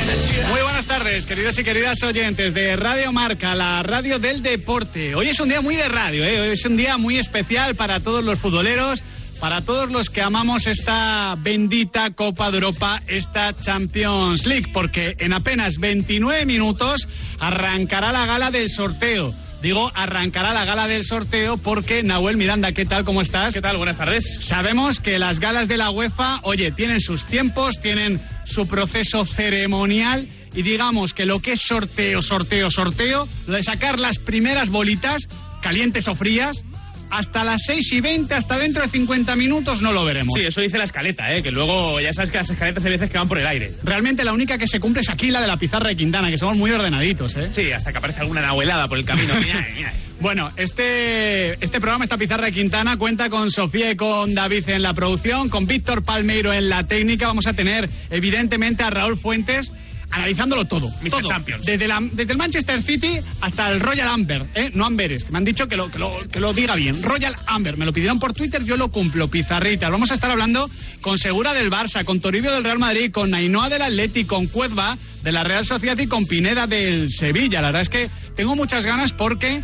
Muy 0.09 0.63
buenas 0.63 0.87
tardes, 0.87 1.27
queridos 1.27 1.59
y 1.59 1.65
queridas 1.65 2.03
oyentes 2.03 2.55
de 2.55 2.77
Radio 2.77 3.13
Marca, 3.13 3.55
la 3.55 3.83
radio 3.83 4.19
del 4.19 4.43
deporte. 4.43 5.15
Hoy 5.15 5.29
es 5.29 5.39
un 5.39 5.51
día 5.51 5.61
muy 5.61 5.77
de 5.77 5.87
radio, 5.87 6.25
¿eh? 6.25 6.41
hoy 6.41 6.49
es 6.49 6.65
un 6.65 6.79
día 6.79 6.97
muy 6.97 7.19
especial 7.19 7.75
para 7.75 8.01
todos 8.01 8.25
los 8.25 8.39
futboleros, 8.39 9.03
para 9.39 9.61
todos 9.61 9.91
los 9.91 10.09
que 10.09 10.23
amamos 10.23 10.67
esta 10.67 11.35
bendita 11.39 12.11
Copa 12.13 12.51
de 12.51 12.57
Europa, 12.57 13.03
esta 13.07 13.55
Champions 13.55 14.47
League, 14.47 14.71
porque 14.73 15.15
en 15.19 15.35
apenas 15.35 15.77
29 15.77 16.47
minutos 16.47 17.07
arrancará 17.39 18.11
la 18.11 18.25
gala 18.25 18.51
del 18.51 18.71
sorteo. 18.71 19.35
Digo, 19.61 19.91
arrancará 19.95 20.55
la 20.55 20.65
gala 20.65 20.87
del 20.87 21.05
sorteo 21.05 21.57
porque 21.59 22.03
Nahuel 22.03 22.37
Miranda, 22.37 22.73
¿qué 22.73 22.87
tal? 22.87 23.05
¿Cómo 23.05 23.21
estás? 23.21 23.53
¿Qué 23.53 23.61
tal? 23.61 23.77
Buenas 23.77 23.97
tardes. 23.97 24.39
Sabemos 24.41 25.01
que 25.01 25.19
las 25.19 25.41
galas 25.41 25.67
de 25.69 25.77
la 25.77 25.91
UEFA, 25.91 26.41
oye, 26.45 26.71
tienen 26.71 27.01
sus 27.01 27.27
tiempos, 27.27 27.81
tienen 27.81 28.21
su 28.49 28.67
proceso 28.67 29.25
ceremonial 29.25 30.29
y 30.55 30.63
digamos 30.63 31.15
que 31.15 31.27
lo 31.27 31.41
que 31.41 31.53
es 31.53 31.61
sorteo, 31.61 32.23
sorteo, 32.23 32.71
sorteo, 32.71 33.29
lo 33.47 33.57
de 33.57 33.63
sacar 33.63 33.99
las 33.99 34.19
primeras 34.19 34.71
bolitas, 34.71 35.29
calientes 35.63 36.09
o 36.09 36.15
frías, 36.15 36.65
hasta 37.11 37.45
las 37.45 37.63
6 37.67 37.93
y 37.93 38.01
20, 38.01 38.35
hasta 38.35 38.59
dentro 38.59 38.83
de 38.83 38.89
50 38.89 39.35
minutos 39.37 39.81
no 39.81 39.93
lo 39.93 40.05
veremos. 40.05 40.35
Sí, 40.35 40.47
eso 40.47 40.61
dice 40.61 40.79
la 40.79 40.85
escaleta, 40.85 41.35
¿eh? 41.35 41.43
que 41.43 41.51
luego 41.51 42.01
ya 42.01 42.13
sabes 42.13 42.31
que 42.31 42.39
las 42.39 42.51
escaletas 42.51 42.85
hay 42.85 42.93
veces 42.93 43.11
que 43.11 43.19
van 43.19 43.29
por 43.29 43.39
el 43.39 43.47
aire. 43.47 43.75
Realmente 43.83 44.25
la 44.25 44.33
única 44.33 44.59
que 44.59 44.67
se 44.67 44.81
cumple 44.81 45.01
es 45.01 45.09
aquí 45.09 45.31
la 45.31 45.41
de 45.41 45.47
la 45.47 45.57
pizarra 45.57 45.89
de 45.89 45.97
Quintana, 45.97 46.31
que 46.31 46.39
somos 46.39 46.57
muy 46.57 46.71
ordenaditos, 46.71 47.37
¿eh? 47.37 47.51
Sí, 47.51 47.73
hasta 47.73 47.93
que 47.93 47.99
aparece 47.99 48.21
alguna 48.21 48.43
nahuelada 48.43 48.87
por 48.87 48.99
el 48.99 49.05
camino. 49.05 49.35
Mira, 49.41 49.67
mira. 49.75 49.93
Bueno, 50.21 50.51
este, 50.57 51.53
este 51.65 51.81
programa, 51.81 52.05
esta 52.05 52.17
pizarra 52.19 52.47
de 52.47 52.53
Quintana, 52.53 52.97
cuenta 52.97 53.31
con 53.31 53.51
Sofía 53.53 53.93
y 53.93 53.97
con 53.97 54.35
David 54.35 54.69
en 54.69 54.83
la 54.83 54.93
producción, 54.93 55.49
con 55.49 55.67
Víctor 55.67 56.03
Palmeiro 56.03 56.53
en 56.53 56.69
la 56.69 56.87
técnica. 56.89 57.29
Vamos 57.29 57.47
a 57.47 57.53
tener, 57.53 57.89
evidentemente, 58.11 58.83
a 58.83 58.91
Raúl 58.91 59.17
Fuentes 59.17 59.73
analizándolo 60.11 60.65
todo. 60.65 60.89
Mr. 61.03 61.11
todo. 61.11 61.29
Champions. 61.29 61.65
Desde, 61.67 61.87
la- 61.87 62.01
desde 62.01 62.33
el 62.33 62.39
Manchester 62.39 62.83
City 62.83 63.19
hasta 63.43 63.71
el 63.71 63.79
Royal 63.79 64.09
Amber, 64.09 64.47
¿eh? 64.55 64.71
no 64.75 64.87
Amberes, 64.87 65.23
que 65.23 65.31
me 65.31 65.39
han 65.39 65.45
dicho 65.45 65.69
que 65.69 65.77
lo, 65.77 65.91
que, 65.91 65.99
lo, 65.99 66.17
que 66.33 66.41
lo 66.41 66.53
diga 66.53 66.75
bien. 66.75 67.01
Royal 67.03 67.37
Amber, 67.47 67.77
me 67.77 67.85
lo 67.85 67.93
pidieron 67.93 68.19
por 68.19 68.33
Twitter, 68.33 68.65
yo 68.65 68.77
lo 68.77 68.91
cumplo, 68.91 69.29
pizarritas. 69.29 69.89
Vamos 69.91 70.11
a 70.11 70.15
estar 70.15 70.31
hablando 70.31 70.69
con 71.01 71.19
Segura 71.19 71.53
del 71.53 71.71
Barça, 71.71 72.05
con 72.05 72.21
Toribio 72.21 72.51
del 72.53 72.65
Real 72.65 72.79
Madrid, 72.81 73.13
con 73.13 73.35
Ainhoa 73.35 73.69
del 73.69 73.83
Atleti, 73.83 74.25
con 74.25 74.47
Cuezba 74.47 74.97
de 75.23 75.31
la 75.31 75.45
Real 75.45 75.65
Sociedad 75.67 75.99
y 75.99 76.07
con 76.07 76.27
Pineda 76.27 76.67
del 76.67 77.09
Sevilla. 77.11 77.61
La 77.61 77.69
verdad 77.69 77.83
es 77.83 77.89
que 77.91 78.09
tengo 78.35 78.57
muchas 78.57 78.87
ganas 78.87 79.13
porque, 79.13 79.61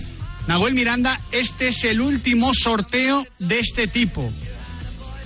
Nahuel 0.47 0.75
Miranda, 0.75 1.21
este 1.33 1.69
es 1.69 1.85
el 1.85 2.01
último 2.03 2.53
sorteo 2.53 3.27
de 3.39 3.61
este 3.61 3.87
tipo. 3.87 4.31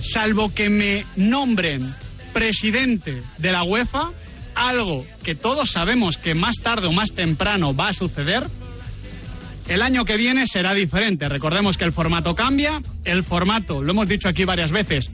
Salvo 0.01 0.53
que 0.53 0.69
me 0.69 1.05
nombren 1.17 1.93
presidente 2.31 3.21
de 3.37 3.51
la 3.51 3.63
UEFA, 3.63 4.11
algo 4.55 5.05
que 5.23 5.35
todos 5.35 5.71
sabemos 5.71 6.17
que 6.17 6.35
más 6.35 6.57
tarde 6.63 6.87
o 6.87 6.93
más 6.93 7.11
temprano 7.11 7.75
va 7.75 7.89
a 7.89 7.93
suceder, 7.93 8.47
el 9.67 9.81
año 9.81 10.05
que 10.05 10.15
viene 10.15 10.47
será 10.47 10.73
diferente. 10.73 11.27
Recordemos 11.27 11.77
que 11.77 11.83
el 11.83 11.91
formato 11.91 12.33
cambia, 12.33 12.81
el 13.03 13.25
formato, 13.25 13.83
lo 13.83 13.91
hemos 13.91 14.07
dicho 14.07 14.29
aquí 14.29 14.45
varias 14.45 14.71
veces, 14.71 15.09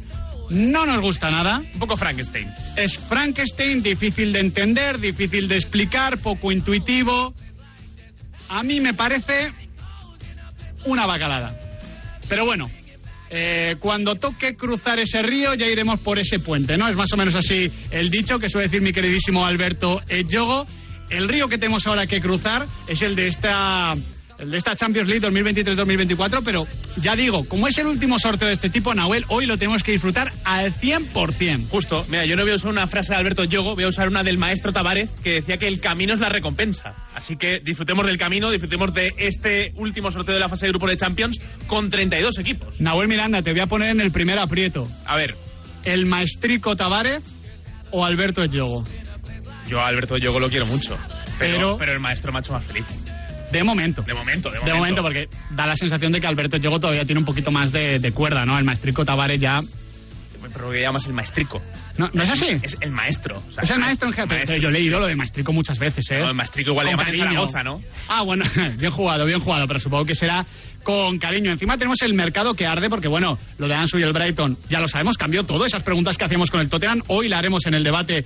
no 0.50 0.86
nos 0.86 1.02
gusta 1.02 1.32
nada. 1.32 1.64
Un 1.74 1.80
poco 1.80 1.98
Frankenstein. 1.98 2.54
Es 2.76 2.98
Frankenstein, 3.00 3.82
difícil 3.82 4.32
de 4.34 4.40
entender, 4.40 5.00
difícil 5.00 5.48
de 5.48 5.56
explicar, 5.56 6.20
poco 6.20 6.52
intuitivo. 6.52 7.34
A 8.50 8.62
mí 8.62 8.80
me 8.80 8.94
parece 8.94 9.52
una 10.86 11.06
bacalada. 11.06 11.56
Pero 12.28 12.46
bueno, 12.46 12.70
eh, 13.30 13.76
cuando 13.80 14.16
toque 14.16 14.56
cruzar 14.56 15.00
ese 15.00 15.22
río 15.22 15.54
ya 15.54 15.68
iremos 15.68 16.00
por 16.00 16.20
ese 16.20 16.40
puente, 16.40 16.78
¿no? 16.78 16.88
Es 16.88 16.96
más 16.96 17.12
o 17.14 17.18
menos 17.18 17.36
así 17.36 17.72
el 17.92 18.10
dicho 18.10 18.40
que 18.40 18.50
suele 18.50 18.68
decir 18.68 18.82
mi 18.82 18.94
queridísimo 18.94 19.46
Alberto 19.46 20.02
Ejogo. 20.08 20.66
El 21.10 21.28
río 21.28 21.48
que 21.48 21.58
tenemos 21.58 21.86
ahora 21.86 22.08
que 22.08 22.20
cruzar 22.22 22.66
es 22.88 23.02
el 23.02 23.16
de 23.16 23.28
esta 23.28 23.96
de 24.50 24.58
esta 24.58 24.76
Champions 24.76 25.08
League 25.08 25.26
2023-2024, 25.28 26.42
pero 26.44 26.68
ya 26.98 27.16
digo, 27.16 27.44
como 27.46 27.68
es 27.68 27.78
el 27.78 27.88
último 27.88 28.20
sorteo 28.20 28.48
de 28.48 28.54
este 28.54 28.70
tipo, 28.70 28.94
Nahuel, 28.94 29.26
hoy 29.30 29.46
lo 29.46 29.58
tenemos 29.58 29.84
que 29.84 29.92
disfrutar 29.92 30.32
al 30.44 30.74
100%. 30.74 31.68
Justo, 31.70 32.06
mira, 32.10 32.26
yo 32.26 32.36
no 32.36 32.44
voy 32.44 32.52
a 32.52 32.56
usar 32.56 32.72
una 32.72 32.88
frase 32.88 33.14
de 33.14 33.20
Alberto 33.20 33.44
Yogo, 33.44 33.76
voy 33.76 33.84
a 33.84 33.88
usar 33.88 34.08
una 34.08 34.24
del 34.24 34.38
maestro 34.38 34.72
Tavares 34.74 35.10
que 35.24 35.34
decía 35.34 35.58
que 35.58 35.68
el 35.68 35.80
camino 35.80 36.14
es 36.14 36.20
la 36.20 36.30
recompensa. 36.30 36.96
Así 37.14 37.36
que 37.38 37.60
disfrutemos 37.60 38.06
del 38.06 38.18
camino, 38.18 38.52
disfrutemos 38.52 38.94
de 38.94 39.14
este 39.18 39.72
último 39.76 40.12
sorteo 40.12 40.34
de 40.34 40.40
la 40.42 40.50
fase 40.50 40.66
de 40.66 40.72
grupo 40.72 40.88
de 40.88 40.98
Champions 40.98 41.40
con 41.68 41.90
32 41.90 42.38
equipos. 42.40 42.80
Nahuel 42.82 43.08
Miranda, 43.08 43.42
te 43.42 43.52
voy 43.52 43.62
a 43.62 43.68
poner 43.68 43.92
en 43.92 44.02
el 44.02 44.12
primer 44.12 44.40
aprieto. 44.40 44.88
A 45.06 45.16
ver, 45.16 45.36
¿El 45.84 46.08
maestrico 46.08 46.76
Tavares 46.76 47.22
o 47.92 48.04
Alberto 48.06 48.44
Ejogo? 48.44 48.84
yo 49.70 49.80
a 49.80 49.88
Alberto 49.88 50.18
Yogo 50.18 50.40
lo 50.40 50.50
quiero 50.50 50.66
mucho, 50.66 50.98
pero, 51.40 51.54
Pero- 51.58 51.78
pero 51.78 51.92
el 51.94 52.00
maestro 52.00 52.32
hecho 52.40 52.54
más 52.54 52.66
feliz. 52.66 52.86
De 53.52 53.64
momento. 53.64 54.02
De 54.02 54.14
momento, 54.14 54.50
de 54.50 54.60
momento. 54.60 54.66
De 54.66 54.74
momento, 54.74 55.02
porque 55.02 55.30
da 55.52 55.66
la 55.66 55.76
sensación 55.76 56.12
de 56.12 56.20
que 56.22 56.28
Alberto 56.28 56.58
Ejogo 56.58 56.80
todavía 56.80 57.06
tiene 57.06 57.20
un 57.20 57.26
poquito 57.26 57.52
más 57.52 57.72
de, 57.72 58.00
de 58.00 58.12
cuerda, 58.12 58.46
¿no? 58.46 58.58
El 58.58 58.66
maestrico 58.66 59.06
Tavares 59.06 59.40
ya... 59.40 59.60
Pero 60.54 60.72
que 60.72 60.80
llamas 60.80 61.06
el 61.08 61.14
maestrico. 61.14 61.62
¿No, 61.98 62.10
¿no 62.14 62.24
es 62.24 62.30
así? 62.30 62.48
Es 62.62 62.78
el 62.80 62.92
maestro. 62.92 63.36
o 63.38 63.52
sea, 63.52 63.64
es 63.64 63.70
el 63.72 63.80
maestro 63.80 64.08
en 64.08 64.14
jefe. 64.14 64.28
maestro. 64.28 64.48
Pero 64.52 64.62
yo 64.62 64.70
he 64.70 64.72
leído 64.72 65.00
lo 65.00 65.08
de 65.08 65.16
maestrico 65.16 65.52
muchas 65.52 65.80
veces, 65.80 66.10
¿eh? 66.12 66.20
No, 66.20 66.30
el 66.30 66.36
maestrico 66.36 66.70
igual 66.70 66.86
le 66.86 66.92
llaman 66.92 67.08
en. 67.10 67.18
Zaragoza, 67.18 67.64
¿no? 67.64 67.82
Ah, 68.08 68.22
bueno, 68.22 68.46
bien 68.78 68.92
jugado, 68.92 69.26
bien 69.26 69.40
jugado, 69.40 69.68
pero 69.68 69.80
supongo 69.80 70.06
que 70.06 70.16
será 70.16 70.46
con 70.84 71.18
cariño. 71.18 71.52
Encima 71.52 71.78
tenemos 71.78 72.02
el 72.04 72.14
mercado 72.14 72.54
que 72.54 72.66
arde, 72.66 72.90
porque 72.90 73.08
bueno, 73.08 73.38
lo 73.58 73.68
de 73.68 73.74
Ansu 73.74 73.98
y 73.98 74.04
el 74.04 74.14
Brighton, 74.14 74.58
ya 74.70 74.80
lo 74.80 74.88
sabemos, 74.88 75.18
cambió 75.18 75.44
todo. 75.44 75.66
Esas 75.66 75.84
preguntas 75.84 76.18
que 76.18 76.26
hacíamos 76.26 76.52
con 76.52 76.62
el 76.62 76.70
Tottenham, 76.70 77.02
hoy 77.08 77.28
la 77.28 77.40
haremos 77.40 77.66
en 77.66 77.74
el 77.74 77.84
debate. 77.84 78.24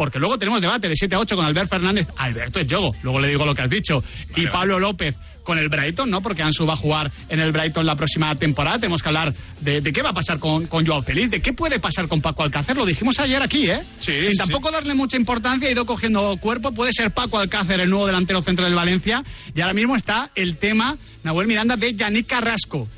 Porque 0.00 0.18
luego 0.18 0.38
tenemos 0.38 0.62
debate 0.62 0.88
de 0.88 0.96
7 0.96 1.14
a 1.14 1.18
8 1.18 1.36
con 1.36 1.44
Albert 1.44 1.68
Fernández. 1.68 2.08
Alberto 2.16 2.58
es 2.58 2.66
Yogo, 2.66 2.96
luego 3.02 3.20
le 3.20 3.28
digo 3.28 3.44
lo 3.44 3.54
que 3.54 3.60
has 3.60 3.68
dicho. 3.68 4.02
y 4.34 4.46
Pablo 4.46 4.80
López 4.80 5.14
con 5.42 5.58
el 5.58 5.68
Brighton, 5.68 6.08
¿no? 6.08 6.22
Porque 6.22 6.42
Ansu 6.42 6.64
va 6.64 6.72
a 6.72 6.76
jugar 6.76 7.12
en 7.28 7.38
el 7.38 7.52
Brighton 7.52 7.84
la 7.84 7.96
próxima 7.96 8.34
temporada. 8.34 8.78
Tenemos 8.78 9.02
que 9.02 9.08
hablar 9.10 9.34
de, 9.60 9.82
de 9.82 9.92
qué 9.92 10.00
va 10.00 10.08
a 10.08 10.12
pasar 10.14 10.38
con, 10.38 10.66
con 10.68 10.86
Joao 10.86 11.02
Feliz, 11.02 11.30
de 11.30 11.42
qué 11.42 11.52
puede 11.52 11.78
pasar 11.80 12.08
con 12.08 12.22
Paco 12.22 12.42
Alcácer. 12.44 12.78
Lo 12.78 12.86
dijimos 12.86 13.20
ayer 13.20 13.42
aquí, 13.42 13.70
¿eh? 13.70 13.80
Sí, 13.98 14.16
Sin 14.22 14.32
sí. 14.32 14.38
tampoco 14.38 14.70
darle 14.70 14.94
mucha 14.94 15.18
importancia, 15.18 15.68
ha 15.68 15.72
ido 15.72 15.84
cogiendo 15.84 16.34
cuerpo. 16.38 16.72
Puede 16.72 16.94
ser 16.94 17.10
Paco 17.10 17.38
Alcácer, 17.38 17.78
el 17.80 17.90
nuevo 17.90 18.06
delantero 18.06 18.40
centro 18.40 18.64
del 18.64 18.74
Valencia. 18.74 19.22
Y 19.54 19.60
ahora 19.60 19.74
mismo 19.74 19.96
está 19.96 20.30
el 20.34 20.56
tema, 20.56 20.96
Nahuel 21.24 21.46
Miranda, 21.46 21.76
de 21.76 21.94
Yannick 21.94 22.26
Carrasco. 22.26 22.88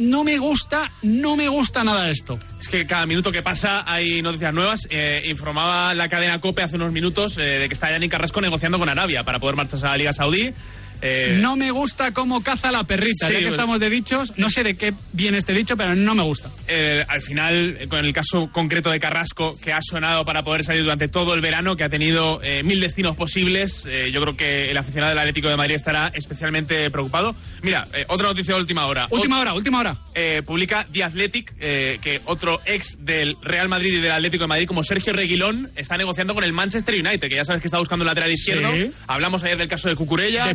No 0.00 0.24
me 0.24 0.38
gusta, 0.38 0.90
no 1.02 1.36
me 1.36 1.46
gusta 1.48 1.84
nada 1.84 2.08
esto. 2.08 2.38
Es 2.58 2.68
que 2.68 2.86
cada 2.86 3.04
minuto 3.04 3.30
que 3.30 3.42
pasa 3.42 3.84
hay 3.86 4.22
noticias 4.22 4.54
nuevas. 4.54 4.88
Eh, 4.88 5.24
informaba 5.26 5.92
la 5.92 6.08
cadena 6.08 6.40
COPE 6.40 6.62
hace 6.62 6.76
unos 6.76 6.90
minutos 6.90 7.36
eh, 7.36 7.58
de 7.58 7.68
que 7.68 7.74
está 7.74 7.90
Yannick 7.90 8.10
Carrasco 8.10 8.40
negociando 8.40 8.78
con 8.78 8.88
Arabia 8.88 9.20
para 9.26 9.38
poder 9.38 9.56
marcharse 9.56 9.84
a 9.84 9.90
la 9.90 9.98
Liga 9.98 10.14
Saudí. 10.14 10.54
Eh, 11.02 11.36
No 11.38 11.56
me 11.56 11.70
gusta 11.70 12.12
cómo 12.12 12.42
caza 12.42 12.70
la 12.70 12.84
perrita. 12.84 13.26
Sí, 13.26 13.32
ya 13.32 13.38
que 13.38 13.44
bueno. 13.46 13.48
estamos 13.56 13.80
de 13.80 13.90
dichos, 13.90 14.32
no 14.36 14.50
sé 14.50 14.62
de 14.62 14.74
qué 14.76 14.92
viene 15.12 15.38
este 15.38 15.52
dicho, 15.52 15.76
pero 15.76 15.94
no 15.94 16.14
me 16.14 16.22
gusta. 16.22 16.50
eh, 16.68 17.04
al 17.08 17.22
final, 17.22 17.76
eh, 17.80 17.88
con 17.88 18.04
el 18.04 18.12
caso 18.12 18.50
concreto 18.52 18.90
de 18.90 19.00
Carrasco, 19.00 19.58
que 19.60 19.72
ha 19.72 19.80
sonado 19.82 20.24
para 20.24 20.42
poder 20.44 20.64
salir 20.64 20.82
durante 20.82 21.08
todo 21.08 21.34
el 21.34 21.40
verano, 21.40 21.76
que 21.76 21.84
ha 21.84 21.88
tenido 21.88 22.40
eh, 22.42 22.62
mil 22.62 22.80
destinos 22.80 23.16
posibles, 23.16 23.86
eh, 23.86 24.10
yo 24.12 24.20
creo 24.20 24.36
que 24.36 24.70
el 24.70 24.76
aficionado 24.78 25.10
del 25.10 25.18
Atlético 25.20 25.48
de 25.48 25.56
Madrid 25.56 25.74
estará 25.74 26.12
especialmente 26.14 26.90
preocupado. 26.90 27.34
Mira, 27.62 27.86
eh, 27.92 28.04
otra 28.08 28.28
noticia 28.28 28.54
de 28.54 28.60
última 28.60 28.86
hora. 28.86 29.06
Última 29.10 29.40
hora, 29.40 29.54
última 29.54 29.80
hora. 29.80 29.96
Publica 30.44 30.86
The 30.92 31.04
Athletic 31.04 31.54
que 31.58 32.20
otro 32.26 32.60
ex 32.66 32.96
del 33.04 33.36
Real 33.42 33.68
Madrid 33.68 33.94
y 33.94 34.00
del 34.00 34.12
Atlético 34.12 34.44
de 34.44 34.48
Madrid, 34.48 34.66
como 34.66 34.82
Sergio 34.84 35.12
Reguilón, 35.12 35.70
está 35.76 35.96
negociando 35.96 36.34
con 36.34 36.44
el 36.44 36.52
Manchester 36.52 36.94
United, 36.94 37.28
que 37.28 37.36
ya 37.36 37.44
sabes 37.44 37.62
que 37.62 37.68
está 37.68 37.78
buscando 37.78 38.02
un 38.04 38.08
lateral 38.08 38.30
izquierdo. 38.32 38.70
Sí. 38.76 38.90
Hablamos 39.06 39.42
ayer 39.44 39.56
del 39.56 39.68
caso 39.68 39.88
de 39.88 39.96
Cucurella. 39.96 40.46
De 40.46 40.54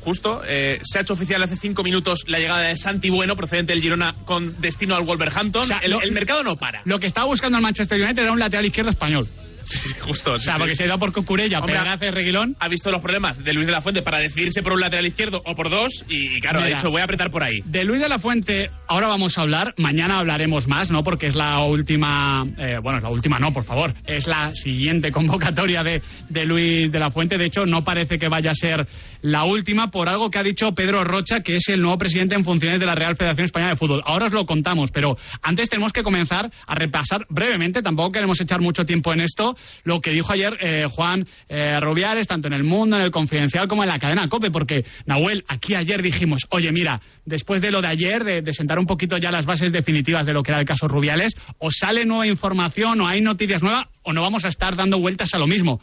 Justo, 0.00 0.42
eh, 0.46 0.80
se 0.84 0.98
ha 0.98 1.02
hecho 1.02 1.12
oficial 1.14 1.42
hace 1.42 1.56
cinco 1.56 1.82
minutos 1.82 2.24
la 2.26 2.38
llegada 2.38 2.66
de 2.68 2.76
Santi 2.76 3.10
Bueno, 3.10 3.36
procedente 3.36 3.72
del 3.72 3.82
Girona, 3.82 4.14
con 4.24 4.60
destino 4.60 4.94
al 4.96 5.04
Wolverhampton. 5.04 5.62
O 5.62 5.66
sea, 5.66 5.78
el, 5.78 5.90
lo- 5.92 6.00
el 6.00 6.12
mercado 6.12 6.42
no 6.42 6.56
para. 6.56 6.82
Lo 6.84 6.98
que 7.00 7.06
estaba 7.06 7.26
buscando 7.26 7.58
el 7.58 7.62
Manchester 7.62 8.00
United 8.00 8.22
era 8.22 8.32
un 8.32 8.38
lateral 8.38 8.66
izquierdo 8.66 8.90
español. 8.90 9.28
Justo, 10.00 10.34
O 10.34 10.38
sea, 10.38 10.56
porque 10.56 10.74
se 10.74 10.84
ha 10.84 10.86
ido 10.86 10.98
por 10.98 11.12
Cucurella, 11.12 11.58
Hombre, 11.58 11.76
Pedraza 11.76 12.10
Reguilón. 12.10 12.56
Ha 12.60 12.68
visto 12.68 12.90
los 12.90 13.00
problemas 13.00 13.42
de 13.42 13.52
Luis 13.52 13.66
de 13.66 13.72
la 13.72 13.80
Fuente 13.80 14.02
para 14.02 14.18
decidirse 14.18 14.62
por 14.62 14.72
un 14.72 14.80
lateral 14.80 15.06
izquierdo 15.06 15.42
o 15.44 15.54
por 15.54 15.70
dos, 15.70 16.04
y 16.08 16.40
claro, 16.40 16.60
Mira. 16.60 16.74
ha 16.74 16.78
dicho, 16.78 16.90
voy 16.90 17.00
a 17.00 17.04
apretar 17.04 17.30
por 17.30 17.42
ahí. 17.42 17.60
De 17.64 17.84
Luis 17.84 18.00
de 18.00 18.08
la 18.08 18.18
Fuente, 18.18 18.70
ahora 18.86 19.08
vamos 19.08 19.36
a 19.38 19.42
hablar, 19.42 19.74
mañana 19.76 20.18
hablaremos 20.20 20.68
más, 20.68 20.90
¿no? 20.90 21.02
Porque 21.02 21.26
es 21.28 21.34
la 21.34 21.64
última, 21.64 22.44
eh, 22.56 22.78
bueno, 22.82 22.98
es 22.98 23.04
la 23.04 23.10
última 23.10 23.38
no, 23.38 23.52
por 23.52 23.64
favor, 23.64 23.92
es 24.06 24.26
la 24.26 24.54
siguiente 24.54 25.10
convocatoria 25.12 25.82
de, 25.82 26.02
de 26.28 26.44
Luis 26.44 26.90
de 26.90 26.98
la 26.98 27.10
Fuente. 27.10 27.36
De 27.36 27.46
hecho, 27.46 27.66
no 27.66 27.82
parece 27.82 28.18
que 28.18 28.28
vaya 28.28 28.50
a 28.50 28.54
ser 28.54 28.86
la 29.22 29.44
última 29.44 29.90
por 29.90 30.08
algo 30.08 30.30
que 30.30 30.38
ha 30.38 30.42
dicho 30.42 30.72
Pedro 30.72 31.04
Rocha, 31.04 31.40
que 31.40 31.56
es 31.56 31.68
el 31.68 31.80
nuevo 31.80 31.98
presidente 31.98 32.34
en 32.34 32.44
funciones 32.44 32.78
de 32.78 32.86
la 32.86 32.94
Real 32.94 33.16
Federación 33.16 33.46
Española 33.46 33.72
de 33.72 33.78
Fútbol. 33.78 34.02
Ahora 34.04 34.26
os 34.26 34.32
lo 34.32 34.46
contamos, 34.46 34.90
pero 34.90 35.16
antes 35.42 35.68
tenemos 35.68 35.92
que 35.92 36.02
comenzar 36.02 36.50
a 36.66 36.74
repasar 36.74 37.26
brevemente, 37.28 37.82
tampoco 37.82 38.12
queremos 38.12 38.40
echar 38.40 38.60
mucho 38.60 38.84
tiempo 38.86 39.12
en 39.12 39.20
esto, 39.20 39.56
lo 39.84 40.00
que 40.00 40.10
dijo 40.10 40.32
ayer 40.32 40.56
eh, 40.60 40.84
Juan 40.90 41.26
eh, 41.48 41.80
Rubiales, 41.80 42.26
tanto 42.26 42.48
en 42.48 42.54
El 42.54 42.64
Mundo, 42.64 42.96
en 42.96 43.02
El 43.02 43.10
Confidencial, 43.10 43.68
como 43.68 43.82
en 43.82 43.88
la 43.88 43.98
cadena 43.98 44.28
COPE, 44.28 44.50
porque, 44.50 44.84
Nahuel, 45.06 45.44
aquí 45.48 45.74
ayer 45.74 46.02
dijimos, 46.02 46.46
oye, 46.50 46.72
mira, 46.72 47.00
después 47.24 47.62
de 47.62 47.70
lo 47.70 47.80
de 47.80 47.88
ayer, 47.88 48.24
de, 48.24 48.42
de 48.42 48.52
sentar 48.52 48.78
un 48.78 48.86
poquito 48.86 49.16
ya 49.18 49.30
las 49.30 49.46
bases 49.46 49.72
definitivas 49.72 50.26
de 50.26 50.32
lo 50.32 50.42
que 50.42 50.52
era 50.52 50.60
el 50.60 50.66
caso 50.66 50.88
Rubiales, 50.88 51.36
o 51.58 51.70
sale 51.70 52.04
nueva 52.04 52.26
información, 52.26 53.00
o 53.00 53.06
hay 53.06 53.20
noticias 53.20 53.62
nuevas, 53.62 53.86
o 54.02 54.12
no 54.12 54.22
vamos 54.22 54.44
a 54.44 54.48
estar 54.48 54.76
dando 54.76 54.98
vueltas 54.98 55.34
a 55.34 55.38
lo 55.38 55.46
mismo. 55.46 55.80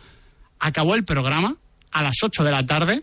Acabó 0.60 0.96
el 0.96 1.06
programa 1.06 1.58
a 1.92 2.04
las 2.04 2.18
8 2.24 2.44
de 2.44 2.52
la 2.52 2.66
tarde. 2.66 3.02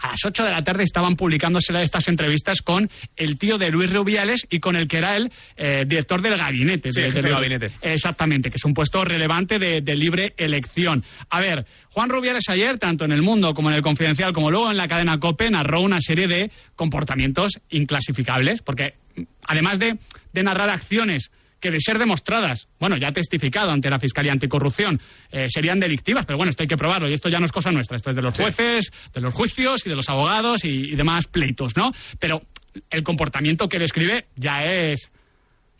A 0.00 0.08
las 0.10 0.20
8 0.24 0.44
de 0.44 0.50
la 0.50 0.62
tarde 0.62 0.82
estaban 0.84 1.16
publicándose 1.16 1.72
estas 1.82 2.08
entrevistas 2.08 2.62
con 2.62 2.88
el 3.16 3.38
tío 3.38 3.58
de 3.58 3.70
Luis 3.70 3.92
Rubiales 3.92 4.46
y 4.50 4.60
con 4.60 4.76
el 4.76 4.86
que 4.88 4.98
era 4.98 5.16
el 5.16 5.30
eh, 5.56 5.84
director 5.86 6.20
del 6.22 6.36
gabinete. 6.36 6.90
Sí, 6.92 7.00
de- 7.00 7.06
el 7.08 7.12
jefe 7.12 7.22
de- 7.22 7.28
de 7.28 7.34
gabinete. 7.34 7.72
Exactamente, 7.82 8.50
que 8.50 8.56
es 8.56 8.64
un 8.64 8.74
puesto 8.74 9.04
relevante 9.04 9.58
de, 9.58 9.80
de 9.82 9.96
libre 9.96 10.34
elección. 10.36 11.04
A 11.30 11.40
ver, 11.40 11.66
Juan 11.90 12.10
Rubiales 12.10 12.44
ayer, 12.48 12.78
tanto 12.78 13.04
en 13.04 13.12
El 13.12 13.22
Mundo 13.22 13.54
como 13.54 13.70
en 13.70 13.76
El 13.76 13.82
Confidencial, 13.82 14.32
como 14.32 14.50
luego 14.50 14.70
en 14.70 14.76
la 14.76 14.86
cadena 14.88 15.18
COPE, 15.18 15.50
narró 15.50 15.80
una 15.80 16.00
serie 16.00 16.26
de 16.28 16.50
comportamientos 16.76 17.58
inclasificables, 17.70 18.62
porque 18.62 18.94
mm, 19.16 19.22
además 19.44 19.78
de, 19.78 19.98
de 20.32 20.42
narrar 20.42 20.70
acciones 20.70 21.30
que 21.60 21.70
de 21.70 21.80
ser 21.80 21.98
demostradas, 21.98 22.68
bueno, 22.78 22.96
ya 22.96 23.10
testificado 23.10 23.70
ante 23.70 23.90
la 23.90 23.98
Fiscalía 23.98 24.32
Anticorrupción, 24.32 25.00
eh, 25.30 25.46
serían 25.48 25.80
delictivas, 25.80 26.24
pero 26.26 26.36
bueno, 26.36 26.50
esto 26.50 26.62
hay 26.62 26.68
que 26.68 26.76
probarlo 26.76 27.08
y 27.08 27.14
esto 27.14 27.28
ya 27.28 27.38
no 27.38 27.46
es 27.46 27.52
cosa 27.52 27.72
nuestra, 27.72 27.96
esto 27.96 28.10
es 28.10 28.16
de 28.16 28.22
los 28.22 28.36
jueces, 28.36 28.90
de 29.12 29.20
los 29.20 29.34
juicios 29.34 29.86
y 29.86 29.88
de 29.88 29.96
los 29.96 30.08
abogados 30.08 30.64
y, 30.64 30.92
y 30.92 30.96
demás 30.96 31.26
pleitos, 31.26 31.76
¿no? 31.76 31.92
Pero 32.18 32.42
el 32.90 33.02
comportamiento 33.02 33.68
que 33.68 33.78
describe 33.78 34.26
ya 34.36 34.62
es 34.62 35.10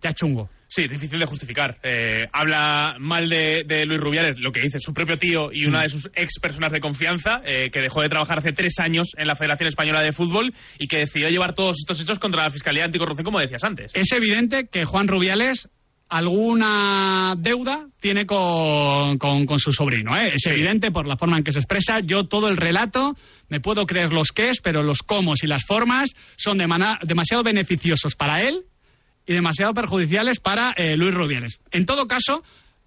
ya 0.02 0.12
chungo. 0.12 0.50
Sí, 0.68 0.86
difícil 0.86 1.18
de 1.18 1.24
justificar. 1.24 1.78
Eh, 1.82 2.26
habla 2.30 2.96
mal 3.00 3.26
de, 3.30 3.64
de, 3.66 3.86
Luis 3.86 3.98
Rubiales, 3.98 4.38
lo 4.38 4.52
que 4.52 4.60
dice 4.60 4.78
su 4.80 4.92
propio 4.92 5.16
tío 5.16 5.50
y 5.50 5.64
una 5.64 5.82
de 5.82 5.88
sus 5.88 6.10
ex 6.14 6.38
personas 6.38 6.70
de 6.70 6.78
confianza, 6.78 7.40
eh, 7.42 7.70
que 7.70 7.80
dejó 7.80 8.02
de 8.02 8.10
trabajar 8.10 8.38
hace 8.38 8.52
tres 8.52 8.74
años 8.78 9.08
en 9.16 9.26
la 9.26 9.34
Federación 9.34 9.68
Española 9.68 10.02
de 10.02 10.12
Fútbol 10.12 10.52
y 10.78 10.86
que 10.86 10.98
decidió 10.98 11.30
llevar 11.30 11.54
todos 11.54 11.78
estos 11.78 11.98
hechos 12.02 12.18
contra 12.18 12.44
la 12.44 12.50
Fiscalía 12.50 12.84
Anticorrupción, 12.84 13.24
como 13.24 13.40
decías 13.40 13.64
antes. 13.64 13.92
Es 13.94 14.12
evidente 14.12 14.68
que 14.68 14.84
Juan 14.84 15.08
Rubiales 15.08 15.70
alguna 16.10 17.34
deuda 17.38 17.88
tiene 17.98 18.26
con, 18.26 19.16
con, 19.16 19.58
su 19.58 19.72
sobrino. 19.72 20.16
¿eh? 20.16 20.32
Es 20.34 20.46
evidente 20.46 20.90
por 20.90 21.06
la 21.06 21.16
forma 21.16 21.38
en 21.38 21.44
que 21.44 21.52
se 21.52 21.60
expresa. 21.60 22.00
Yo 22.00 22.24
todo 22.24 22.48
el 22.48 22.58
relato 22.58 23.16
me 23.48 23.60
puedo 23.60 23.86
creer 23.86 24.12
los 24.12 24.32
qué 24.32 24.50
es, 24.50 24.60
pero 24.60 24.82
los 24.82 25.02
cómo 25.02 25.32
y 25.40 25.46
las 25.46 25.64
formas 25.64 26.14
son 26.36 26.58
demasiado 26.58 27.42
beneficiosos 27.42 28.16
para 28.16 28.42
él 28.42 28.67
y 29.28 29.34
demasiado 29.34 29.74
perjudiciales 29.74 30.40
para 30.40 30.70
eh, 30.70 30.96
Luis 30.96 31.12
Rubiales. 31.12 31.60
En 31.70 31.84
todo 31.84 32.08
caso, 32.08 32.42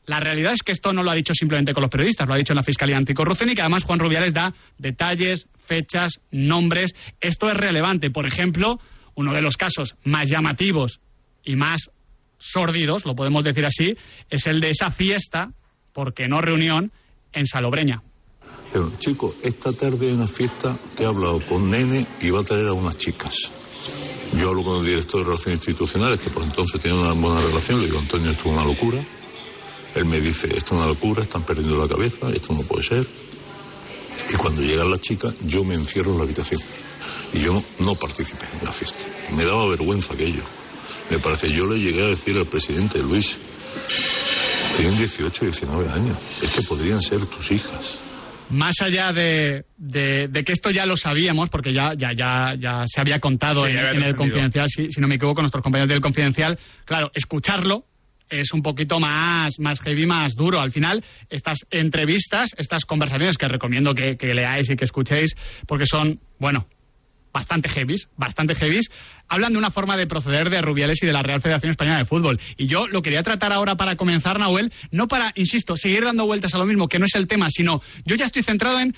la 0.07 0.19
realidad 0.19 0.53
es 0.53 0.63
que 0.63 0.71
esto 0.71 0.91
no 0.91 1.03
lo 1.03 1.11
ha 1.11 1.15
dicho 1.15 1.35
simplemente 1.35 1.71
con 1.71 1.83
los 1.83 1.91
periodistas, 1.91 2.27
lo 2.27 2.33
ha 2.33 2.37
dicho 2.37 2.53
en 2.53 2.57
la 2.57 2.63
Fiscalía 2.63 2.97
Anticorrupción 2.97 3.51
y 3.51 3.53
que 3.53 3.61
además 3.61 3.83
Juan 3.83 3.99
Rubiales 3.99 4.33
da 4.33 4.53
detalles, 4.79 5.47
fechas, 5.63 6.19
nombres. 6.31 6.95
Esto 7.21 7.47
es 7.47 7.55
relevante. 7.55 8.09
Por 8.09 8.25
ejemplo, 8.25 8.79
uno 9.13 9.33
de 9.33 9.41
los 9.41 9.55
casos 9.55 9.95
más 10.03 10.29
llamativos 10.31 10.99
y 11.43 11.55
más 11.55 11.91
sórdidos, 12.39 13.05
lo 13.05 13.15
podemos 13.15 13.43
decir 13.43 13.67
así, 13.67 13.95
es 14.31 14.47
el 14.47 14.61
de 14.61 14.69
esa 14.69 14.89
fiesta, 14.89 15.51
porque 15.93 16.27
no 16.27 16.41
reunión, 16.41 16.91
en 17.33 17.45
Salobreña. 17.45 18.01
Pero, 18.73 18.91
chico, 18.97 19.35
esta 19.43 19.71
tarde 19.73 20.07
hay 20.07 20.13
una 20.13 20.27
fiesta 20.27 20.75
que 20.97 21.03
he 21.03 21.05
hablado 21.05 21.39
con 21.41 21.69
Nene 21.69 22.07
y 22.19 22.31
va 22.31 22.41
a 22.41 22.43
traer 22.43 22.67
a 22.67 22.73
unas 22.73 22.97
chicas. 22.97 23.51
Yo 24.37 24.49
hablo 24.49 24.63
con 24.63 24.79
el 24.79 24.85
director 24.85 25.21
de 25.21 25.25
Relaciones 25.25 25.59
Institucionales, 25.59 26.19
que 26.19 26.29
por 26.29 26.43
entonces 26.43 26.81
tenía 26.81 26.99
una 26.99 27.13
buena 27.13 27.41
relación, 27.41 27.79
le 27.79 27.87
digo, 27.87 27.99
Antonio, 27.99 28.31
esto 28.31 28.49
es 28.49 28.53
una 28.53 28.63
locura. 28.63 29.03
Él 29.95 30.05
me 30.05 30.21
dice, 30.21 30.47
esto 30.47 30.73
es 30.75 30.81
una 30.81 30.87
locura, 30.87 31.21
están 31.21 31.43
perdiendo 31.43 31.77
la 31.77 31.87
cabeza, 31.87 32.29
esto 32.33 32.53
no 32.53 32.61
puede 32.61 32.83
ser. 32.83 33.07
Y 34.29 34.35
cuando 34.35 34.61
llegan 34.61 34.89
las 34.89 35.01
chicas, 35.01 35.33
yo 35.41 35.63
me 35.63 35.75
encierro 35.75 36.11
en 36.11 36.17
la 36.17 36.23
habitación. 36.23 36.61
Y 37.33 37.39
yo 37.39 37.61
no, 37.79 37.95
participé 37.95 38.45
en 38.59 38.65
la 38.65 38.71
fiesta. 38.71 39.03
Me 39.35 39.43
daba 39.43 39.65
vergüenza 39.67 40.13
aquello. 40.13 40.43
Me 41.09 41.19
parece, 41.19 41.51
yo 41.51 41.65
le 41.65 41.79
llegué 41.79 42.03
a 42.03 42.07
decir 42.07 42.37
al 42.37 42.45
presidente 42.45 42.99
Luis, 42.99 43.37
tienen 44.77 44.97
18, 44.97 45.45
19 45.45 45.89
años, 45.89 46.17
es 46.41 46.49
que 46.51 46.61
podrían 46.61 47.01
ser 47.01 47.25
tus 47.25 47.51
hijas 47.51 47.95
más 48.51 48.81
allá 48.81 49.11
de, 49.11 49.65
de, 49.77 50.43
que 50.43 50.51
esto 50.51 50.69
ya 50.69 50.85
lo 50.85 50.97
sabíamos, 50.97 51.49
porque 51.49 51.73
ya, 51.73 51.93
ya, 51.97 52.09
ya, 52.15 52.55
ya 52.57 52.83
se 52.85 53.01
había 53.01 53.19
contado 53.19 53.67
en, 53.67 53.77
el 54.03 54.15
confidencial, 54.15 54.67
si, 54.69 54.87
no 54.99 55.07
me 55.07 55.15
equivoco, 55.15 55.41
nuestros 55.41 55.63
compañeros 55.63 55.89
del 55.89 56.01
confidencial, 56.01 56.57
claro, 56.85 57.11
escucharlo 57.13 57.85
es 58.29 58.53
un 58.53 58.61
poquito 58.61 58.97
más, 58.97 59.59
más 59.59 59.81
heavy, 59.81 60.05
más 60.05 60.35
duro. 60.35 60.61
Al 60.61 60.71
final, 60.71 61.03
estas 61.29 61.59
entrevistas, 61.69 62.51
estas 62.57 62.85
conversaciones 62.85 63.37
que 63.37 63.47
recomiendo 63.49 63.93
que, 63.93 64.15
que 64.15 64.33
leáis 64.33 64.69
y 64.69 64.75
que 64.77 64.85
escuchéis, 64.85 65.35
porque 65.67 65.85
son, 65.85 66.17
bueno, 66.39 66.65
bastante 67.33 67.69
heavies, 67.69 68.09
bastante 68.17 68.55
heavies, 68.55 68.91
hablan 69.27 69.53
de 69.53 69.59
una 69.59 69.71
forma 69.71 69.95
de 69.95 70.07
proceder 70.07 70.49
de 70.49 70.61
Rubiales 70.61 71.01
y 71.01 71.05
de 71.05 71.13
la 71.13 71.23
Real 71.23 71.41
Federación 71.41 71.71
Española 71.71 71.99
de 71.99 72.05
Fútbol. 72.05 72.39
Y 72.57 72.67
yo 72.67 72.87
lo 72.87 73.01
quería 73.01 73.23
tratar 73.23 73.53
ahora 73.53 73.75
para 73.75 73.95
comenzar, 73.95 74.39
Nahuel, 74.39 74.73
no 74.91 75.07
para, 75.07 75.31
insisto, 75.35 75.77
seguir 75.77 76.03
dando 76.03 76.25
vueltas 76.25 76.53
a 76.53 76.57
lo 76.57 76.65
mismo, 76.65 76.87
que 76.87 76.99
no 76.99 77.05
es 77.05 77.15
el 77.15 77.27
tema, 77.27 77.49
sino 77.49 77.81
yo 78.05 78.15
ya 78.15 78.25
estoy 78.25 78.43
centrado 78.43 78.79
en 78.79 78.95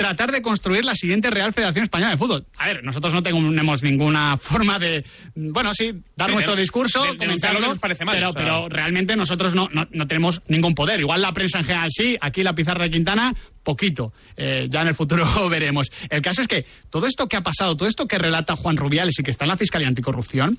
tratar 0.00 0.32
de 0.32 0.40
construir 0.40 0.82
la 0.82 0.94
siguiente 0.94 1.28
Real 1.28 1.52
Federación 1.52 1.84
Española 1.84 2.12
de 2.12 2.16
Fútbol. 2.16 2.46
A 2.56 2.68
ver, 2.68 2.82
nosotros 2.82 3.12
no 3.12 3.22
tenemos 3.22 3.82
ninguna 3.82 4.38
forma 4.40 4.78
de, 4.78 5.04
bueno, 5.34 5.74
sí, 5.74 5.92
dar 6.16 6.32
nuestro 6.32 6.56
discurso, 6.56 7.04
comentarlo, 7.18 7.74
parece 7.76 8.06
mal, 8.06 8.16
pero, 8.16 8.32
pero 8.32 8.68
realmente 8.70 9.14
nosotros 9.14 9.54
no, 9.54 9.68
no, 9.70 10.06
tenemos 10.06 10.40
ningún 10.48 10.74
poder. 10.74 11.00
Igual 11.00 11.20
la 11.20 11.32
prensa 11.32 11.58
en 11.58 11.66
general 11.66 11.88
sí, 11.90 12.16
aquí 12.18 12.42
la 12.42 12.54
pizarra 12.54 12.84
de 12.84 12.90
Quintana, 12.90 13.34
poquito. 13.62 14.14
Eh, 14.38 14.68
ya 14.70 14.80
en 14.80 14.88
el 14.88 14.94
futuro 14.94 15.48
veremos. 15.50 15.90
El 16.08 16.22
caso 16.22 16.40
es 16.40 16.48
que 16.48 16.64
todo 16.88 17.06
esto 17.06 17.28
que 17.28 17.36
ha 17.36 17.42
pasado, 17.42 17.76
todo 17.76 17.86
esto 17.86 18.06
que 18.06 18.16
relata 18.16 18.56
Juan 18.56 18.78
Rubiales 18.78 19.18
y 19.18 19.22
que 19.22 19.30
está 19.30 19.44
en 19.44 19.50
la 19.50 19.58
Fiscalía 19.58 19.88
Anticorrupción, 19.88 20.58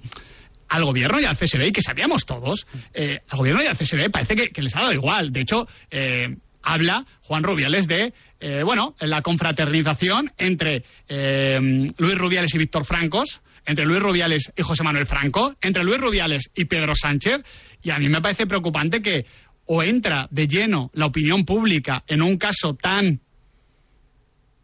al 0.70 0.86
gobierno 0.86 1.20
y 1.20 1.26
al 1.26 1.36
CSD, 1.36 1.66
y 1.66 1.72
que 1.72 1.82
sabíamos 1.82 2.28
todos, 2.28 2.68
eh, 2.94 3.22
al 3.28 3.40
gobierno 3.40 3.64
y 3.64 3.66
al 3.66 3.76
CSD 3.76 4.12
parece 4.12 4.36
que, 4.36 4.62
les 4.62 4.76
ha 4.76 4.82
dado 4.82 4.94
igual. 4.94 5.32
De 5.32 5.42
hecho, 5.42 5.68
eh, 5.90 6.38
habla 6.62 7.08
Juan 7.22 7.42
Rubiales 7.42 7.88
de 7.88 8.14
eh, 8.42 8.64
bueno, 8.64 8.96
la 9.02 9.22
confraternización 9.22 10.32
entre 10.38 10.84
eh, 11.08 11.58
Luis 11.98 12.16
Rubiales 12.16 12.54
y 12.56 12.58
Víctor 12.58 12.86
Francos, 12.86 13.42
entre 13.66 13.86
Luis 13.86 14.00
Rubiales 14.00 14.52
y 14.58 14.64
José 14.64 14.84
Manuel 14.84 15.06
Franco, 15.06 15.54
entre 15.62 15.84
Luis 15.84 16.00
Rubiales 16.00 16.50
y 16.56 16.66
Pedro 16.66 16.94
Sánchez, 16.96 17.44
y 17.84 17.92
a 17.92 17.98
mí 17.98 18.10
me 18.10 18.20
parece 18.20 18.48
preocupante 18.48 19.02
que 19.02 19.26
o 19.66 19.84
entra 19.84 20.28
de 20.32 20.48
lleno 20.48 20.90
la 20.94 21.06
opinión 21.06 21.46
pública 21.46 22.04
en 22.08 22.22
un 22.22 22.38
caso 22.38 22.74
tan 22.74 23.22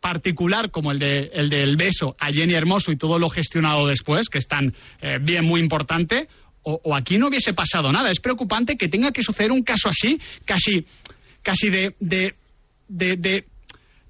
Particular 0.00 0.70
como 0.70 0.92
el, 0.92 0.98
de, 0.98 1.30
el 1.32 1.48
del 1.48 1.76
beso 1.76 2.16
a 2.18 2.32
Jenny 2.32 2.54
Hermoso 2.54 2.92
y 2.92 2.96
todo 2.96 3.18
lo 3.18 3.28
gestionado 3.28 3.86
después, 3.86 4.28
que 4.28 4.38
es 4.38 4.46
tan 4.46 4.74
eh, 5.00 5.18
bien 5.20 5.44
muy 5.44 5.60
importante, 5.60 6.28
o, 6.62 6.94
aquí 6.94 7.16
no 7.18 7.28
hubiese 7.28 7.54
pasado 7.54 7.90
nada. 7.90 8.10
Es 8.10 8.20
preocupante 8.20 8.76
que 8.76 8.88
tenga 8.88 9.10
que 9.10 9.22
suceder 9.22 9.52
un 9.52 9.62
caso 9.62 9.88
así, 9.88 10.20
casi, 10.44 10.84
casi 11.42 11.70
de, 11.70 11.94
de, 11.98 12.34
de, 12.88 13.46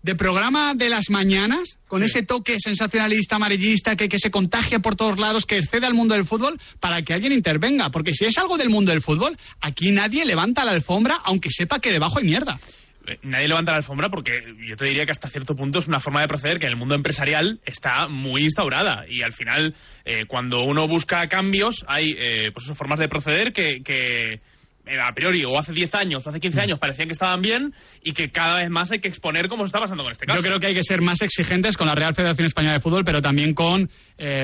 de, 0.02 0.14
programa 0.16 0.74
de 0.74 0.88
las 0.88 1.08
mañanas, 1.08 1.78
con 1.86 2.02
ese 2.02 2.22
toque 2.22 2.56
sensacionalista, 2.58 3.36
amarillista, 3.36 3.94
que, 3.94 4.08
que 4.08 4.18
se 4.18 4.30
contagia 4.30 4.80
por 4.80 4.96
todos 4.96 5.18
lados, 5.18 5.46
que 5.46 5.58
excede 5.58 5.86
al 5.86 5.94
mundo 5.94 6.14
del 6.14 6.24
fútbol, 6.24 6.58
para 6.80 7.02
que 7.02 7.12
alguien 7.12 7.32
intervenga. 7.32 7.90
Porque 7.90 8.12
si 8.12 8.24
es 8.24 8.36
algo 8.38 8.56
del 8.56 8.70
mundo 8.70 8.90
del 8.90 9.02
fútbol, 9.02 9.38
aquí 9.60 9.92
nadie 9.92 10.24
levanta 10.24 10.64
la 10.64 10.72
alfombra, 10.72 11.20
aunque 11.24 11.50
sepa 11.50 11.78
que 11.78 11.92
debajo 11.92 12.18
hay 12.18 12.24
mierda 12.24 12.58
nadie 13.22 13.48
levanta 13.48 13.72
la 13.72 13.78
alfombra 13.78 14.08
porque 14.08 14.32
yo 14.66 14.76
te 14.76 14.86
diría 14.86 15.04
que 15.04 15.12
hasta 15.12 15.28
cierto 15.28 15.54
punto 15.56 15.78
es 15.78 15.88
una 15.88 16.00
forma 16.00 16.20
de 16.20 16.28
proceder 16.28 16.58
que 16.58 16.66
en 16.66 16.72
el 16.72 16.78
mundo 16.78 16.94
empresarial 16.94 17.60
está 17.64 18.08
muy 18.08 18.44
instaurada 18.44 19.04
y 19.08 19.22
al 19.22 19.32
final 19.32 19.74
eh, 20.04 20.24
cuando 20.26 20.62
uno 20.62 20.86
busca 20.86 21.26
cambios 21.28 21.84
hay 21.88 22.14
eh, 22.18 22.50
pues 22.52 22.66
formas 22.76 22.98
de 22.98 23.08
proceder 23.08 23.52
que, 23.52 23.78
que 23.84 24.34
eh, 24.34 25.00
a 25.00 25.12
priori 25.14 25.44
o 25.44 25.58
hace 25.58 25.72
10 25.72 25.94
años 25.94 26.26
o 26.26 26.30
hace 26.30 26.40
15 26.40 26.58
mm. 26.58 26.62
años 26.62 26.78
parecían 26.78 27.08
que 27.08 27.12
estaban 27.12 27.42
bien 27.42 27.74
y 28.02 28.12
que 28.12 28.30
cada 28.30 28.56
vez 28.56 28.70
más 28.70 28.90
hay 28.90 29.00
que 29.00 29.08
exponer 29.08 29.48
cómo 29.48 29.64
se 29.64 29.68
está 29.68 29.80
pasando 29.80 30.02
con 30.02 30.12
este 30.12 30.26
caso. 30.26 30.40
Yo 30.40 30.46
creo 30.46 30.60
que 30.60 30.66
hay 30.66 30.74
que 30.74 30.82
ser 30.82 31.00
más 31.02 31.22
exigentes 31.22 31.76
con 31.76 31.86
la 31.86 31.94
Real 31.94 32.14
Federación 32.14 32.46
Española 32.46 32.74
de 32.74 32.80
Fútbol, 32.80 33.04
pero 33.04 33.20
también 33.20 33.54
con 33.54 33.90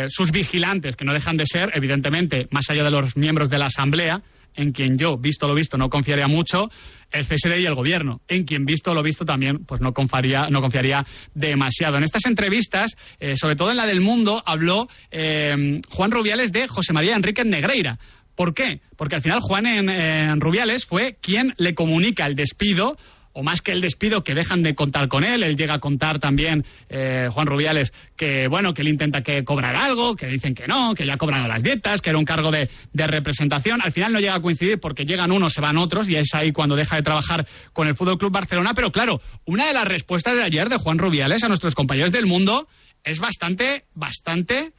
sus 0.08 0.30
vigilantes, 0.30 0.94
que 0.94 1.04
no 1.04 1.12
dejan 1.12 1.36
de 1.36 1.46
ser, 1.46 1.68
evidentemente, 1.74 2.46
más 2.52 2.70
allá 2.70 2.84
de 2.84 2.92
los 2.92 3.16
miembros 3.16 3.50
de 3.50 3.58
la 3.58 3.66
Asamblea, 3.66 4.22
en 4.54 4.72
quien 4.72 4.96
yo, 4.96 5.16
visto 5.16 5.46
lo 5.46 5.54
visto, 5.54 5.76
no 5.76 5.88
confiaría 5.88 6.26
mucho, 6.26 6.70
el 7.10 7.26
CSD 7.26 7.60
y 7.60 7.66
el 7.66 7.74
gobierno, 7.74 8.20
en 8.28 8.44
quien 8.44 8.64
visto 8.64 8.94
lo 8.94 9.02
visto 9.02 9.24
también, 9.24 9.64
pues 9.64 9.80
no 9.80 9.92
confiaría, 9.92 10.48
no 10.50 10.60
confiaría 10.60 11.04
demasiado. 11.34 11.96
En 11.96 12.04
estas 12.04 12.26
entrevistas, 12.26 12.96
eh, 13.20 13.36
sobre 13.36 13.56
todo 13.56 13.70
en 13.70 13.76
la 13.76 13.86
del 13.86 14.00
Mundo, 14.00 14.42
habló 14.44 14.88
eh, 15.10 15.80
Juan 15.88 16.10
Rubiales 16.10 16.52
de 16.52 16.68
José 16.68 16.92
María 16.92 17.14
Enrique 17.14 17.44
Negreira. 17.44 17.98
¿Por 18.34 18.52
qué? 18.52 18.80
Porque 18.96 19.14
al 19.14 19.22
final 19.22 19.38
Juan 19.40 19.66
en 19.66 20.40
Rubiales 20.40 20.84
fue 20.86 21.18
quien 21.20 21.54
le 21.56 21.74
comunica 21.74 22.26
el 22.26 22.34
despido 22.34 22.96
o 23.34 23.42
más 23.42 23.60
que 23.60 23.72
el 23.72 23.80
despido, 23.80 24.22
que 24.22 24.32
dejan 24.32 24.62
de 24.62 24.74
contar 24.74 25.08
con 25.08 25.24
él. 25.24 25.42
Él 25.42 25.56
llega 25.56 25.74
a 25.74 25.80
contar 25.80 26.18
también, 26.18 26.64
eh, 26.88 27.28
Juan 27.30 27.46
Rubiales, 27.46 27.92
que 28.16 28.46
bueno, 28.48 28.72
que 28.72 28.82
él 28.82 28.88
intenta 28.88 29.22
que 29.22 29.44
cobrar 29.44 29.76
algo, 29.76 30.14
que 30.14 30.26
dicen 30.26 30.54
que 30.54 30.66
no, 30.66 30.94
que 30.94 31.04
ya 31.04 31.16
cobran 31.16 31.46
las 31.48 31.62
dietas, 31.62 32.00
que 32.00 32.10
era 32.10 32.18
un 32.18 32.24
cargo 32.24 32.50
de, 32.50 32.70
de, 32.92 33.06
representación. 33.06 33.80
Al 33.82 33.92
final 33.92 34.12
no 34.12 34.20
llega 34.20 34.36
a 34.36 34.40
coincidir 34.40 34.78
porque 34.78 35.04
llegan 35.04 35.32
unos, 35.32 35.52
se 35.52 35.60
van 35.60 35.76
otros, 35.76 36.08
y 36.08 36.16
es 36.16 36.32
ahí 36.34 36.52
cuando 36.52 36.76
deja 36.76 36.96
de 36.96 37.02
trabajar 37.02 37.46
con 37.72 37.88
el 37.88 37.96
Fútbol 37.96 38.18
Club 38.18 38.32
Barcelona. 38.32 38.72
Pero 38.74 38.92
claro, 38.92 39.20
una 39.44 39.66
de 39.66 39.74
las 39.74 39.86
respuestas 39.86 40.34
de 40.34 40.42
ayer 40.42 40.68
de 40.68 40.76
Juan 40.76 40.98
Rubiales 40.98 41.42
a 41.42 41.48
nuestros 41.48 41.74
compañeros 41.74 42.12
del 42.12 42.26
mundo 42.26 42.68
es 43.02 43.18
bastante, 43.18 43.84
bastante 43.94 44.72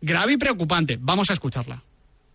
grave 0.00 0.34
y 0.34 0.36
preocupante. 0.36 0.98
Vamos 1.00 1.30
a 1.30 1.34
escucharla. 1.34 1.82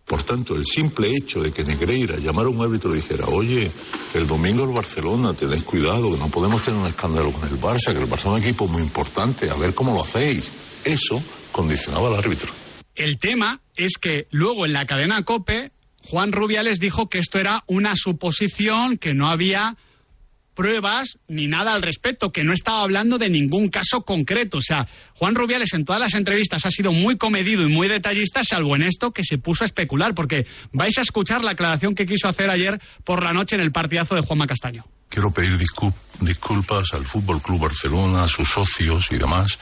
Por 0.06 0.22
tanto, 0.22 0.54
el 0.54 0.64
simple 0.64 1.10
hecho 1.10 1.42
de 1.42 1.50
que 1.50 1.64
Negreira 1.64 2.16
llamara 2.18 2.46
a 2.46 2.50
un 2.52 2.62
árbitro 2.62 2.92
y 2.92 2.96
dijera, 2.96 3.26
oye, 3.26 3.70
el 4.14 4.26
domingo 4.28 4.62
el 4.62 4.70
Barcelona, 4.70 5.34
tenéis 5.34 5.64
cuidado, 5.64 6.12
que 6.12 6.18
no 6.18 6.28
podemos 6.28 6.62
tener 6.62 6.78
un 6.78 6.86
escándalo 6.86 7.32
con 7.32 7.48
el 7.48 7.60
Barça, 7.60 7.92
que 7.92 7.98
el 7.98 8.08
Barça 8.08 8.18
es 8.18 8.24
un 8.26 8.38
equipo 8.38 8.68
muy 8.68 8.82
importante, 8.82 9.50
a 9.50 9.54
ver 9.54 9.74
cómo 9.74 9.92
lo 9.92 10.02
hacéis. 10.02 10.52
eso 10.84 11.20
condicionaba 11.50 12.08
al 12.08 12.14
árbitro. 12.14 12.52
El 12.94 13.18
tema 13.18 13.60
es 13.74 13.94
que 14.00 14.28
luego 14.30 14.64
en 14.64 14.74
la 14.74 14.86
cadena 14.86 15.24
COPE, 15.24 15.72
Juan 16.08 16.30
Rubiales 16.30 16.78
dijo 16.78 17.08
que 17.08 17.18
esto 17.18 17.38
era 17.38 17.64
una 17.66 17.96
suposición, 17.96 18.98
que 18.98 19.12
no 19.12 19.26
había 19.26 19.76
pruebas 20.56 21.18
ni 21.28 21.46
nada 21.46 21.72
al 21.74 21.82
respecto, 21.82 22.32
que 22.32 22.42
no 22.42 22.52
estaba 22.52 22.82
hablando 22.82 23.18
de 23.18 23.28
ningún 23.30 23.68
caso 23.68 24.02
concreto. 24.02 24.56
O 24.58 24.60
sea, 24.62 24.88
Juan 25.14 25.36
Rubiales 25.36 25.72
en 25.74 25.84
todas 25.84 26.00
las 26.00 26.14
entrevistas 26.14 26.66
ha 26.66 26.70
sido 26.70 26.90
muy 26.90 27.16
comedido 27.16 27.62
y 27.62 27.68
muy 27.68 27.86
detallista, 27.86 28.42
salvo 28.42 28.74
en 28.74 28.82
esto 28.82 29.12
que 29.12 29.22
se 29.22 29.38
puso 29.38 29.62
a 29.62 29.66
especular, 29.66 30.14
porque 30.14 30.46
vais 30.72 30.98
a 30.98 31.02
escuchar 31.02 31.44
la 31.44 31.52
aclaración 31.52 31.94
que 31.94 32.06
quiso 32.06 32.26
hacer 32.26 32.50
ayer 32.50 32.80
por 33.04 33.22
la 33.22 33.32
noche 33.32 33.54
en 33.54 33.60
el 33.60 33.70
partidazo 33.70 34.16
de 34.16 34.22
Juanma 34.22 34.46
Castaño. 34.48 34.84
Quiero 35.08 35.30
pedir 35.30 35.56
discul- 35.56 35.94
disculpas 36.20 36.92
al 36.94 37.04
Fútbol 37.04 37.40
Club 37.40 37.60
Barcelona, 37.60 38.24
a 38.24 38.28
sus 38.28 38.48
socios 38.48 39.06
y 39.12 39.16
demás, 39.18 39.58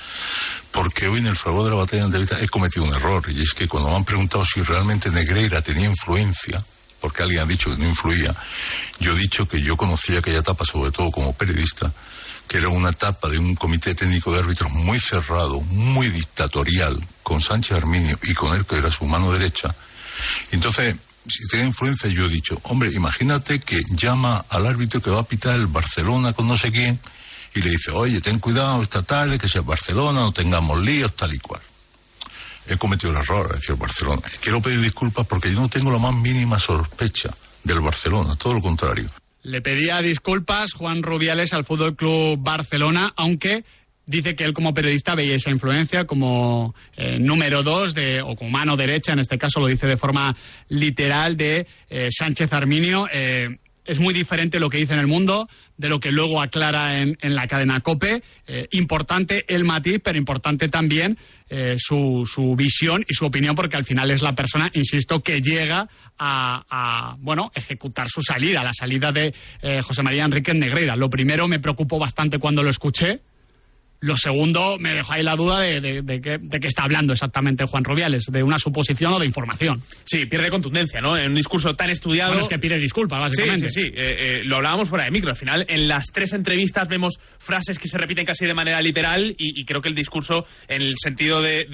porque 0.71 1.07
hoy 1.09 1.19
en 1.21 1.27
el 1.27 1.37
fragor 1.37 1.65
de 1.65 1.71
la 1.71 1.77
batalla 1.77 2.03
de 2.03 2.07
entrevista 2.07 2.41
he 2.41 2.49
cometido 2.49 2.85
un 2.87 2.95
error. 2.95 3.23
Y 3.29 3.43
es 3.43 3.53
que 3.53 3.69
cuando 3.69 3.91
me 3.91 3.97
han 3.97 4.05
preguntado 4.05 4.45
si 4.47 4.63
realmente 4.63 5.11
Negreira 5.11 5.61
tenía 5.61 5.87
influencia, 5.87 6.65
porque 7.05 7.23
alguien 7.23 7.43
ha 7.43 7.45
dicho 7.45 7.69
que 7.69 7.77
no 7.77 7.87
influía, 7.87 8.35
yo 8.99 9.13
he 9.13 9.19
dicho 9.19 9.47
que 9.47 9.61
yo 9.61 9.77
conocía 9.77 10.21
aquella 10.21 10.39
etapa, 10.39 10.65
sobre 10.65 10.91
todo 10.91 11.11
como 11.11 11.35
periodista, 11.35 11.93
que 12.49 12.57
era 12.57 12.71
una 12.71 12.93
etapa 12.93 13.29
de 13.29 13.37
un 13.37 13.55
comité 13.57 13.95
técnico 13.95 14.33
de 14.33 14.39
árbitros 14.39 14.73
muy 14.73 14.99
cerrado, 14.99 15.61
muy 15.61 16.09
dictatorial, 16.09 16.99
con 17.23 17.43
Sánchez 17.43 17.77
Arminio 17.77 18.19
y 18.23 18.33
con 18.33 18.57
él, 18.57 18.65
que 18.65 18.77
era 18.77 18.91
su 18.91 19.05
mano 19.05 19.31
derecha. 19.33 19.75
Entonces, 20.51 20.97
si 21.29 21.47
tiene 21.49 21.67
influencia, 21.67 22.09
yo 22.09 22.25
he 22.25 22.31
dicho, 22.31 22.59
hombre, 22.63 22.91
imagínate 22.91 23.61
que 23.61 23.83
llama 23.91 24.47
al 24.49 24.67
árbitro 24.67 25.03
que 25.03 25.11
va 25.11 25.21
a 25.21 25.25
pitar 25.25 25.57
el 25.57 25.67
Barcelona 25.67 26.33
con 26.33 26.49
no 26.49 26.57
sé 26.57 26.73
quién 26.73 26.99
y 27.55 27.61
le 27.61 27.69
dice, 27.69 27.91
oye, 27.91 28.23
ten 28.23 28.39
cuidado 28.39 28.81
esta 28.81 29.03
tarde, 29.03 29.39
que 29.39 29.47
sea 29.47 29.61
el 29.61 29.67
Barcelona, 29.67 30.21
no 30.21 30.33
tengamos 30.33 30.81
líos, 30.81 31.15
tal 31.15 31.35
y 31.35 31.39
cual. 31.39 31.61
He 32.69 32.77
cometido 32.77 33.13
el 33.13 33.19
error, 33.19 33.47
es 33.51 33.61
decir, 33.61 33.75
el 33.75 33.81
Barcelona. 33.81 34.23
Quiero 34.41 34.61
pedir 34.61 34.81
disculpas 34.81 35.27
porque 35.27 35.53
yo 35.53 35.61
no 35.61 35.69
tengo 35.69 35.91
la 35.91 35.99
más 35.99 36.15
mínima 36.15 36.59
sospecha 36.59 37.31
del 37.63 37.81
Barcelona, 37.81 38.37
todo 38.37 38.55
lo 38.55 38.61
contrario. 38.61 39.09
Le 39.43 39.61
pedía 39.61 40.01
disculpas 40.01 40.73
Juan 40.73 41.03
Rubiales 41.03 41.53
al 41.53 41.65
Fútbol 41.65 41.97
Club 41.97 42.39
Barcelona, 42.39 43.13
aunque 43.17 43.65
dice 44.07 44.35
que 44.35 44.45
él 44.45 44.53
como 44.53 44.73
periodista 44.73 45.15
veía 45.15 45.37
esa 45.37 45.51
influencia 45.51 46.07
como 46.07 46.75
eh, 46.97 47.19
número 47.19 47.63
dos 47.63 47.95
de, 47.95 48.21
o 48.23 48.37
como 48.37 48.51
mano 48.51 48.77
derecha, 48.77 49.13
en 49.13 49.21
este 49.21 49.39
caso 49.39 49.61
lo 49.61 49.67
dice 49.67 49.87
de 49.87 49.97
forma 49.97 50.37
literal, 50.69 51.37
de 51.37 51.67
eh, 51.89 52.09
Sánchez 52.11 52.53
Arminio. 52.53 53.07
Eh, 53.13 53.59
es 53.85 54.01
muy 54.01 54.15
diferente 54.15 54.59
lo 54.59 54.69
que 54.69 54.79
dice 54.79 54.95
en 54.95 55.01
el 55.01 55.07
mundo 55.07 55.49
de 55.77 55.89
lo 55.89 56.01
que 56.01 56.11
luego 56.11 56.41
aclara 56.41 56.95
en, 56.95 57.17
en 57.21 57.35
la 57.35 57.47
cadena 57.47 57.81
COPE. 57.81 58.23
Eh, 58.47 58.69
importante 58.73 59.45
el 59.49 59.65
matiz, 59.65 60.01
pero 60.03 60.19
importante 60.19 60.69
también 60.69 61.19
eh, 61.49 61.75
su, 61.79 62.25
su 62.27 62.55
visión 62.57 63.05
y 63.09 63.15
su 63.15 63.27
opinión, 63.27 63.55
porque 63.55 63.77
al 63.77 63.85
final 63.85 64.11
es 64.11 64.23
la 64.23 64.35
persona, 64.35 64.71
insisto, 64.73 65.21
que 65.21 65.41
llega 65.41 65.89
a, 66.19 66.65
a, 66.69 67.17
bueno, 67.19 67.51
ejecutar 67.55 68.09
su 68.09 68.23
salida, 68.23 68.63
la 68.63 68.73
salida 68.73 69.11
de 69.13 69.35
eh, 69.63 69.83
José 69.83 70.03
María 70.03 70.25
Enrique 70.25 70.55
Negreira. 70.55 70.97
Lo 70.97 71.11
primero 71.11 71.47
me 71.49 71.59
preocupó 71.59 71.99
bastante 71.99 72.39
cuando 72.39 72.63
lo 72.63 72.71
escuché. 72.71 73.21
Lo 74.01 74.17
segundo, 74.17 74.77
me 74.79 74.95
dejó 74.95 75.15
ahí 75.15 75.23
la 75.23 75.35
duda 75.35 75.61
de, 75.61 75.81
de, 75.81 76.03
de, 76.03 76.21
qué, 76.21 76.37
de 76.39 76.61
qué 76.61 76.67
está 76.67 76.83
hablando 76.83 77.13
exactamente 77.13 77.65
Juan 77.67 77.85
Rubiales, 77.85 78.27
de 78.31 78.43
una 78.43 78.59
suposición 78.59 79.13
o 79.15 79.19
de 79.19 79.27
información. 79.27 79.81
Sí, 80.05 80.27
pierde 80.27 80.51
contundencia, 80.51 81.01
¿no? 81.01 81.17
En 81.17 81.31
un 81.31 81.35
discurso 81.35 81.75
tan 81.75 81.91
estudiado. 81.91 82.33
Bueno, 82.33 82.45
es 82.45 82.49
que 82.49 82.59
pide 82.59 82.79
disculpas, 82.79 83.19
básicamente. 83.19 83.69
Sí, 83.69 83.83
sí, 83.83 83.89
sí. 83.89 83.93
Eh, 83.97 84.17
eh, 84.19 84.41
lo 84.45 84.57
hablábamos 84.57 84.89
fuera 84.89 85.05
de 85.05 85.11
micro. 85.11 85.31
Al 85.31 85.37
final, 85.37 85.65
en 85.69 85.89
las 85.89 86.07
tres 86.13 86.33
entrevistas 86.35 86.87
vemos 86.89 87.19
frases 87.39 87.79
que 87.79 87.89
se 87.89 87.97
repiten 87.97 88.27
casi 88.27 88.47
de 88.47 88.55
manera 88.55 88.81
literal 88.81 89.35
y, 89.39 89.61
y 89.61 89.65
creo 89.65 89.81
que 89.81 89.89
el 89.89 89.95
discurso, 89.95 90.47
en 90.69 90.83
el 90.83 90.95
sentido 90.99 91.41
de, 91.41 91.67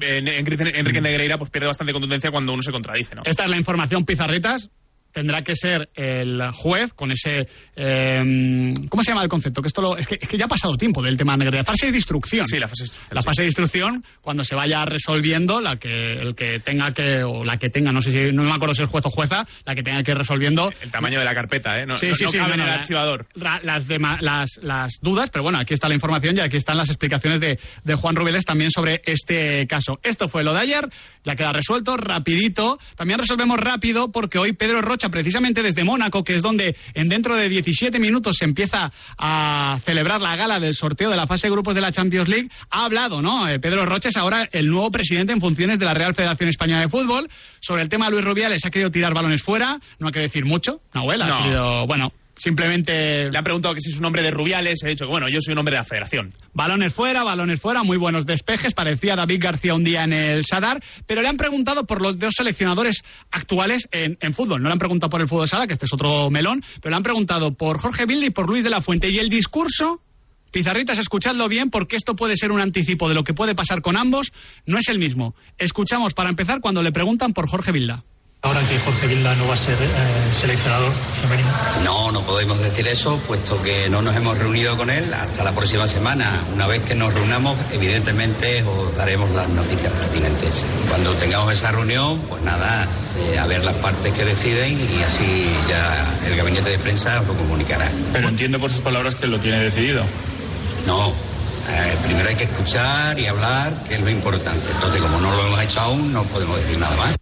Enrique 0.00 1.00
Negreira, 1.00 1.38
pues 1.38 1.50
pierde 1.50 1.66
bastante 1.66 1.92
contundencia 1.92 2.30
cuando 2.30 2.52
uno 2.52 2.62
se 2.62 2.70
contradice, 2.70 3.14
¿no? 3.14 3.22
Esta 3.24 3.44
es 3.44 3.50
la 3.50 3.56
información 3.56 4.04
pizarritas. 4.04 4.70
Tendrá 5.16 5.40
que 5.40 5.54
ser 5.54 5.88
el 5.94 6.42
juez 6.52 6.92
con 6.92 7.10
ese. 7.10 7.48
Eh, 7.74 8.74
¿Cómo 8.90 9.02
se 9.02 9.12
llama 9.12 9.22
el 9.22 9.30
concepto? 9.30 9.62
Que 9.62 9.68
esto 9.68 9.80
lo, 9.80 9.96
es, 9.96 10.06
que, 10.06 10.18
es 10.20 10.28
que 10.28 10.36
ya 10.36 10.44
ha 10.44 10.48
pasado 10.48 10.76
tiempo 10.76 11.00
del 11.00 11.16
tema 11.16 11.32
de 11.32 11.38
Negreira. 11.38 11.64
Fase 11.64 11.90
de 11.90 11.96
instrucción. 11.96 12.44
Sí, 12.46 12.58
la 12.58 12.68
fase 12.68 12.82
de 12.82 12.86
instrucción. 12.88 13.14
La 13.16 13.22
fase 13.22 13.40
de 13.42 13.48
instrucción, 13.48 14.04
cuando 14.20 14.44
se 14.44 14.54
vaya 14.54 14.84
resolviendo, 14.84 15.62
la 15.62 15.76
que 15.76 15.88
el 15.90 16.34
que 16.34 16.58
tenga 16.58 16.92
que. 16.92 17.22
o 17.24 17.44
la 17.44 17.56
que 17.56 17.70
tenga, 17.70 17.92
no 17.92 18.02
sé 18.02 18.10
si. 18.10 18.32
no 18.32 18.42
me 18.42 18.52
acuerdo 18.52 18.74
si 18.74 18.82
es 18.82 18.90
juez 18.90 19.06
o 19.06 19.08
jueza, 19.08 19.46
la 19.64 19.74
que 19.74 19.82
tenga 19.82 20.02
que 20.02 20.10
ir 20.10 20.18
resolviendo. 20.18 20.70
El 20.82 20.90
tamaño 20.90 21.18
de 21.18 21.24
la 21.24 21.34
carpeta, 21.34 21.80
¿eh? 21.80 21.86
No, 21.86 21.96
sí, 21.96 22.08
no, 22.08 22.14
sí, 22.14 22.24
no 22.24 22.30
sí, 22.32 22.36
cabe 22.36 22.52
en 22.52 22.60
el 22.60 22.66
la- 22.66 22.74
archivador. 22.74 23.26
las, 23.62 23.88
dema- 23.88 24.18
las, 24.20 24.58
las 24.60 24.98
dudas, 25.00 25.30
pero 25.30 25.44
bueno, 25.44 25.58
aquí 25.58 25.72
está 25.72 25.88
la 25.88 25.94
información 25.94 26.36
y 26.36 26.40
aquí 26.40 26.58
están 26.58 26.76
las 26.76 26.90
explicaciones 26.90 27.40
de, 27.40 27.58
de 27.84 27.94
Juan 27.94 28.16
Rubiales 28.16 28.44
también 28.44 28.70
sobre 28.70 29.00
este 29.06 29.66
caso. 29.66 29.98
Esto 30.02 30.28
fue 30.28 30.44
lo 30.44 30.52
de 30.52 30.60
ayer, 30.60 30.88
ya 31.26 31.34
queda 31.34 31.52
resuelto, 31.52 31.96
rapidito. 31.96 32.78
También 32.96 33.18
resolvemos 33.18 33.58
rápido 33.58 34.10
porque 34.12 34.38
hoy 34.38 34.52
Pedro 34.52 34.80
Rocha, 34.80 35.08
precisamente 35.08 35.62
desde 35.62 35.84
Mónaco, 35.84 36.22
que 36.24 36.36
es 36.36 36.42
donde 36.42 36.76
en 36.94 37.08
dentro 37.08 37.34
de 37.36 37.48
17 37.48 37.98
minutos 37.98 38.36
se 38.38 38.44
empieza 38.44 38.92
a 39.18 39.78
celebrar 39.84 40.20
la 40.20 40.36
gala 40.36 40.60
del 40.60 40.74
sorteo 40.74 41.10
de 41.10 41.16
la 41.16 41.26
fase 41.26 41.48
de 41.48 41.52
grupos 41.52 41.74
de 41.74 41.80
la 41.80 41.92
Champions 41.92 42.28
League, 42.28 42.48
ha 42.70 42.84
hablado, 42.84 43.20
¿no? 43.20 43.48
Eh, 43.48 43.58
Pedro 43.58 43.84
Rocha 43.84 44.08
es 44.08 44.16
ahora 44.16 44.48
el 44.52 44.68
nuevo 44.68 44.90
presidente 44.90 45.32
en 45.32 45.40
funciones 45.40 45.78
de 45.78 45.84
la 45.84 45.94
Real 45.94 46.14
Federación 46.14 46.48
Española 46.48 46.80
de 46.82 46.88
Fútbol. 46.88 47.28
Sobre 47.60 47.82
el 47.82 47.88
tema 47.88 48.04
de 48.06 48.12
Luis 48.12 48.24
Rubiales 48.24 48.64
ha 48.64 48.70
querido 48.70 48.90
tirar 48.90 49.12
balones 49.12 49.42
fuera, 49.42 49.80
no 49.98 50.08
ha 50.08 50.12
querido 50.12 50.28
decir 50.28 50.44
mucho, 50.44 50.80
Nahuel, 50.94 51.22
ha 51.22 51.28
No. 51.28 51.42
querido, 51.42 51.86
bueno, 51.86 52.12
simplemente 52.36 53.30
Le 53.30 53.38
han 53.38 53.44
preguntado 53.44 53.74
que 53.74 53.80
si 53.80 53.90
es 53.90 53.98
un 53.98 54.04
hombre 54.04 54.22
de 54.22 54.30
Rubiales, 54.30 54.82
he 54.84 54.88
dicho 54.88 55.04
que 55.04 55.10
bueno, 55.10 55.28
yo 55.28 55.40
soy 55.40 55.52
un 55.52 55.58
hombre 55.58 55.72
de 55.72 55.78
la 55.78 55.84
federación. 55.84 56.34
Balones 56.52 56.92
fuera, 56.92 57.24
balones 57.24 57.60
fuera, 57.60 57.82
muy 57.82 57.96
buenos 57.96 58.26
despejes. 58.26 58.74
Parecía 58.74 59.16
David 59.16 59.40
García 59.42 59.74
un 59.74 59.84
día 59.84 60.04
en 60.04 60.12
el 60.12 60.44
Sadar, 60.44 60.82
pero 61.06 61.22
le 61.22 61.28
han 61.28 61.36
preguntado 61.36 61.86
por 61.86 62.02
los 62.02 62.18
dos 62.18 62.34
seleccionadores 62.36 63.04
actuales 63.30 63.88
en, 63.90 64.16
fútbol. 64.34 64.62
No 64.62 64.68
le 64.68 64.74
han 64.74 64.78
preguntado 64.78 65.10
por 65.10 65.22
el 65.22 65.28
fútbol 65.28 65.48
sala, 65.48 65.66
que 65.66 65.72
este 65.72 65.86
es 65.86 65.92
otro 65.92 66.30
melón, 66.30 66.62
pero 66.80 66.90
le 66.90 66.96
han 66.96 67.02
preguntado 67.02 67.54
por 67.54 67.78
Jorge 67.78 68.06
Vilda 68.06 68.26
y 68.26 68.30
por 68.30 68.48
Luis 68.48 68.64
de 68.64 68.70
la 68.70 68.80
Fuente. 68.80 69.08
Y 69.08 69.18
el 69.18 69.28
discurso, 69.28 70.02
Pizarritas, 70.50 70.98
escuchadlo 70.98 71.48
bien, 71.48 71.70
porque 71.70 71.96
esto 71.96 72.16
puede 72.16 72.36
ser 72.36 72.52
un 72.52 72.60
anticipo 72.60 73.08
de 73.08 73.14
lo 73.14 73.24
que 73.24 73.34
puede 73.34 73.54
pasar 73.54 73.82
con 73.82 73.96
ambos, 73.96 74.32
no 74.64 74.78
es 74.78 74.88
el 74.88 74.98
mismo. 74.98 75.34
Escuchamos 75.58 76.14
para 76.14 76.30
empezar 76.30 76.60
cuando 76.60 76.82
le 76.82 76.92
preguntan 76.92 77.34
por 77.34 77.48
Jorge 77.48 77.72
Vilda. 77.72 78.04
Ahora 78.42 78.60
que 78.60 78.78
Jorge 78.78 79.08
Vilda 79.08 79.34
no 79.34 79.48
va 79.48 79.54
a 79.54 79.56
ser 79.56 79.74
eh, 79.74 79.86
seleccionador 80.32 80.92
femenino. 81.20 81.48
No, 81.82 82.12
no 82.12 82.20
podemos 82.22 82.60
decir 82.60 82.86
eso, 82.86 83.18
puesto 83.26 83.60
que 83.60 83.90
no 83.90 84.02
nos 84.02 84.14
hemos 84.14 84.38
reunido 84.38 84.76
con 84.76 84.88
él 84.88 85.12
hasta 85.12 85.42
la 85.42 85.50
próxima 85.52 85.88
semana. 85.88 86.44
Una 86.54 86.68
vez 86.68 86.84
que 86.84 86.94
nos 86.94 87.12
reunamos, 87.12 87.58
evidentemente 87.72 88.62
os 88.62 88.94
daremos 88.94 89.30
las 89.30 89.48
noticias 89.48 89.92
pertinentes. 89.92 90.64
Cuando 90.88 91.12
tengamos 91.14 91.54
esa 91.54 91.72
reunión, 91.72 92.20
pues 92.28 92.40
nada, 92.42 92.86
eh, 93.18 93.36
a 93.36 93.46
ver 93.46 93.64
las 93.64 93.74
partes 93.74 94.14
que 94.14 94.24
deciden 94.24 94.78
y 94.78 95.02
así 95.02 95.50
ya 95.68 96.06
el 96.28 96.36
gabinete 96.36 96.70
de 96.70 96.78
prensa 96.78 97.20
os 97.22 97.26
lo 97.26 97.34
comunicará. 97.34 97.90
Pero 98.12 98.28
entiendo 98.28 98.60
por 98.60 98.70
sus 98.70 98.80
palabras 98.80 99.16
que 99.16 99.26
lo 99.26 99.40
tiene 99.40 99.58
decidido. 99.58 100.04
No, 100.86 101.08
eh, 101.08 101.96
primero 102.04 102.28
hay 102.28 102.36
que 102.36 102.44
escuchar 102.44 103.18
y 103.18 103.26
hablar, 103.26 103.72
que 103.88 103.96
es 103.96 104.00
lo 104.00 104.10
importante. 104.10 104.70
Entonces, 104.70 105.02
como 105.02 105.20
no 105.20 105.32
lo 105.32 105.46
hemos 105.48 105.60
hecho 105.62 105.80
aún, 105.80 106.12
no 106.12 106.22
podemos 106.22 106.58
decir 106.58 106.78
nada 106.78 106.94
más. 106.94 107.16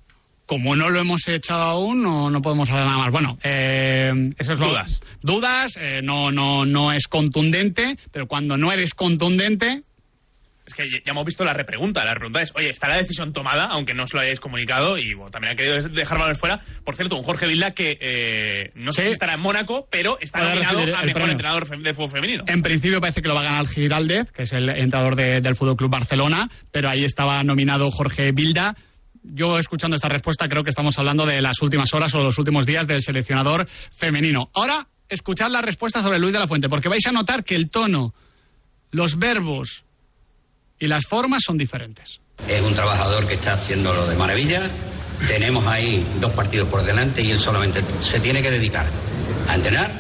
Como 0.46 0.76
no 0.76 0.90
lo 0.90 1.00
hemos 1.00 1.26
hecho 1.28 1.54
aún, 1.54 2.02
no, 2.02 2.28
no 2.30 2.42
podemos 2.42 2.68
hablar 2.68 2.84
nada 2.86 2.98
más. 2.98 3.10
Bueno, 3.10 3.38
eh, 3.42 4.10
eso 4.38 4.52
es 4.52 4.58
lo- 4.58 4.68
Dudas. 4.68 5.00
Dudas, 5.22 5.76
eh, 5.80 6.00
no, 6.02 6.30
no, 6.30 6.64
no 6.64 6.92
es 6.92 7.06
contundente, 7.08 7.96
pero 8.12 8.26
cuando 8.26 8.56
no 8.56 8.70
eres 8.72 8.94
contundente, 8.94 9.82
Es 10.66 10.72
que 10.72 10.84
ya 11.04 11.10
hemos 11.12 11.26
visto 11.26 11.44
la 11.44 11.52
repregunta. 11.52 12.02
La 12.06 12.14
repregunta 12.14 12.40
es, 12.40 12.50
oye, 12.56 12.70
¿está 12.70 12.88
la 12.88 12.96
decisión 12.96 13.34
tomada? 13.34 13.64
Aunque 13.70 13.92
no 13.92 14.04
os 14.04 14.14
lo 14.14 14.20
hayáis 14.20 14.40
comunicado 14.40 14.96
y 14.96 15.12
bueno, 15.12 15.30
también 15.30 15.52
ha 15.52 15.56
querido 15.56 15.76
dejar 15.90 16.16
balones 16.16 16.40
fuera. 16.40 16.58
Por 16.86 16.96
cierto, 16.96 17.16
un 17.16 17.22
Jorge 17.22 17.46
Vilda 17.46 17.72
que 17.72 17.98
eh, 18.00 18.70
no 18.74 18.90
sé 18.92 19.02
Sí. 19.02 19.06
si 19.08 19.12
estará 19.12 19.34
en 19.34 19.40
Mónaco, 19.40 19.86
pero 19.90 20.16
está 20.22 20.38
Puede 20.38 20.54
nominado 20.54 20.78
a 20.80 21.02
mejor 21.02 21.12
premio. 21.12 21.32
entrenador 21.32 21.68
de 21.82 21.92
fútbol 21.92 22.10
femenino. 22.12 22.44
en 22.46 22.62
principio 22.62 22.98
parece 22.98 23.20
que 23.20 23.28
lo 23.28 23.34
va 23.34 23.42
a 23.42 23.44
ganar 23.44 23.66
Giraldez, 23.66 24.32
que 24.32 24.44
es 24.44 24.52
el 24.54 24.70
entrenador 24.70 25.16
de- 25.16 25.42
del 25.42 25.54
Fútbol 25.54 25.76
Club 25.76 25.90
Barcelona, 25.90 26.48
pero 26.72 26.88
ahí 26.88 27.04
estaba 27.04 27.42
nominado 27.42 27.90
Jorge 27.90 28.32
Vilda. 28.32 28.74
Yo, 29.26 29.58
escuchando 29.58 29.96
esta 29.96 30.08
respuesta, 30.08 30.48
creo 30.48 30.62
que 30.62 30.70
estamos 30.70 30.98
hablando 30.98 31.24
de 31.24 31.40
las 31.40 31.60
últimas 31.62 31.92
horas 31.94 32.14
o 32.14 32.18
los 32.18 32.38
últimos 32.38 32.66
días 32.66 32.86
del 32.86 33.02
seleccionador 33.02 33.66
femenino. 33.90 34.50
Ahora, 34.52 34.86
escuchad 35.08 35.48
la 35.48 35.62
respuesta 35.62 36.02
sobre 36.02 36.18
Luis 36.18 36.34
de 36.34 36.40
la 36.40 36.46
Fuente, 36.46 36.68
porque 36.68 36.90
vais 36.90 37.06
a 37.06 37.12
notar 37.12 37.42
que 37.42 37.54
el 37.54 37.70
tono, 37.70 38.14
los 38.90 39.18
verbos 39.18 39.84
y 40.78 40.88
las 40.88 41.06
formas 41.06 41.42
son 41.42 41.56
diferentes. 41.56 42.20
Es 42.46 42.60
un 42.60 42.74
trabajador 42.74 43.26
que 43.26 43.34
está 43.34 43.54
haciéndolo 43.54 44.06
de 44.06 44.16
maravilla. 44.16 44.60
Tenemos 45.26 45.66
ahí 45.66 46.06
dos 46.20 46.32
partidos 46.32 46.68
por 46.68 46.82
delante 46.82 47.22
y 47.22 47.30
él 47.30 47.38
solamente 47.38 47.82
se 48.02 48.20
tiene 48.20 48.42
que 48.42 48.50
dedicar 48.50 48.86
a 49.48 49.54
entrenar, 49.54 49.90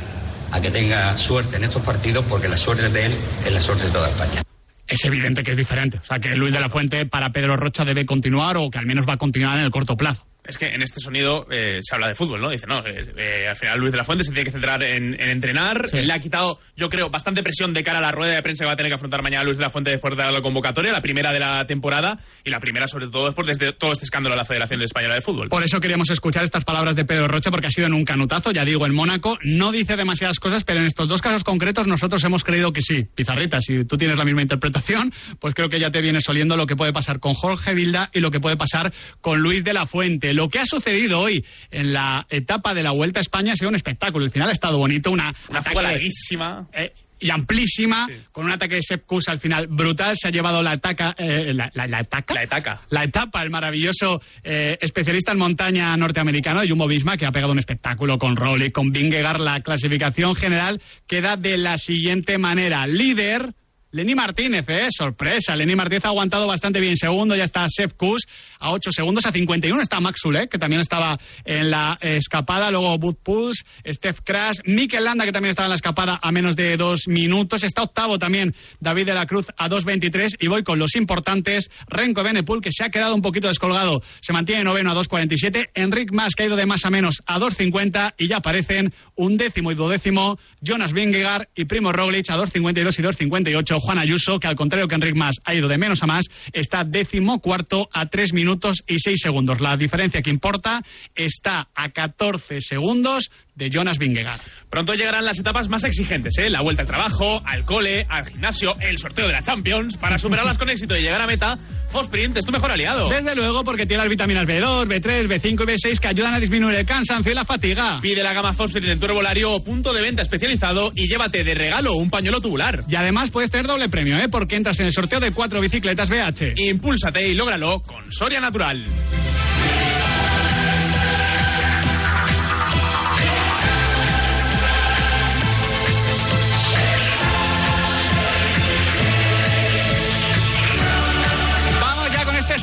a 0.52 0.60
que 0.60 0.70
tenga 0.70 1.16
suerte 1.16 1.56
en 1.56 1.64
estos 1.64 1.82
partidos, 1.82 2.26
porque 2.28 2.48
la 2.48 2.58
suerte 2.58 2.90
de 2.90 3.06
él 3.06 3.14
es 3.46 3.52
la 3.52 3.60
suerte 3.62 3.84
de 3.84 3.90
toda 3.90 4.10
España. 4.10 4.42
Es 4.86 5.04
evidente 5.04 5.42
que 5.42 5.52
es 5.52 5.56
diferente. 5.56 5.98
O 5.98 6.04
sea, 6.04 6.18
que 6.18 6.36
Luis 6.36 6.52
de 6.52 6.60
la 6.60 6.68
Fuente 6.68 7.06
para 7.06 7.30
Pedro 7.30 7.56
Rocha 7.56 7.84
debe 7.84 8.04
continuar 8.04 8.56
o 8.58 8.70
que 8.70 8.78
al 8.78 8.86
menos 8.86 9.06
va 9.08 9.14
a 9.14 9.18
continuar 9.18 9.58
en 9.58 9.64
el 9.64 9.70
corto 9.70 9.96
plazo. 9.96 10.26
Es 10.46 10.58
que 10.58 10.66
en 10.66 10.82
este 10.82 11.00
sonido 11.00 11.46
eh, 11.50 11.78
se 11.80 11.94
habla 11.94 12.08
de 12.08 12.14
fútbol, 12.14 12.40
¿no? 12.40 12.50
Dice, 12.50 12.66
no, 12.66 12.78
eh, 12.86 13.14
eh, 13.16 13.48
al 13.48 13.56
final 13.56 13.78
Luis 13.78 13.92
de 13.92 13.98
la 13.98 14.04
Fuente 14.04 14.24
se 14.24 14.30
tiene 14.30 14.44
que 14.44 14.50
centrar 14.50 14.82
en, 14.82 15.14
en 15.14 15.30
entrenar. 15.30 15.88
Le 15.92 16.12
ha 16.12 16.18
quitado, 16.18 16.58
yo 16.76 16.90
creo, 16.90 17.08
bastante 17.08 17.42
presión 17.42 17.72
de 17.72 17.82
cara 17.82 17.98
a 17.98 18.02
la 18.02 18.12
rueda 18.12 18.34
de 18.34 18.42
prensa 18.42 18.64
que 18.64 18.66
va 18.66 18.74
a 18.74 18.76
tener 18.76 18.90
que 18.90 18.96
afrontar 18.96 19.22
mañana 19.22 19.42
Luis 19.42 19.56
de 19.56 19.62
la 19.62 19.70
Fuente 19.70 19.90
después 19.90 20.14
de 20.16 20.24
la 20.24 20.42
convocatoria, 20.42 20.92
la 20.92 21.00
primera 21.00 21.32
de 21.32 21.40
la 21.40 21.66
temporada 21.66 22.18
y 22.44 22.50
la 22.50 22.60
primera 22.60 22.86
sobre 22.86 23.08
todo 23.08 23.26
después 23.26 23.58
de 23.58 23.72
todo 23.72 23.92
este 23.92 24.04
escándalo 24.04 24.34
de 24.34 24.40
la 24.40 24.44
Federación 24.44 24.82
Española 24.82 25.14
de 25.14 25.22
Fútbol. 25.22 25.48
Por 25.48 25.64
eso 25.64 25.80
queríamos 25.80 26.10
escuchar 26.10 26.44
estas 26.44 26.64
palabras 26.64 26.94
de 26.94 27.06
Pedro 27.06 27.26
Rocha, 27.26 27.50
porque 27.50 27.68
ha 27.68 27.70
sido 27.70 27.86
en 27.86 27.94
un 27.94 28.04
canutazo, 28.04 28.50
ya 28.50 28.66
digo, 28.66 28.84
en 28.84 28.94
Mónaco. 28.94 29.38
No 29.42 29.72
dice 29.72 29.96
demasiadas 29.96 30.40
cosas, 30.40 30.64
pero 30.64 30.80
en 30.80 30.86
estos 30.86 31.08
dos 31.08 31.22
casos 31.22 31.42
concretos 31.42 31.86
nosotros 31.86 32.22
hemos 32.24 32.44
creído 32.44 32.70
que 32.72 32.82
sí. 32.82 33.06
Pizarrita, 33.14 33.60
si 33.60 33.86
tú 33.86 33.96
tienes 33.96 34.18
la 34.18 34.24
misma 34.24 34.42
interpretación, 34.42 35.10
pues 35.40 35.54
creo 35.54 35.70
que 35.70 35.80
ya 35.80 35.90
te 35.90 36.02
vienes 36.02 36.28
oliendo 36.28 36.54
lo 36.56 36.66
que 36.66 36.76
puede 36.76 36.92
pasar 36.92 37.18
con 37.18 37.32
Jorge 37.32 37.72
Vilda 37.72 38.10
y 38.12 38.20
lo 38.20 38.30
que 38.30 38.40
puede 38.40 38.58
pasar 38.58 38.92
con 39.22 39.40
Luis 39.40 39.64
de 39.64 39.72
la 39.72 39.86
Fuente. 39.86 40.33
Lo 40.34 40.48
que 40.48 40.58
ha 40.60 40.66
sucedido 40.66 41.20
hoy 41.20 41.44
en 41.70 41.92
la 41.92 42.26
etapa 42.28 42.74
de 42.74 42.82
la 42.82 42.90
Vuelta 42.90 43.20
a 43.20 43.22
España 43.22 43.52
ha 43.52 43.56
sido 43.56 43.68
un 43.70 43.76
espectáculo. 43.76 44.24
El 44.24 44.30
final 44.30 44.48
ha 44.48 44.52
estado 44.52 44.78
bonito, 44.78 45.10
una, 45.10 45.34
Una 45.48 45.60
ataque- 45.60 45.76
fuga 45.76 45.82
larguísima. 45.90 46.68
eh, 46.72 46.92
y 47.20 47.30
amplísima, 47.30 48.06
con 48.32 48.44
un 48.44 48.50
ataque 48.50 48.74
de 48.74 48.82
Sepp 48.82 49.06
Kuss 49.06 49.28
al 49.28 49.38
final 49.38 49.66
brutal. 49.68 50.14
Se 50.14 50.28
ha 50.28 50.30
llevado 50.30 50.60
la, 50.60 50.72
ataca, 50.72 51.14
eh, 51.16 51.54
la, 51.54 51.70
la, 51.72 51.86
la 51.86 52.00
etaca. 52.00 52.34
La 52.34 52.42
etaca. 52.42 52.80
La 52.90 53.04
etapa, 53.04 53.40
el 53.42 53.48
maravilloso 53.50 54.20
eh, 54.42 54.76
especialista 54.80 55.32
en 55.32 55.38
montaña 55.38 55.96
norteamericano, 55.96 56.60
Jumbo 56.68 56.86
Visma, 56.86 57.16
que 57.16 57.24
ha 57.24 57.30
pegado 57.30 57.52
un 57.52 57.58
espectáculo 57.60 58.18
con 58.18 58.36
Rowley, 58.36 58.70
con 58.72 58.90
Vingegaard. 58.90 59.40
La 59.40 59.60
clasificación 59.60 60.34
general 60.34 60.82
queda 61.06 61.36
de 61.36 61.56
la 61.56 61.78
siguiente 61.78 62.36
manera. 62.36 62.86
Líder. 62.86 63.54
Lenny 63.94 64.16
Martínez, 64.16 64.64
¿eh? 64.70 64.88
Sorpresa. 64.90 65.54
Lenny 65.54 65.76
Martínez 65.76 66.04
ha 66.06 66.08
aguantado 66.08 66.48
bastante 66.48 66.80
bien. 66.80 66.96
Segundo 66.96 67.36
ya 67.36 67.44
está 67.44 67.64
Sepp 67.68 67.92
Kuss 67.96 68.26
a 68.58 68.72
8 68.72 68.90
segundos. 68.90 69.24
A 69.24 69.30
51 69.30 69.80
está 69.80 70.00
Max 70.00 70.18
Zulek, 70.20 70.50
que 70.50 70.58
también 70.58 70.80
estaba 70.80 71.16
en 71.44 71.70
la 71.70 71.96
escapada. 72.00 72.72
Luego 72.72 72.98
Bud 72.98 73.14
Puls, 73.22 73.64
Steph 73.86 74.18
Crash, 74.24 74.58
Mikel 74.64 75.04
Landa, 75.04 75.24
que 75.24 75.30
también 75.30 75.50
estaba 75.50 75.66
en 75.66 75.70
la 75.70 75.76
escapada 75.76 76.18
a 76.20 76.32
menos 76.32 76.56
de 76.56 76.76
dos 76.76 77.06
minutos. 77.06 77.62
Está 77.62 77.84
octavo 77.84 78.18
también 78.18 78.56
David 78.80 79.06
de 79.06 79.14
la 79.14 79.26
Cruz 79.26 79.46
a 79.56 79.68
2.23. 79.68 80.38
Y 80.40 80.48
voy 80.48 80.64
con 80.64 80.80
los 80.80 80.96
importantes. 80.96 81.70
Renko 81.86 82.24
Benepul, 82.24 82.60
que 82.60 82.72
se 82.72 82.82
ha 82.82 82.90
quedado 82.90 83.14
un 83.14 83.22
poquito 83.22 83.46
descolgado. 83.46 84.02
Se 84.20 84.32
mantiene 84.32 84.64
noveno 84.64 84.90
a 84.90 84.94
2.47. 84.96 85.70
Enric 85.72 86.10
Mas, 86.12 86.34
que 86.34 86.42
ha 86.42 86.46
ido 86.46 86.56
de 86.56 86.66
más 86.66 86.84
a 86.84 86.90
menos 86.90 87.22
a 87.26 87.38
2.50. 87.38 88.14
Y 88.18 88.26
ya 88.26 88.38
aparecen 88.38 88.92
un 89.14 89.36
décimo 89.36 89.70
y 89.70 89.76
duodécimo 89.76 90.40
Jonas 90.60 90.92
Vingegaard 90.92 91.46
y 91.54 91.66
Primo 91.66 91.92
Roglic 91.92 92.28
a 92.30 92.36
2.52 92.36 92.98
y 92.98 93.02
2.58. 93.30 93.83
Juan 93.84 93.98
Ayuso, 93.98 94.38
que 94.38 94.48
al 94.48 94.56
contrario 94.56 94.88
que 94.88 94.94
Enric 94.94 95.14
Mas 95.14 95.36
ha 95.44 95.54
ido 95.54 95.68
de 95.68 95.76
menos 95.76 96.02
a 96.02 96.06
más, 96.06 96.26
está 96.52 96.84
décimo 96.84 97.40
cuarto 97.40 97.88
a 97.92 98.06
3 98.06 98.32
minutos 98.32 98.82
y 98.86 98.98
6 98.98 99.20
segundos. 99.20 99.60
La 99.60 99.76
diferencia 99.76 100.22
que 100.22 100.30
importa 100.30 100.82
está 101.14 101.68
a 101.74 101.90
14 101.90 102.62
segundos 102.62 103.30
de 103.54 103.70
Jonas 103.70 103.98
Vingegaard. 103.98 104.40
Pronto 104.68 104.94
llegarán 104.94 105.24
las 105.24 105.38
etapas 105.38 105.68
más 105.68 105.84
exigentes, 105.84 106.36
¿eh? 106.38 106.50
La 106.50 106.60
vuelta 106.60 106.82
al 106.82 106.88
trabajo, 106.88 107.40
al 107.44 107.64
cole, 107.64 108.06
al 108.08 108.26
gimnasio, 108.26 108.74
el 108.80 108.98
sorteo 108.98 109.26
de 109.28 109.32
la 109.32 109.42
Champions. 109.42 109.96
Para 109.96 110.18
superarlas 110.18 110.58
con 110.58 110.68
éxito 110.68 110.96
y 110.96 111.02
llegar 111.02 111.20
a 111.20 111.26
meta, 111.26 111.58
Fosprint 111.88 112.36
es 112.36 112.44
tu 112.44 112.50
mejor 112.50 112.72
aliado. 112.72 113.08
Desde 113.08 113.34
luego, 113.36 113.64
porque 113.64 113.86
tiene 113.86 114.02
las 114.02 114.10
vitaminas 114.10 114.44
B2, 114.44 114.86
B3, 114.86 115.28
B5 115.28 115.44
y 115.44 115.54
B6 115.56 115.98
que 116.00 116.08
ayudan 116.08 116.34
a 116.34 116.40
disminuir 116.40 116.74
el 116.76 116.86
cansancio 116.86 117.30
y 117.30 117.34
la 117.36 117.44
fatiga. 117.44 117.98
Pide 118.02 118.22
la 118.24 118.32
gama 118.32 118.52
Fosprint 118.52 118.88
en 118.88 118.98
tu 118.98 119.06
herbolario 119.06 119.52
o 119.52 119.62
punto 119.62 119.92
de 119.92 120.02
venta 120.02 120.22
especializado 120.22 120.90
y 120.94 121.06
llévate 121.06 121.44
de 121.44 121.54
regalo 121.54 121.94
un 121.94 122.10
pañuelo 122.10 122.40
tubular. 122.40 122.80
Y 122.88 122.96
además 122.96 123.30
puedes 123.30 123.52
tener 123.52 123.66
doble 123.66 123.88
premio, 123.88 124.16
¿eh? 124.16 124.28
Porque 124.28 124.56
entras 124.56 124.80
en 124.80 124.86
el 124.86 124.92
sorteo 124.92 125.20
de 125.20 125.30
cuatro 125.30 125.60
bicicletas 125.60 126.10
BH. 126.10 126.54
Impúlsate 126.56 127.28
y 127.28 127.34
lógralo 127.34 127.80
con 127.80 128.10
Soria 128.10 128.40
Natural. 128.40 128.84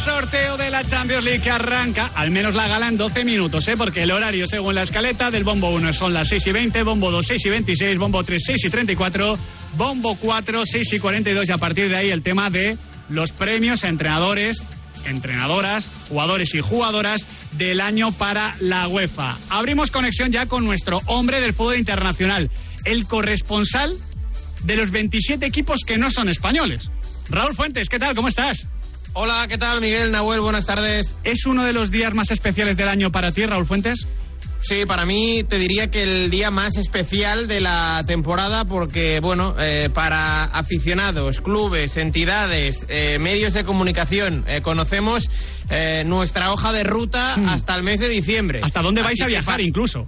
Sorteo 0.02 0.58
de 0.58 0.72
la 0.72 0.84
Champions 0.84 1.24
League 1.24 1.42
que 1.42 1.52
arranca, 1.52 2.10
al 2.16 2.32
menos 2.32 2.56
la 2.56 2.68
gala 2.68 2.88
en 2.88 2.98
12 2.98 3.24
minutos, 3.24 3.68
¿eh? 3.68 3.78
porque 3.78 4.02
el 4.02 4.12
horario 4.12 4.48
según 4.48 4.74
la 4.74 4.82
escaleta 4.82 5.30
del 5.30 5.44
bombo 5.44 5.70
1 5.70 5.94
son 5.94 6.12
las 6.12 6.28
6 6.30 6.48
y 6.48 6.52
20, 6.52 6.84
bombo 6.84 7.12
2 7.12 7.28
6 7.28 7.46
y 7.46 7.50
26, 7.50 7.98
bombo 8.00 8.24
3 8.24 8.42
6 8.44 8.66
y 8.66 8.70
34, 8.70 9.38
bombo 9.78 10.16
4 10.16 10.66
6 10.66 10.94
y 10.94 11.00
42 11.00 11.50
y 11.50 11.52
a 11.52 11.58
partir 11.60 11.90
de 11.90 11.98
ahí 11.98 12.10
el 12.10 12.24
tema 12.24 12.50
de 12.50 12.78
los 13.10 13.32
premios 13.32 13.84
a 13.84 13.90
entrenadores, 13.90 14.64
entrenadoras, 15.06 15.86
jugadores 16.10 16.56
y 16.56 16.62
jugadoras 16.62 17.28
del 17.52 17.80
año 17.80 18.12
para 18.12 18.56
la 18.60 18.88
UEFA. 18.88 19.38
Abrimos 19.50 19.92
conexión 19.92 20.32
ya 20.32 20.48
con 20.48 20.64
nuestro 20.64 21.00
hombre 21.06 21.42
del 21.42 21.54
fútbol 21.54 21.78
internacional, 21.78 22.50
el 22.86 23.06
corresponsal 23.06 23.94
de 24.64 24.76
los 24.78 24.90
27 24.90 25.46
equipos 25.46 25.82
que 25.86 25.98
no 25.98 26.10
son 26.10 26.28
españoles. 26.28 26.90
Raúl 27.30 27.56
Fuentes, 27.56 27.88
¿qué 27.88 28.00
tal? 28.00 28.16
¿Cómo 28.16 28.30
estás? 28.30 28.68
Hola, 29.14 29.46
¿qué 29.50 29.58
tal, 29.58 29.82
Miguel 29.82 30.10
Nahuel? 30.12 30.40
Buenas 30.40 30.66
tardes. 30.66 31.16
¿Es 31.26 31.46
uno 31.46 31.66
de 31.66 31.74
los 31.74 31.92
días 31.92 32.14
más 32.14 32.32
especiales 32.32 32.78
del 32.78 32.88
año 32.88 33.10
para 33.10 33.32
ti, 33.32 33.46
Raúl 33.46 33.66
Fuentes? 33.66 34.08
Sí, 34.62 34.86
para 34.86 35.06
mí 35.06 35.44
te 35.44 35.58
diría 35.58 35.88
que 35.92 36.04
el 36.04 36.30
día 36.30 36.50
más 36.50 36.78
especial 36.78 37.48
de 37.48 37.60
la 37.60 38.04
temporada 38.08 38.64
porque, 38.64 39.20
bueno, 39.20 39.54
eh, 39.60 39.90
para 39.94 40.46
aficionados, 40.46 41.42
clubes, 41.42 41.98
entidades, 41.98 42.86
eh, 42.88 43.20
medios 43.20 43.54
de 43.54 43.66
comunicación, 43.66 44.46
eh, 44.48 44.62
conocemos 44.62 45.30
eh, 45.70 46.04
nuestra 46.06 46.54
hoja 46.54 46.72
de 46.72 46.84
ruta 46.84 47.34
hasta 47.34 47.76
el 47.76 47.84
mes 47.84 48.00
de 48.00 48.08
diciembre. 48.08 48.62
Hmm. 48.62 48.66
¿Hasta 48.66 48.82
dónde 48.82 49.02
vais 49.02 49.20
Así 49.20 49.24
a 49.24 49.28
viajar 49.28 49.60
incluso? 49.60 50.06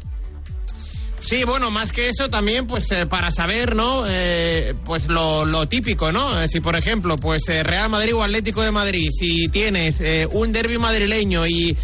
Sí, 1.25 1.45
bueno, 1.45 1.71
más 1.71 1.93
que 1.93 2.09
eso 2.09 2.29
también, 2.29 2.67
pues 2.67 2.91
eh, 2.91 3.05
para 3.05 3.31
saber, 3.31 3.77
¿no? 3.77 4.03
Eh, 4.05 4.73
pues 4.83 5.07
lo, 5.07 5.45
lo 5.45 5.67
típico, 5.69 6.11
¿no? 6.11 6.41
Eh, 6.41 6.49
si, 6.49 6.59
por 6.59 6.75
ejemplo, 6.75 7.15
pues 7.15 7.43
eh, 7.47 7.63
Real 7.63 7.89
Madrid 7.89 8.13
o 8.13 8.21
Atlético 8.23 8.61
de 8.61 8.71
Madrid, 8.71 9.07
si 9.09 9.47
tienes 9.47 10.01
eh, 10.01 10.27
un 10.31 10.51
derby 10.51 10.77
madrileño 10.77 11.47
y 11.47 11.77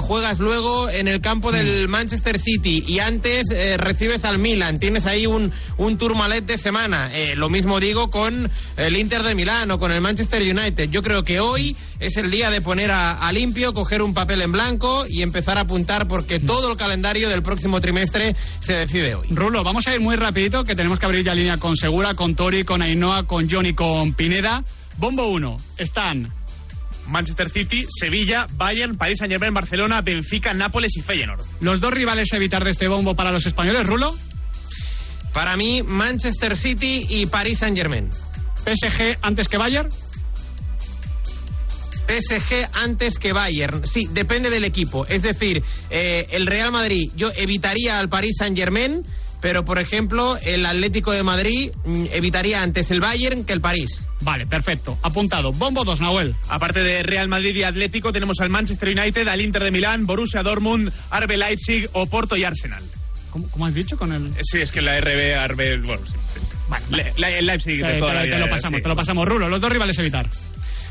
juegas 0.00 0.38
luego 0.38 0.88
en 0.88 1.08
el 1.08 1.20
campo 1.20 1.52
del 1.52 1.88
Manchester 1.88 2.38
City 2.38 2.82
y 2.86 2.98
antes 2.98 3.48
recibes 3.76 4.24
al 4.24 4.38
Milan, 4.38 4.78
tienes 4.78 5.04
ahí 5.04 5.26
un, 5.26 5.52
un 5.76 5.98
tourmalet 5.98 6.46
de 6.46 6.56
semana. 6.56 7.10
Lo 7.34 7.50
mismo 7.50 7.78
digo 7.78 8.08
con 8.08 8.50
el 8.78 8.96
Inter 8.96 9.22
de 9.22 9.34
Milán 9.34 9.70
o 9.70 9.78
con 9.78 9.92
el 9.92 10.00
Manchester 10.00 10.40
United. 10.40 10.88
Yo 10.90 11.02
creo 11.02 11.22
que 11.22 11.40
hoy 11.40 11.76
es 12.00 12.16
el 12.16 12.30
día 12.30 12.48
de 12.48 12.62
poner 12.62 12.90
a, 12.90 13.18
a 13.18 13.32
limpio, 13.32 13.74
coger 13.74 14.00
un 14.00 14.14
papel 14.14 14.40
en 14.40 14.52
blanco 14.52 15.04
y 15.06 15.20
empezar 15.20 15.58
a 15.58 15.62
apuntar 15.62 16.08
porque 16.08 16.40
todo 16.40 16.70
el 16.70 16.78
calendario 16.78 17.28
del 17.28 17.42
próximo 17.42 17.80
trimestre 17.80 18.34
se 18.60 18.72
decide 18.86 19.14
hoy. 19.14 19.28
Rulo, 19.30 19.62
vamos 19.64 19.86
a 19.86 19.94
ir 19.94 20.00
muy 20.00 20.16
rapidito, 20.16 20.64
que 20.64 20.74
tenemos 20.74 20.98
que 20.98 21.06
abrir 21.06 21.24
ya 21.24 21.34
línea 21.34 21.56
con 21.56 21.76
Segura, 21.76 22.14
con 22.14 22.34
Tori, 22.34 22.64
con 22.64 22.82
Ainhoa, 22.82 23.26
con 23.26 23.50
Johnny, 23.50 23.74
con 23.74 24.12
Pineda. 24.14 24.64
Bombo 24.98 25.26
1, 25.28 25.56
están 25.76 26.32
Manchester 27.08 27.50
City, 27.50 27.86
Sevilla, 27.88 28.46
Bayern, 28.56 28.96
París 28.96 29.18
Saint 29.18 29.32
Germain, 29.32 29.52
Barcelona, 29.52 30.00
Benfica, 30.02 30.54
Nápoles 30.54 30.96
y 30.96 31.02
Feyenoord. 31.02 31.42
los 31.60 31.80
dos 31.80 31.92
rivales 31.92 32.32
a 32.32 32.36
evitar 32.36 32.64
de 32.64 32.70
este 32.70 32.88
bombo 32.88 33.14
para 33.14 33.30
los 33.30 33.46
españoles, 33.46 33.86
Rulo. 33.86 34.16
Para 35.32 35.56
mí, 35.56 35.82
Manchester 35.82 36.56
City 36.56 37.06
y 37.08 37.26
París 37.26 37.58
Saint 37.58 37.76
Germain. 37.76 38.08
PSG 38.64 39.18
antes 39.22 39.48
que 39.48 39.58
Bayern. 39.58 39.88
PSG 42.06 42.68
antes 42.72 43.18
que 43.18 43.32
Bayern. 43.32 43.86
Sí, 43.86 44.08
depende 44.10 44.50
del 44.50 44.64
equipo. 44.64 45.06
Es 45.06 45.22
decir, 45.22 45.62
eh, 45.90 46.26
el 46.30 46.46
Real 46.46 46.72
Madrid, 46.72 47.10
yo 47.16 47.30
evitaría 47.36 47.98
al 47.98 48.08
Paris 48.08 48.36
Saint 48.38 48.56
Germain, 48.56 49.06
pero 49.40 49.64
por 49.64 49.78
ejemplo, 49.78 50.36
el 50.42 50.64
Atlético 50.66 51.12
de 51.12 51.22
Madrid 51.22 51.70
mm, 51.84 52.06
evitaría 52.12 52.62
antes 52.62 52.90
el 52.90 53.00
Bayern 53.00 53.44
que 53.44 53.52
el 53.52 53.60
París. 53.60 54.08
Vale, 54.22 54.46
perfecto. 54.46 54.98
Apuntado. 55.02 55.52
Bombo 55.52 55.84
2, 55.84 56.00
Nahuel. 56.00 56.34
Aparte 56.48 56.82
de 56.82 57.02
Real 57.02 57.28
Madrid 57.28 57.54
y 57.54 57.62
Atlético, 57.62 58.12
tenemos 58.12 58.40
al 58.40 58.48
Manchester 58.48 58.88
United, 58.98 59.28
al 59.28 59.40
Inter 59.40 59.62
de 59.64 59.70
Milán, 59.70 60.06
Borussia 60.06 60.42
Dortmund, 60.42 60.90
RB 61.12 61.36
Leipzig, 61.36 61.88
Oporto 61.92 62.36
y 62.36 62.44
Arsenal. 62.44 62.82
¿Cómo, 63.30 63.48
cómo 63.50 63.66
has 63.66 63.74
dicho 63.74 63.98
con 63.98 64.12
el...? 64.12 64.26
Eh, 64.28 64.40
Sí, 64.42 64.60
es 64.62 64.72
que 64.72 64.80
la 64.80 64.98
RB, 64.98 65.36
RB, 65.48 65.86
bueno, 65.86 66.02
sí. 66.06 66.12
sí. 66.34 66.40
Le- 66.96 67.12
la- 67.18 67.30
el 67.30 67.46
Leipzig 67.46 67.84
de 67.84 67.98
toda 67.98 68.14
la 68.14 68.20
te- 68.22 68.26
vida. 68.28 68.36
te 68.38 68.44
lo 68.44 68.50
pasamos, 68.50 68.76
sí. 68.78 68.82
te 68.82 68.88
lo 68.88 68.96
pasamos. 68.96 69.28
Rulo, 69.28 69.48
los 69.50 69.60
dos 69.60 69.70
rivales 69.70 69.98
evitar. 69.98 70.28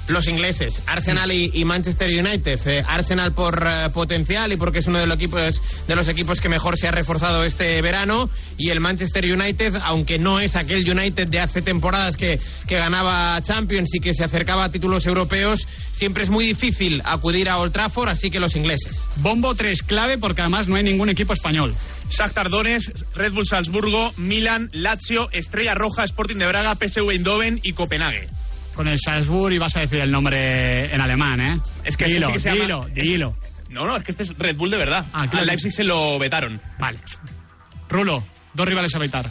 Los 0.08 0.28
ingleses, 0.28 0.84
Arsenal 0.86 1.32
y, 1.32 1.50
y 1.54 1.66
Manchester 1.66 2.08
United. 2.08 2.60
Eh, 2.66 2.84
Arsenal 2.88 3.34
por 3.34 3.66
eh, 3.68 3.88
potencial 3.92 4.54
y 4.54 4.58
porque 4.58 4.80
es 4.80 4.88
uno 4.88 5.00
de 5.00 5.08
los, 5.08 5.16
equipos, 5.16 5.62
de 5.88 5.96
los 5.96 6.08
equipos 6.08 6.40
que 6.40 6.48
mejor 6.48 6.78
se 6.78 6.88
ha 6.88 6.92
reforzado 6.92 7.44
este 7.44 7.82
verano. 7.82 8.30
Y 8.58 8.70
el 8.70 8.80
Manchester 8.80 9.26
United, 9.26 9.76
aunque 9.84 10.20
no 10.20 10.40
es 10.40 10.56
aquel 10.56 10.88
United 10.88 11.28
de 11.28 11.40
hace 11.40 11.64
temporadas 11.64 12.18
que, 12.18 12.40
que 12.68 12.78
ganaba 12.78 13.42
Champions 13.42 13.90
y 13.96 14.00
que 14.00 14.14
se 14.14 14.24
acercaba 14.24 14.66
a 14.66 14.72
títulos 14.72 15.08
europeos, 15.08 15.68
siempre 15.92 16.24
es 16.24 16.30
muy 16.30 16.46
difícil 16.46 17.02
acudir 17.04 17.50
a 17.50 17.58
Old 17.58 17.74
Trafford, 17.74 18.10
así 18.10 18.30
que 18.30 18.40
los 18.40 18.56
ingleses. 18.56 19.06
Bombo 19.18 19.56
3, 19.56 19.82
clave 19.82 20.20
porque 20.20 20.42
además 20.42 20.68
no 20.68 20.76
hay 20.76 20.84
ningún 20.84 21.10
equipo 21.10 21.34
español. 21.34 21.74
Shakhtar 22.10 22.50
Donetsk, 22.50 22.92
Red 23.16 23.34
Bull 23.34 23.48
Salzburgo, 23.48 24.14
Milan, 24.18 24.70
Lazio, 24.72 25.30
Estrella 25.32 25.74
Roja, 25.74 26.04
Sporting 26.04 26.38
de 26.38 26.46
Braga, 26.46 26.76
PSV 26.76 27.10
Eindhoven 27.10 27.60
y 27.64 27.74
Copenhague. 27.74 28.28
Con 28.76 28.88
el 28.88 29.00
Salzburg 29.00 29.54
y 29.54 29.58
vas 29.58 29.76
a 29.78 29.80
decir 29.82 30.00
el 30.02 30.12
nombre 30.12 30.94
en 30.94 31.00
alemán, 31.02 31.40
¿eh? 31.42 31.54
Es 31.84 31.96
que 31.98 32.06
dilo, 32.06 32.28
sí 32.28 32.34
que 32.34 32.40
se 32.40 32.50
llama- 32.50 32.64
dilo, 32.66 32.88
es- 32.88 32.94
dilo. 33.08 33.38
No, 33.70 33.86
no, 33.86 33.98
es 33.98 34.04
que 34.04 34.12
este 34.12 34.24
es 34.24 34.38
Red 34.38 34.56
Bull 34.58 34.70
de 34.70 34.78
verdad. 34.78 35.06
Ah, 35.14 35.24
claro. 35.28 35.40
Al 35.40 35.48
Leipzig 35.48 35.72
se 35.72 35.84
lo 35.84 36.20
vetaron. 36.20 36.62
Vale. 36.80 37.00
Rulo, 37.90 38.24
dos 38.54 38.68
rivales 38.68 38.94
a 38.94 38.98
evitar. 38.98 39.30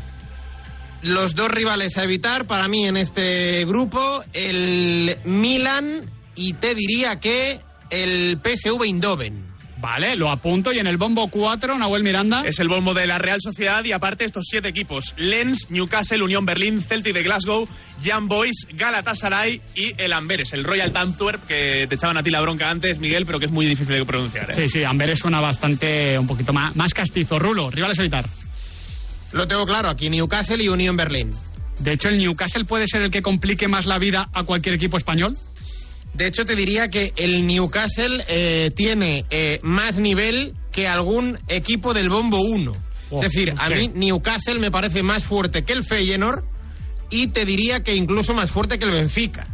Los 1.03 1.35
dos 1.35 1.51
rivales 1.51 1.99
a 1.99 2.03
evitar 2.05 2.47
para 2.47 2.67
mí 2.69 2.87
en 2.87 2.97
este 2.97 3.65
grupo, 3.67 4.23
el 4.33 5.19
Milan 5.25 6.11
y 6.35 6.55
te 6.55 6.75
diría 6.75 7.21
que 7.21 7.61
el 7.91 8.39
PSV 8.43 8.83
Eindhoven. 8.85 9.54
Vale, 9.85 10.17
lo 10.17 10.31
apunto. 10.31 10.73
Y 10.73 10.79
en 10.79 10.87
el 10.87 10.97
bombo 10.97 11.29
4, 11.29 11.77
Nahuel 11.77 12.03
Miranda. 12.03 12.43
Es 12.47 12.59
el 12.59 12.69
bombo 12.69 12.95
de 12.95 13.07
la 13.07 13.19
Real 13.19 13.43
Sociedad 13.43 13.85
y 13.85 13.93
aparte 13.93 14.25
estos 14.25 14.47
siete 14.49 14.67
equipos. 14.67 15.13
Lens, 15.19 15.71
Newcastle, 15.71 16.23
Unión 16.23 16.47
Berlín, 16.47 16.81
Celtic 16.81 17.13
de 17.13 17.23
Glasgow, 17.23 17.69
Young 18.03 18.27
Boys, 18.27 18.67
Galatasaray 18.73 19.61
y 19.75 19.93
el 19.99 20.15
Amberes, 20.15 20.55
el 20.55 20.65
Royal 20.65 20.91
Antwerp, 20.97 21.45
que 21.45 21.87
te 21.87 21.97
echaban 21.97 22.17
a 22.17 22.23
ti 22.23 22.31
la 22.31 22.41
bronca 22.41 22.71
antes, 22.71 22.99
Miguel, 22.99 23.27
pero 23.27 23.39
que 23.39 23.45
es 23.45 23.53
muy 23.53 23.67
difícil 23.67 23.95
de 23.95 24.07
pronunciar. 24.07 24.53
¿eh? 24.53 24.55
Sí, 24.55 24.71
sí, 24.71 24.85
Amberes 24.85 25.19
suena 25.19 25.39
bastante, 25.39 26.19
un 26.19 26.27
poquito 26.27 26.55
más, 26.55 26.75
más 26.75 26.95
castizo. 26.95 27.39
Rulo, 27.39 27.71
rivales 27.71 27.99
a 27.99 28.03
evitar. 28.03 28.25
Lo 29.33 29.47
tengo 29.47 29.67
claro, 29.67 29.91
aquí 29.91 30.09
Newcastle 30.09 30.65
y 30.65 30.69
Unión 30.71 30.97
Berlín. 30.97 31.29
De 31.81 31.93
hecho, 31.93 32.09
el 32.09 32.17
Newcastle 32.17 32.65
puede 32.65 32.87
ser 32.87 33.03
el 33.03 33.11
que 33.11 33.21
complique 33.21 33.69
más 33.69 33.85
la 33.85 33.99
vida 33.99 34.31
a 34.33 34.45
cualquier 34.45 34.77
equipo 34.77 34.97
español. 34.97 35.37
De 36.15 36.27
hecho, 36.27 36.45
te 36.45 36.55
diría 36.55 36.89
que 36.89 37.13
el 37.17 37.47
Newcastle 37.47 38.25
eh, 38.29 38.71
tiene 38.75 39.25
eh, 39.31 39.59
más 39.63 39.99
nivel 39.99 40.55
que 40.71 40.87
algún 40.87 41.39
equipo 41.49 41.93
del 41.93 42.09
Bombo 42.09 42.41
1. 42.41 42.73
Oh, 43.11 43.17
es 43.17 43.23
decir, 43.23 43.53
a 43.57 43.69
mí 43.69 43.91
Newcastle 43.95 44.59
me 44.59 44.71
parece 44.71 45.03
más 45.03 45.25
fuerte 45.25 45.65
que 45.65 45.73
el 45.73 45.85
Feyenoord 45.85 46.45
y 47.11 47.29
te 47.29 47.45
diría 47.45 47.83
que 47.83 47.95
incluso 47.95 48.33
más 48.33 48.51
fuerte 48.51 48.79
que 48.79 48.85
el 48.85 48.93
Benfica. 48.93 49.47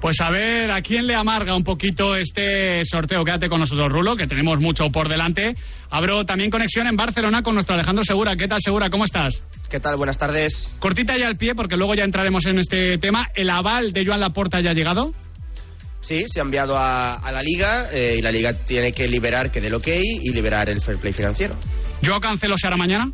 Pues 0.00 0.20
a 0.20 0.30
ver, 0.30 0.72
¿a 0.72 0.82
quién 0.82 1.06
le 1.06 1.14
amarga 1.14 1.54
un 1.54 1.62
poquito 1.62 2.16
este 2.16 2.84
sorteo? 2.84 3.22
Quédate 3.22 3.48
con 3.48 3.60
nosotros, 3.60 3.88
Rulo, 3.88 4.16
que 4.16 4.26
tenemos 4.26 4.58
mucho 4.58 4.86
por 4.86 5.08
delante. 5.08 5.54
Abro 5.90 6.24
también 6.24 6.50
conexión 6.50 6.88
en 6.88 6.96
Barcelona 6.96 7.44
con 7.44 7.54
nuestro 7.54 7.76
Alejandro 7.76 8.02
Segura. 8.02 8.34
¿Qué 8.34 8.48
tal, 8.48 8.60
Segura? 8.60 8.90
¿Cómo 8.90 9.04
estás? 9.04 9.42
¿Qué 9.70 9.78
tal? 9.78 9.96
Buenas 9.96 10.18
tardes. 10.18 10.72
Cortita 10.80 11.16
ya 11.16 11.28
al 11.28 11.36
pie, 11.36 11.54
porque 11.54 11.76
luego 11.76 11.94
ya 11.94 12.02
entraremos 12.02 12.46
en 12.46 12.58
este 12.58 12.98
tema. 12.98 13.26
¿El 13.36 13.48
aval 13.48 13.92
de 13.92 14.04
Joan 14.04 14.18
Laporta 14.18 14.60
ya 14.60 14.70
ha 14.70 14.74
llegado? 14.74 15.12
Sí, 16.02 16.24
se 16.28 16.40
ha 16.40 16.42
enviado 16.42 16.76
a, 16.76 17.14
a 17.14 17.32
la 17.32 17.42
liga 17.42 17.86
eh, 17.92 18.16
y 18.18 18.22
la 18.22 18.30
liga 18.30 18.52
tiene 18.52 18.92
que 18.92 19.08
liberar 19.08 19.50
que 19.50 19.60
dé 19.60 19.68
el 19.68 19.74
ok 19.74 19.88
y 19.88 20.30
liberar 20.32 20.68
el 20.68 20.80
fair 20.82 20.98
play 20.98 21.12
financiero. 21.14 21.56
¿Yo 22.02 22.20
cancelo 22.20 22.58
se 22.58 22.66
hará 22.66 22.76
mañana? 22.76 23.10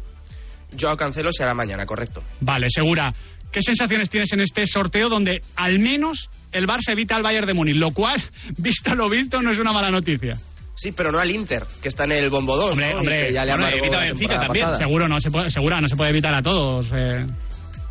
Yo 0.73 0.97
cancelo 0.97 1.31
se 1.33 1.43
hará 1.43 1.55
mañana, 1.55 1.87
correcto. 1.87 2.25
Vale, 2.41 2.67
Segura. 2.71 3.15
¿Qué 3.51 3.63
sensaciones 3.63 4.11
tienes 4.11 4.31
en 4.35 4.41
este 4.41 4.67
sorteo 4.67 5.09
donde 5.09 5.41
al 5.57 5.79
menos 5.79 6.29
el 6.53 6.67
Barça 6.67 6.91
evita 6.93 7.17
al 7.17 7.23
Bayern 7.23 7.47
de 7.47 7.55
Múnich? 7.55 7.77
Lo 7.77 7.93
cual, 7.93 8.23
visto 8.59 8.95
lo 8.95 9.09
visto, 9.09 9.41
no 9.41 9.51
es 9.53 9.59
una 9.59 9.73
mala 9.73 9.91
noticia. 9.91 10.35
Sí, 10.75 10.93
pero 10.93 11.11
no 11.11 11.19
al 11.19 11.31
Inter, 11.31 11.67
que 11.83 11.89
está 11.89 12.05
en 12.05 12.13
el 12.13 12.29
bombo 12.31 12.57
2. 12.57 12.73
Hombre, 12.73 12.87
¿no? 12.91 12.97
Y 12.97 12.99
hombre, 13.01 13.27
que 13.27 13.33
ya 13.33 13.45
le 13.47 13.53
bueno, 13.53 13.69
evita 13.69 14.35
la 14.35 14.41
también. 14.43 14.65
pasada. 14.67 14.77
Seguro 14.79 15.09
no 15.09 15.21
se 15.21 15.31
puede, 15.31 15.51
segura, 15.51 15.81
no 15.81 15.89
se 15.89 15.97
puede 15.97 16.11
evitar 16.11 16.35
a 16.35 16.43
todos. 16.43 16.87
eh. 16.95 17.27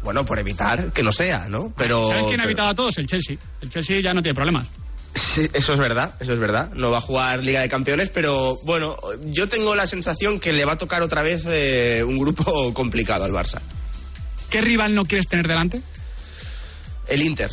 Bueno, 0.03 0.23
por 0.23 0.37
evitar 0.39 0.93
que 0.93 1.01
no 1.03 1.11
sea, 1.11 1.47
¿no? 1.49 1.73
Pero, 1.75 2.07
¿Sabes 2.07 2.27
quién 2.27 2.39
ha 2.39 2.43
pero- 2.43 2.49
evitado 2.49 2.69
a 2.69 2.75
todos? 2.75 2.97
El 2.99 3.07
Chelsea. 3.07 3.35
El 3.61 3.69
Chelsea 3.71 3.97
ya 4.01 4.13
no 4.13 4.21
tiene 4.21 4.35
problemas. 4.35 4.67
Sí, 5.15 5.49
eso 5.53 5.73
es 5.73 5.79
verdad, 5.79 6.13
eso 6.19 6.33
es 6.33 6.39
verdad. 6.39 6.71
No 6.75 6.91
va 6.91 6.97
a 6.99 7.01
jugar 7.01 7.43
Liga 7.43 7.61
de 7.61 7.69
Campeones, 7.69 8.09
pero 8.09 8.59
bueno, 8.63 8.97
yo 9.25 9.47
tengo 9.49 9.75
la 9.75 9.87
sensación 9.87 10.39
que 10.39 10.53
le 10.53 10.63
va 10.65 10.73
a 10.73 10.77
tocar 10.77 11.01
otra 11.01 11.21
vez 11.21 11.43
eh, 11.47 12.03
un 12.05 12.19
grupo 12.19 12.73
complicado 12.73 13.23
al 13.25 13.31
Barça. 13.31 13.59
¿Qué 14.49 14.61
rival 14.61 14.93
no 14.95 15.05
quieres 15.05 15.27
tener 15.27 15.47
delante? 15.47 15.81
El 17.07 17.21
Inter, 17.21 17.51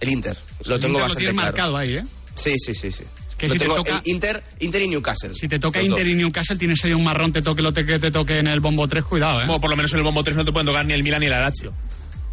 el 0.00 0.08
Inter. 0.10 0.36
Lo 0.64 0.76
El 0.76 0.80
tengo 0.80 0.94
Inter 0.98 1.02
bastante 1.02 1.22
claro. 1.32 1.34
marcado 1.46 1.76
ahí, 1.76 1.94
¿eh? 1.96 2.02
Sí, 2.34 2.54
sí, 2.58 2.72
sí, 2.74 2.92
sí. 2.92 3.04
que 3.36 3.48
Lo 3.48 3.54
si 3.54 3.58
te 3.58 3.64
tengo- 3.64 3.76
toca- 3.76 3.96
el 4.04 4.10
Inter, 4.10 4.42
Inter 4.60 4.82
y 4.82 4.88
Newcastle. 4.88 5.34
Si 5.34 5.48
te 5.48 5.58
toca 5.58 5.82
Inter 5.82 6.04
dos. 6.04 6.08
y 6.08 6.14
Newcastle, 6.14 6.56
tienes 6.56 6.84
ahí 6.84 6.92
un 6.92 7.02
marrón, 7.04 7.32
te 7.32 7.40
toque 7.42 7.62
lo 7.62 7.72
te- 7.72 7.84
que 7.84 7.98
te 7.98 8.10
toque 8.10 8.38
en 8.38 8.46
el 8.46 8.60
bombo 8.60 8.86
3, 8.86 9.04
cuidado, 9.04 9.42
¿eh? 9.42 9.46
Por 9.46 9.68
lo 9.70 9.76
menos 9.76 9.92
en 9.92 9.98
el 9.98 10.04
bombo 10.04 10.22
3 10.22 10.36
no 10.36 10.44
te 10.44 10.52
pueden 10.52 10.66
tocar 10.66 10.86
ni 10.86 10.92
el 10.92 11.02
Milan 11.02 11.20
ni 11.20 11.26
el 11.26 11.32
Lazio. 11.32 11.74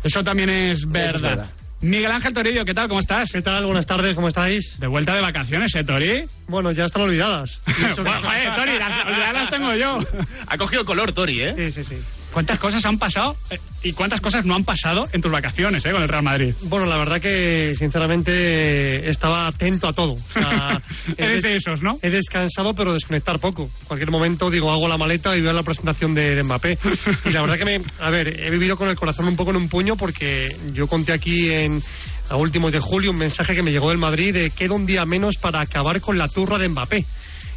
Eso 0.03 0.23
también 0.23 0.49
es 0.49 0.85
verdad. 0.87 1.21
verdad. 1.21 1.49
Miguel 1.81 2.11
Ángel 2.11 2.33
Torillo, 2.33 2.65
¿qué 2.65 2.73
tal? 2.73 2.89
¿Cómo 2.89 2.99
estás? 2.99 3.31
¿Qué 3.31 3.41
tal? 3.41 3.65
Buenas 3.65 3.85
tardes, 3.85 4.13
¿cómo 4.13 4.27
estáis? 4.27 4.77
De 4.79 4.87
vuelta 4.87 5.15
de 5.15 5.21
vacaciones, 5.21 5.73
¿eh, 5.75 5.83
Tori? 5.85 6.25
Bueno, 6.47 6.71
ya 6.73 6.83
están 6.83 7.03
olvidadas. 7.03 7.61
bueno, 7.95 8.21
joder, 8.21 8.55
Tori, 8.55 8.77
las, 8.77 9.05
olvidadas 9.05 9.33
las 9.33 9.49
tengo 9.49 9.73
yo. 9.75 9.99
Ha 10.47 10.57
cogido 10.57 10.83
color, 10.83 11.13
Tori, 11.13 11.41
¿eh? 11.41 11.55
Sí, 11.55 11.71
sí, 11.71 11.83
sí. 11.85 11.97
¿Cuántas 12.33 12.59
cosas 12.59 12.85
han 12.85 12.97
pasado 12.97 13.35
eh, 13.49 13.59
y 13.83 13.93
cuántas 13.93 14.21
cosas 14.21 14.45
no 14.45 14.55
han 14.55 14.63
pasado 14.63 15.07
en 15.13 15.21
tus 15.21 15.31
vacaciones, 15.31 15.85
eh, 15.85 15.91
con 15.91 16.01
el 16.01 16.07
Real 16.07 16.23
Madrid? 16.23 16.53
Bueno, 16.63 16.85
la 16.85 16.97
verdad 16.97 17.19
que 17.21 17.75
sinceramente 17.75 19.09
estaba 19.09 19.47
atento 19.47 19.87
a 19.87 19.93
todo. 19.93 20.13
O 20.13 20.33
sea, 20.33 20.81
Eres 21.17 21.43
de 21.43 21.55
esos, 21.55 21.81
¿no? 21.81 21.93
He 22.01 22.09
descansado, 22.09 22.73
pero 22.73 22.93
desconectar 22.93 23.39
poco. 23.39 23.69
Cualquier 23.87 24.11
momento 24.11 24.49
digo, 24.49 24.71
hago 24.71 24.87
la 24.87 24.97
maleta 24.97 25.35
y 25.35 25.41
veo 25.41 25.53
la 25.53 25.63
presentación 25.63 26.13
de, 26.13 26.35
de 26.35 26.43
Mbappé. 26.43 26.77
Y 27.25 27.31
la 27.31 27.41
verdad 27.41 27.57
que 27.57 27.65
me, 27.65 27.81
a 27.99 28.09
ver, 28.09 28.27
he 28.27 28.49
vivido 28.49 28.77
con 28.77 28.89
el 28.89 28.95
corazón 28.95 29.27
un 29.27 29.35
poco 29.35 29.51
en 29.51 29.57
un 29.57 29.67
puño 29.67 29.97
porque 29.97 30.55
yo 30.73 30.87
conté 30.87 31.13
aquí 31.13 31.51
en 31.51 31.81
a 32.29 32.35
últimos 32.35 32.71
de 32.71 32.79
julio 32.79 33.11
un 33.11 33.17
mensaje 33.17 33.55
que 33.55 33.63
me 33.63 33.71
llegó 33.71 33.89
del 33.89 33.97
Madrid 33.97 34.33
de 34.33 34.51
queda 34.51 34.75
un 34.75 34.85
día 34.85 35.05
menos 35.05 35.37
para 35.37 35.61
acabar 35.61 35.99
con 35.99 36.17
la 36.17 36.27
turra 36.27 36.57
de 36.57 36.69
Mbappé. 36.69 37.05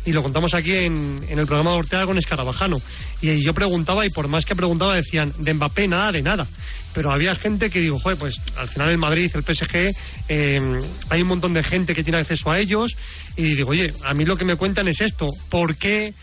Y 0.05 0.13
lo 0.13 0.23
contamos 0.23 0.55
aquí 0.55 0.73
en, 0.73 1.25
en 1.29 1.39
el 1.39 1.47
programa 1.47 1.73
de 1.73 1.77
Ortega 1.79 2.07
con 2.07 2.19
Escarabajano. 2.19 2.81
Y 3.21 3.41
yo 3.41 3.55
preguntaba, 3.55 4.05
y 4.05 4.09
por 4.09 4.29
más 4.29 4.45
que 4.45 4.57
preguntaba, 4.57 4.95
decían, 4.95 5.33
de 5.39 5.55
Mbappé 5.55 5.87
nada, 5.87 6.11
de 6.11 6.23
nada. 6.23 6.47
Pero 6.93 7.13
había 7.13 7.35
gente 7.35 7.71
que 7.71 7.81
digo, 7.81 7.99
joder, 7.99 8.19
pues 8.19 8.41
al 8.57 8.69
final 8.69 8.89
el 8.89 8.99
Madrid, 8.99 9.31
el 9.35 9.43
PSG, 9.43 9.91
eh, 10.29 10.81
hay 11.09 11.23
un 11.23 11.29
montón 11.29 11.55
de 11.55 11.63
gente 11.63 11.95
que 11.95 12.03
tiene 12.03 12.19
acceso 12.19 12.51
a 12.51 12.59
ellos. 12.59 12.97
Y 13.37 13.55
digo, 13.55 13.71
oye, 13.71 13.93
a 14.05 14.13
mí 14.13 14.25
lo 14.25 14.37
que 14.37 14.45
me 14.45 14.57
cuentan 14.57 14.89
es 14.89 15.01
esto. 15.01 15.27
¿Por 15.49 15.77
qué 15.77 16.15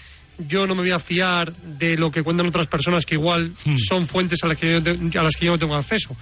yo 0.48 0.66
no 0.66 0.74
me 0.76 0.82
voy 0.82 0.92
a 0.92 1.00
fiar 1.00 1.54
de 1.54 1.98
lo 1.98 2.10
que 2.12 2.24
cuentan 2.24 2.48
otras 2.48 2.68
personas 2.68 3.06
que 3.06 3.16
igual 3.16 3.52
son 3.88 4.08
fuentes 4.08 4.44
a 4.44 4.48
las 4.48 4.58
que 4.58 4.72
yo, 4.74 4.82
te- 4.84 5.18
a 5.20 5.24
las 5.24 5.36
que 5.36 5.46
yo 5.46 5.52
no 5.52 5.60
tengo 5.60 5.76
acceso. 5.76 6.16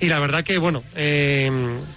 Y 0.00 0.06
la 0.06 0.18
verdad 0.20 0.42
que, 0.44 0.58
bueno, 0.58 0.82
eh, 0.96 1.46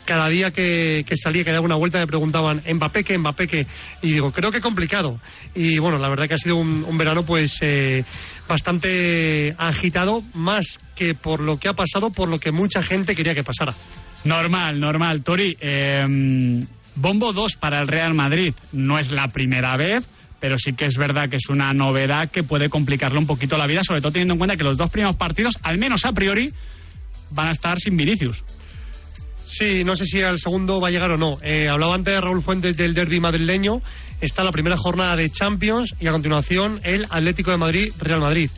cada 0.06 0.26
día 0.30 0.52
que, 0.52 1.04
que 1.08 1.16
salía, 1.16 1.44
que 1.44 1.52
daba 1.52 1.66
una 1.66 1.76
vuelta, 1.78 2.00
me 2.00 2.08
preguntaban, 2.08 2.62
¿Mbappé 2.72 3.04
qué? 3.04 3.18
¿Mbappé 3.18 3.48
qué? 3.48 3.68
Y 4.02 4.12
digo, 4.14 4.32
creo 4.32 4.52
que 4.52 4.62
complicado. 4.62 5.20
Y 5.56 5.80
bueno, 5.80 5.98
la 5.98 6.10
verdad 6.10 6.28
que 6.28 6.36
ha 6.36 6.38
sido 6.38 6.56
un, 6.58 6.84
un 6.88 6.98
verano 6.98 7.26
pues 7.26 7.58
eh, 7.62 8.04
bastante 8.48 9.56
agitado, 9.58 10.24
más 10.34 10.80
que 10.96 11.14
por 11.16 11.40
lo 11.42 11.58
que 11.60 11.70
ha 11.70 11.74
pasado, 11.74 12.12
por 12.12 12.30
lo 12.30 12.38
que 12.40 12.52
mucha 12.52 12.82
gente 12.84 13.16
quería 13.16 13.34
que 13.34 13.44
pasara. 13.44 13.74
Normal, 14.26 14.80
normal. 14.80 15.22
Tori, 15.24 15.58
eh, 15.60 16.02
bombo 16.96 17.34
2 17.34 17.56
para 17.56 17.80
el 17.80 17.88
Real 17.88 18.14
Madrid 18.14 18.54
no 18.72 19.00
es 19.00 19.12
la 19.12 19.28
primera 19.28 19.76
vez, 19.76 20.04
pero 20.44 20.60
sí 20.60 20.74
que 20.74 20.84
es 20.84 20.98
verdad 20.98 21.30
que 21.30 21.38
es 21.38 21.48
una 21.48 21.72
novedad 21.72 22.30
que 22.30 22.44
puede 22.44 22.68
complicarle 22.68 23.18
un 23.18 23.26
poquito 23.26 23.58
la 23.58 23.66
vida, 23.66 23.82
sobre 23.82 24.02
todo 24.02 24.12
teniendo 24.12 24.34
en 24.34 24.40
cuenta 24.40 24.58
que 24.58 24.66
los 24.66 24.76
dos 24.76 24.92
primeros 24.92 25.16
partidos, 25.16 25.58
al 25.64 25.78
menos 25.78 26.04
a 26.04 26.12
priori, 26.12 26.52
van 27.30 27.48
a 27.48 27.52
estar 27.52 27.80
sin 27.80 27.96
Vinicius. 27.96 28.44
Sí, 29.46 29.86
no 29.86 29.96
sé 29.96 30.06
si 30.06 30.22
al 30.22 30.40
segundo 30.40 30.82
va 30.82 30.90
a 30.90 30.92
llegar 30.92 31.12
o 31.12 31.18
no. 31.18 31.38
Eh, 31.44 31.70
hablaba 31.72 31.96
antes 31.96 32.14
de 32.14 32.20
Raúl 32.20 32.42
Fuentes 32.42 32.76
del 32.76 32.94
derby 32.94 33.22
madrileño. 33.22 33.82
Está 34.20 34.44
la 34.44 34.52
primera 34.52 34.76
jornada 34.76 35.16
de 35.16 35.30
Champions 35.30 35.96
y 36.02 36.08
a 36.08 36.12
continuación 36.12 36.78
el 36.84 37.06
Atlético 37.10 37.52
de 37.52 37.58
Madrid, 37.58 37.94
Real 38.00 38.20
Madrid. 38.20 38.50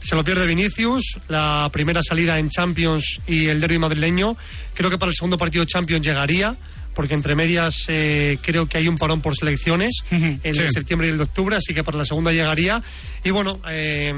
Se 0.00 0.16
lo 0.16 0.24
pierde 0.24 0.46
Vinicius, 0.46 1.20
la 1.28 1.68
primera 1.70 2.00
salida 2.00 2.38
en 2.38 2.48
Champions 2.48 3.20
y 3.26 3.48
el 3.48 3.60
derby 3.60 3.76
madrileño. 3.76 4.34
Creo 4.72 4.88
que 4.88 4.96
para 4.96 5.10
el 5.10 5.14
segundo 5.14 5.36
partido 5.36 5.66
Champions 5.66 6.06
llegaría, 6.06 6.56
porque 6.94 7.14
entre 7.14 7.34
medias 7.34 7.84
eh, 7.88 8.38
creo 8.42 8.66
que 8.66 8.78
hay 8.78 8.88
un 8.88 8.96
parón 8.96 9.20
por 9.20 9.34
selecciones, 9.36 9.90
el 10.10 10.40
de 10.40 10.54
Sí. 10.54 10.72
septiembre 10.74 11.08
y 11.08 11.10
el 11.10 11.16
de 11.18 11.24
octubre, 11.24 11.56
así 11.56 11.74
que 11.74 11.82
para 11.84 11.98
la 11.98 12.04
segunda 12.04 12.30
llegaría. 12.32 12.82
Y 13.24 13.30
bueno, 13.30 13.60
eh, 13.70 14.12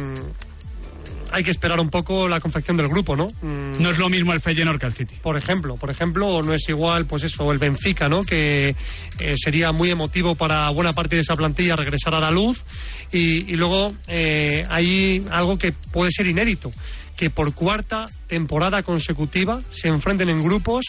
hay 1.33 1.43
que 1.43 1.51
esperar 1.51 1.81
un 1.81 1.91
poco 1.91 2.29
la 2.29 2.41
confección 2.41 2.77
del 2.77 2.89
grupo, 2.89 3.17
¿no? 3.17 3.27
Mm, 3.43 3.83
No 3.83 3.91
es 3.91 3.99
lo 3.99 4.09
mismo 4.09 4.33
el 4.33 4.41
Feyenoord 4.41 4.79
que 4.79 4.87
el 4.87 4.93
City. 4.95 5.17
por 5.21 5.37
ejemplo, 5.37 5.75
por 5.77 5.91
ejemplo, 5.91 6.41
no 6.41 6.55
es 6.55 6.69
igual, 6.69 7.05
pues 7.07 7.25
eso, 7.25 7.51
el 7.53 7.59
Benfica, 7.59 8.09
¿no? 8.09 8.21
Que 8.21 8.65
eh, 9.19 9.35
sería 9.35 9.73
muy 9.73 9.91
emotivo 9.91 10.35
para 10.37 10.71
buena 10.71 10.93
parte 10.93 11.17
de 11.17 11.23
esa 11.23 11.35
plantilla 11.35 11.75
regresar 11.77 12.15
a 12.15 12.21
la 12.21 12.31
luz. 12.31 12.65
Y, 13.13 13.53
y 13.53 13.57
luego 13.57 13.95
eh, 14.07 14.63
hay 14.71 15.27
algo 15.31 15.59
que 15.59 15.73
puede 15.73 16.11
ser 16.11 16.27
inédito, 16.29 16.71
que 17.17 17.31
por 17.31 17.55
cuarta 17.55 18.07
temporada 18.27 18.83
consecutiva 18.83 19.63
se 19.71 19.89
enfrenten 19.89 20.29
en 20.29 20.43
grupos 20.43 20.87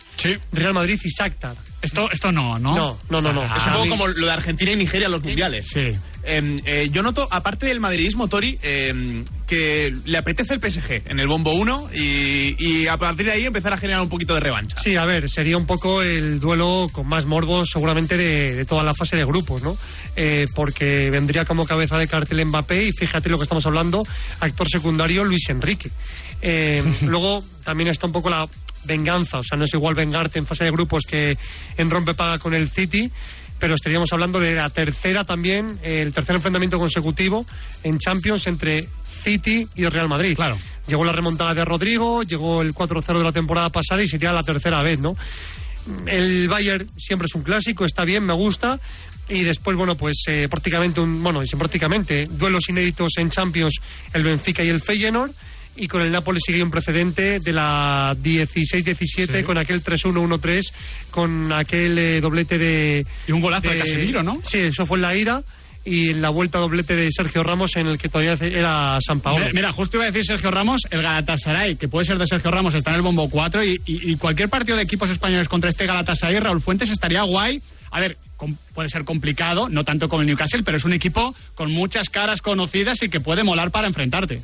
Real 0.51 0.73
Madrid 0.73 0.99
y 1.03 1.09
Shakhtar. 1.09 1.55
Esto, 1.81 2.09
esto 2.11 2.31
no, 2.31 2.55
¿no? 2.55 2.75
No, 2.75 2.97
no, 3.09 3.21
no, 3.21 3.33
no. 3.33 3.43
Es 3.43 3.65
un 3.65 3.73
poco 3.73 3.89
como 3.89 4.07
lo 4.07 4.25
de 4.25 4.31
Argentina 4.31 4.71
y 4.71 4.75
Nigeria 4.75 5.05
en 5.05 5.11
los 5.11 5.23
mundiales. 5.23 5.67
Sí. 5.67 5.85
Eh, 6.27 6.61
eh, 6.65 6.89
yo 6.91 7.01
noto, 7.03 7.27
aparte 7.31 7.67
del 7.67 7.79
madridismo, 7.79 8.27
Tori, 8.27 8.57
eh, 8.61 9.23
que 9.47 9.93
le 10.05 10.17
apetece 10.17 10.53
el 10.53 10.59
PSG 10.59 11.09
en 11.09 11.19
el 11.19 11.27
bombo 11.27 11.53
1 11.53 11.89
y, 11.93 12.55
y 12.59 12.87
a 12.87 12.97
partir 12.97 13.27
de 13.27 13.31
ahí 13.31 13.45
empezar 13.45 13.73
a 13.73 13.77
generar 13.77 14.01
un 14.01 14.09
poquito 14.09 14.33
de 14.33 14.41
revancha. 14.41 14.77
Sí, 14.77 14.95
a 14.97 15.05
ver, 15.05 15.29
sería 15.29 15.57
un 15.57 15.65
poco 15.65 16.01
el 16.01 16.39
duelo 16.39 16.87
con 16.91 17.07
más 17.07 17.25
morbos 17.25 17.69
seguramente 17.71 18.17
de, 18.17 18.55
de 18.55 18.65
toda 18.65 18.83
la 18.83 18.93
fase 18.93 19.15
de 19.15 19.23
grupos, 19.23 19.63
¿no? 19.63 19.77
Eh, 20.17 20.45
porque 20.53 21.09
vendría 21.09 21.45
como 21.45 21.65
cabeza 21.65 21.97
de 21.97 22.07
cartel 22.07 22.45
Mbappé 22.45 22.87
y 22.87 22.91
fíjate 22.91 23.29
lo 23.29 23.37
que 23.37 23.43
estamos 23.43 23.65
hablando, 23.65 24.03
actor 24.41 24.67
secundario 24.69 25.23
Luis 25.23 25.47
Enrique. 25.49 25.91
Eh, 26.41 26.83
luego 27.03 27.39
también 27.63 27.89
está 27.89 28.07
un 28.07 28.13
poco 28.13 28.29
la 28.29 28.47
venganza, 28.83 29.39
o 29.39 29.43
sea, 29.43 29.57
no 29.57 29.65
es 29.65 29.73
igual 29.73 29.95
vengarte 29.95 30.39
en 30.39 30.45
fase 30.45 30.63
de 30.63 30.71
grupos 30.71 31.03
que 31.05 31.37
en 31.77 31.89
rompepaga 31.89 32.37
con 32.39 32.53
el 32.53 32.69
City. 32.69 33.11
Pero 33.59 33.75
estaríamos 33.75 34.11
hablando 34.13 34.39
de 34.39 34.53
la 34.53 34.69
tercera 34.69 35.23
también, 35.23 35.79
el 35.83 36.13
tercer 36.13 36.35
enfrentamiento 36.35 36.77
consecutivo 36.77 37.45
en 37.83 37.97
Champions 37.97 38.47
entre 38.47 38.87
City 39.03 39.67
y 39.75 39.85
Real 39.85 40.07
Madrid. 40.07 40.35
Claro. 40.35 40.57
Llegó 40.87 41.03
la 41.03 41.11
remontada 41.11 41.53
de 41.53 41.65
Rodrigo, 41.65 42.23
llegó 42.23 42.61
el 42.61 42.73
4-0 42.73 43.17
de 43.17 43.23
la 43.23 43.31
temporada 43.31 43.69
pasada 43.69 44.01
y 44.01 44.07
sería 44.07 44.31
la 44.31 44.43
tercera 44.43 44.81
vez, 44.81 44.99
¿no? 44.99 45.15
El 46.05 46.47
Bayern 46.47 46.87
siempre 46.97 47.27
es 47.27 47.35
un 47.35 47.43
clásico, 47.43 47.85
está 47.85 48.03
bien, 48.03 48.25
me 48.25 48.33
gusta. 48.33 48.79
Y 49.29 49.43
después, 49.43 49.75
bueno, 49.75 49.95
pues 49.95 50.23
eh, 50.27 50.45
prácticamente, 50.49 51.01
un, 51.01 51.21
bueno, 51.21 51.39
prácticamente, 51.57 52.25
duelos 52.29 52.69
inéditos 52.69 53.13
en 53.17 53.29
Champions, 53.29 53.79
el 54.13 54.23
Benfica 54.23 54.63
y 54.63 54.69
el 54.69 54.81
Feyenoord. 54.81 55.31
Y 55.77 55.87
con 55.87 56.01
el 56.01 56.11
Napoli 56.11 56.39
sigue 56.45 56.63
un 56.63 56.71
precedente 56.71 57.37
de 57.39 57.53
la 57.53 58.15
16-17 58.15 59.37
Sí. 59.39 59.43
con 59.43 59.57
aquel 59.57 59.83
3-1-1-3, 59.83 60.71
con 61.11 61.51
aquel 61.53 61.97
eh, 61.99 62.19
doblete 62.19 62.57
de... 62.57 63.05
Y 63.27 63.31
un 63.31 63.41
golazo 63.41 63.69
de 63.69 63.79
Casemiro, 63.79 64.23
¿no? 64.23 64.37
Sí, 64.43 64.57
eso 64.59 64.85
fue 64.85 64.97
en 64.97 65.01
la 65.03 65.15
ira. 65.15 65.41
Y 65.85 66.09
en 66.09 66.21
la 66.21 66.29
vuelta 66.31 66.57
doblete 66.59 66.95
de 66.97 67.07
Sergio 67.11 67.43
Ramos 67.43 67.77
en 67.77 67.87
el 67.87 67.97
que 67.97 68.09
todavía 68.09 68.33
era 68.41 68.97
San 68.99 69.21
Paolo. 69.21 69.39
Mira, 69.45 69.53
mira, 69.53 69.71
justo 69.71 69.95
iba 69.95 70.03
a 70.03 70.07
decir 70.11 70.25
Sergio 70.25 70.51
Ramos, 70.51 70.81
el 70.91 71.01
Galatasaray, 71.01 71.75
que 71.77 71.87
puede 71.87 72.05
ser 72.05 72.17
de 72.17 72.27
Sergio 72.27 72.51
Ramos, 72.51 72.75
está 72.75 72.89
en 72.89 72.97
el 72.97 73.01
bombo 73.03 73.29
4 73.29 73.63
y, 73.63 73.79
y- 73.85 74.11
y 74.11 74.15
cualquier 74.17 74.49
partido 74.49 74.75
de 74.75 74.83
equipos 74.83 75.09
españoles 75.09 75.47
contra 75.47 75.69
este 75.69 75.85
Galatasaray, 75.85 76.39
Raúl 76.39 76.59
Fuentes 76.59 76.89
estaría 76.89 77.21
guay. 77.21 77.61
A 77.89 78.01
ver, 78.01 78.17
puede 78.75 78.89
ser 78.89 79.05
complicado, 79.05 79.69
no 79.69 79.85
tanto 79.85 80.09
como 80.09 80.21
el 80.23 80.27
Newcastle, 80.27 80.61
pero 80.63 80.75
es 80.75 80.83
un 80.83 80.91
equipo 80.91 81.33
con 81.55 81.71
muchas 81.71 82.09
caras 82.09 82.41
conocidas 82.41 83.01
y 83.03 83.07
que 83.07 83.21
puede 83.21 83.45
molar 83.45 83.71
para 83.71 83.87
enfrentarte. 83.87 84.41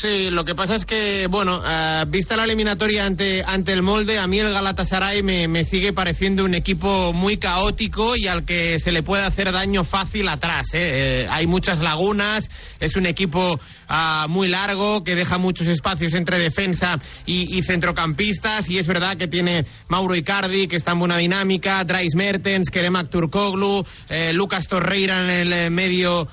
Sí, 0.00 0.30
lo 0.30 0.44
que 0.44 0.54
pasa 0.54 0.76
es 0.76 0.84
que, 0.84 1.26
bueno, 1.26 1.60
eh, 1.66 2.04
vista 2.06 2.36
la 2.36 2.44
eliminatoria 2.44 3.04
ante, 3.04 3.42
ante 3.44 3.72
el 3.72 3.82
molde, 3.82 4.20
a 4.20 4.28
mí 4.28 4.38
el 4.38 4.52
Galatasaray 4.52 5.24
me, 5.24 5.48
me 5.48 5.64
sigue 5.64 5.92
pareciendo 5.92 6.44
un 6.44 6.54
equipo 6.54 7.12
muy 7.12 7.36
caótico 7.36 8.14
y 8.14 8.28
al 8.28 8.44
que 8.44 8.78
se 8.78 8.92
le 8.92 9.02
puede 9.02 9.24
hacer 9.24 9.50
daño 9.50 9.82
fácil 9.82 10.28
atrás. 10.28 10.68
¿eh? 10.74 11.22
Eh, 11.22 11.26
hay 11.28 11.48
muchas 11.48 11.80
lagunas, 11.80 12.48
es 12.78 12.94
un 12.94 13.06
equipo 13.06 13.58
ah, 13.88 14.26
muy 14.28 14.46
largo 14.46 15.02
que 15.02 15.16
deja 15.16 15.36
muchos 15.36 15.66
espacios 15.66 16.14
entre 16.14 16.38
defensa 16.38 17.00
y, 17.26 17.58
y 17.58 17.62
centrocampistas 17.62 18.70
y 18.70 18.78
es 18.78 18.86
verdad 18.86 19.16
que 19.16 19.26
tiene 19.26 19.66
Mauro 19.88 20.14
Icardi, 20.14 20.68
que 20.68 20.76
está 20.76 20.92
en 20.92 21.00
buena 21.00 21.16
dinámica, 21.16 21.82
Dries 21.82 22.14
Mertens, 22.14 22.70
Keremak 22.70 23.10
Turkoglu, 23.10 23.84
eh, 24.08 24.32
Lucas 24.32 24.68
Torreira 24.68 25.24
en 25.24 25.52
el 25.52 25.70
medio 25.72 26.28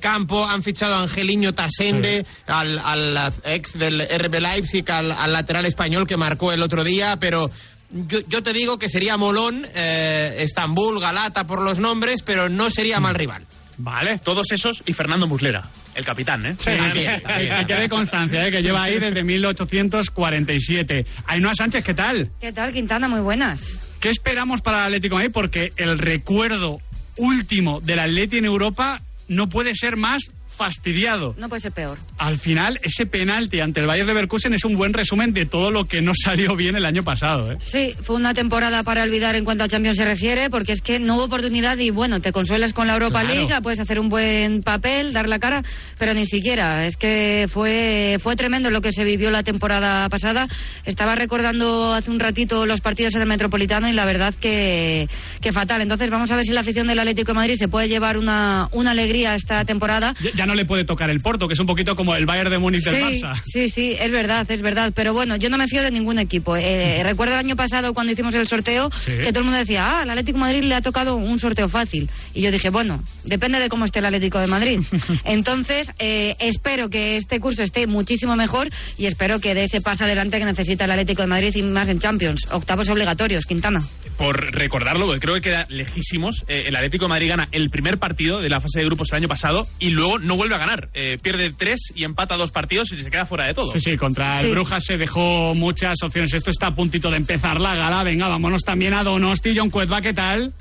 campo, 0.00 0.46
han 0.46 0.62
fichado 0.62 0.94
a 0.94 1.00
Angeliño 1.00 1.52
Tasende, 1.52 2.24
al, 2.46 2.78
al 2.78 3.07
ex 3.44 3.72
del 3.78 4.00
RB 4.00 4.40
Leipzig, 4.40 4.90
al, 4.90 5.12
al 5.12 5.32
lateral 5.32 5.66
español 5.66 6.06
que 6.06 6.16
marcó 6.16 6.52
el 6.52 6.62
otro 6.62 6.84
día, 6.84 7.16
pero 7.20 7.50
yo, 7.90 8.18
yo 8.28 8.42
te 8.42 8.52
digo 8.52 8.78
que 8.78 8.88
sería 8.88 9.16
molón 9.16 9.66
eh, 9.74 10.36
Estambul, 10.40 11.00
Galata 11.00 11.46
por 11.46 11.62
los 11.62 11.78
nombres, 11.78 12.22
pero 12.22 12.48
no 12.48 12.70
sería 12.70 13.00
mal 13.00 13.14
rival. 13.14 13.46
Vale. 13.80 14.18
Todos 14.18 14.50
esos 14.50 14.82
y 14.86 14.92
Fernando 14.92 15.26
Muslera, 15.28 15.64
el 15.94 16.04
capitán, 16.04 16.44
¿eh? 16.46 16.54
Sí, 16.58 16.70
que, 16.92 16.92
que- 16.92 17.48
que 17.48 17.64
quede 17.66 17.88
constancia, 17.88 18.44
¿eh? 18.46 18.50
que 18.50 18.60
lleva 18.60 18.82
ahí 18.82 18.98
desde 18.98 19.22
1847. 19.22 21.06
Ainhoa 21.26 21.54
Sánchez, 21.54 21.84
¿qué 21.84 21.94
tal? 21.94 22.30
¿Qué 22.40 22.52
tal, 22.52 22.72
Quintana? 22.72 23.08
Muy 23.08 23.20
buenas. 23.20 23.86
¿Qué 24.00 24.08
esperamos 24.08 24.60
para 24.62 24.78
el 24.80 24.84
Atlético 24.86 25.16
Madrid? 25.16 25.30
Porque 25.32 25.72
el 25.76 25.98
recuerdo 25.98 26.80
último 27.16 27.80
del 27.80 28.00
Atleti 28.00 28.38
en 28.38 28.44
Europa 28.46 29.00
no 29.28 29.48
puede 29.48 29.74
ser 29.74 29.96
más 29.96 30.22
fastidiado. 30.58 31.34
No 31.38 31.48
puede 31.48 31.60
ser 31.60 31.72
peor. 31.72 31.96
Al 32.18 32.38
final, 32.38 32.78
ese 32.82 33.06
penalti 33.06 33.60
ante 33.60 33.80
el 33.80 33.86
Bayern 33.86 34.08
Leverkusen 34.08 34.52
es 34.52 34.64
un 34.64 34.76
buen 34.76 34.92
resumen 34.92 35.32
de 35.32 35.46
todo 35.46 35.70
lo 35.70 35.84
que 35.86 36.02
no 36.02 36.12
salió 36.14 36.54
bien 36.56 36.76
el 36.76 36.84
año 36.84 37.02
pasado. 37.02 37.52
¿eh? 37.52 37.56
Sí, 37.60 37.94
fue 38.02 38.16
una 38.16 38.34
temporada 38.34 38.82
para 38.82 39.04
olvidar 39.04 39.36
en 39.36 39.44
cuanto 39.44 39.64
a 39.64 39.68
Champions 39.68 39.96
se 39.96 40.04
refiere, 40.04 40.50
porque 40.50 40.72
es 40.72 40.82
que 40.82 40.98
no 40.98 41.14
hubo 41.16 41.24
oportunidad 41.24 41.78
y 41.78 41.90
bueno, 41.90 42.20
te 42.20 42.32
consuelas 42.32 42.72
con 42.72 42.86
la 42.88 42.94
Europa 42.94 43.20
Claro. 43.22 43.34
League, 43.46 43.62
puedes 43.62 43.80
hacer 43.80 44.00
un 44.00 44.08
buen 44.08 44.62
papel, 44.62 45.12
dar 45.12 45.28
la 45.28 45.38
cara, 45.38 45.62
pero 45.98 46.12
ni 46.12 46.26
siquiera. 46.26 46.86
Es 46.86 46.96
que 46.96 47.46
fue, 47.48 48.18
fue 48.20 48.34
tremendo 48.36 48.70
lo 48.70 48.80
que 48.80 48.92
se 48.92 49.04
vivió 49.04 49.30
la 49.30 49.42
temporada 49.44 50.08
pasada. 50.08 50.46
Estaba 50.84 51.14
recordando 51.14 51.94
hace 51.94 52.10
un 52.10 52.18
ratito 52.20 52.66
los 52.66 52.80
partidos 52.80 53.14
en 53.14 53.22
el 53.22 53.28
Metropolitano 53.28 53.88
y 53.88 53.92
la 53.92 54.04
verdad 54.04 54.34
que, 54.34 55.08
que 55.40 55.52
fatal. 55.52 55.82
Entonces 55.82 56.10
vamos 56.10 56.30
a 56.32 56.36
ver 56.36 56.44
si 56.44 56.52
la 56.52 56.60
afición 56.60 56.86
del 56.88 56.98
Atlético 56.98 57.32
de 57.32 57.36
Madrid 57.36 57.54
se 57.56 57.68
puede 57.68 57.88
llevar 57.88 58.18
una, 58.18 58.68
una 58.72 58.90
alegría 58.90 59.34
esta 59.34 59.64
temporada. 59.64 60.14
Ya, 60.22 60.30
ya 60.34 60.46
no 60.48 60.54
le 60.56 60.64
puede 60.64 60.84
tocar 60.84 61.10
el 61.10 61.20
Porto, 61.20 61.46
que 61.46 61.54
es 61.54 61.60
un 61.60 61.66
poquito 61.66 61.94
como 61.94 62.16
el 62.16 62.26
Bayern 62.26 62.50
de 62.50 62.58
Múnich 62.58 62.82
del 62.82 62.94
Sí, 62.96 63.20
Barça. 63.22 63.40
sí, 63.44 63.68
sí, 63.68 63.96
es 64.00 64.10
verdad, 64.10 64.50
es 64.50 64.62
verdad. 64.62 64.92
Pero 64.94 65.12
bueno, 65.14 65.36
yo 65.36 65.48
no 65.50 65.56
me 65.58 65.68
fío 65.68 65.82
de 65.82 65.90
ningún 65.92 66.18
equipo. 66.18 66.56
Eh, 66.56 67.00
recuerdo 67.04 67.34
el 67.34 67.40
año 67.40 67.54
pasado 67.54 67.94
cuando 67.94 68.12
hicimos 68.12 68.34
el 68.34 68.48
sorteo 68.48 68.90
Sí. 68.98 69.12
que 69.18 69.28
todo 69.28 69.40
el 69.40 69.44
mundo 69.44 69.58
decía, 69.58 69.84
ah, 69.84 69.98
al 70.02 70.10
Atlético 70.10 70.38
de 70.38 70.44
Madrid 70.44 70.62
le 70.64 70.74
ha 70.74 70.80
tocado 70.80 71.14
un 71.16 71.38
sorteo 71.38 71.68
fácil. 71.68 72.08
Y 72.34 72.40
yo 72.42 72.50
dije, 72.50 72.70
bueno, 72.70 73.02
depende 73.24 73.60
de 73.60 73.68
cómo 73.68 73.84
esté 73.84 74.00
el 74.00 74.06
Atlético 74.06 74.38
de 74.40 74.46
Madrid. 74.48 74.80
Entonces, 75.24 75.92
eh, 75.98 76.34
espero 76.38 76.88
que 76.90 77.16
este 77.16 77.38
curso 77.40 77.62
esté 77.62 77.86
muchísimo 77.86 78.34
mejor 78.36 78.70
y 78.96 79.06
espero 79.06 79.40
que 79.40 79.54
dé 79.54 79.64
ese 79.64 79.80
paso 79.80 80.04
adelante 80.04 80.38
que 80.38 80.44
necesita 80.44 80.86
el 80.86 80.90
Atlético 80.92 81.22
de 81.22 81.28
Madrid 81.28 81.54
y 81.54 81.62
más 81.62 81.88
en 81.88 81.98
Champions. 81.98 82.46
Octavos 82.50 82.88
obligatorios, 82.88 83.44
Quintana. 83.44 83.80
Por 84.16 84.52
recordarlo, 84.54 85.06
porque 85.06 85.20
creo 85.20 85.34
que 85.34 85.40
queda 85.42 85.66
lejísimos, 85.68 86.44
eh, 86.48 86.64
el 86.66 86.74
Atlético 86.76 87.04
de 87.04 87.08
Madrid 87.10 87.28
gana 87.28 87.48
el 87.52 87.68
primer 87.70 87.98
partido 87.98 88.40
de 88.40 88.48
la 88.48 88.60
fase 88.60 88.80
de 88.80 88.86
grupos 88.86 89.08
el 89.12 89.18
año 89.18 89.28
pasado 89.28 89.66
y 89.78 89.90
luego 89.90 90.18
no 90.18 90.36
vuelve 90.38 90.54
a 90.54 90.58
ganar. 90.58 90.88
Eh, 90.94 91.18
pierde 91.20 91.52
tres 91.52 91.92
y 91.94 92.04
empata 92.04 92.36
dos 92.36 92.50
partidos 92.50 92.90
y 92.92 92.96
se 92.96 93.10
queda 93.10 93.26
fuera 93.26 93.44
de 93.44 93.52
todo. 93.54 93.70
Sí, 93.72 93.80
sí, 93.80 93.96
contra 93.96 94.40
el 94.40 94.46
Sí. 94.46 94.50
Brujas 94.52 94.84
se 94.84 94.96
dejó 94.96 95.54
muchas 95.54 95.96
opciones. 96.02 96.32
Esto 96.32 96.50
está 96.50 96.68
a 96.68 96.74
puntito 96.74 97.10
de 97.10 97.18
empezar 97.18 97.60
la 97.60 97.74
gala. 97.74 98.02
Venga, 98.02 98.26
vámonos 98.28 98.62
también 98.62 98.94
a 98.94 99.02
Donosti. 99.04 99.50
John 99.54 99.68
Cuezba, 99.68 100.00
¿qué 100.00 100.14
tal? 100.14 100.54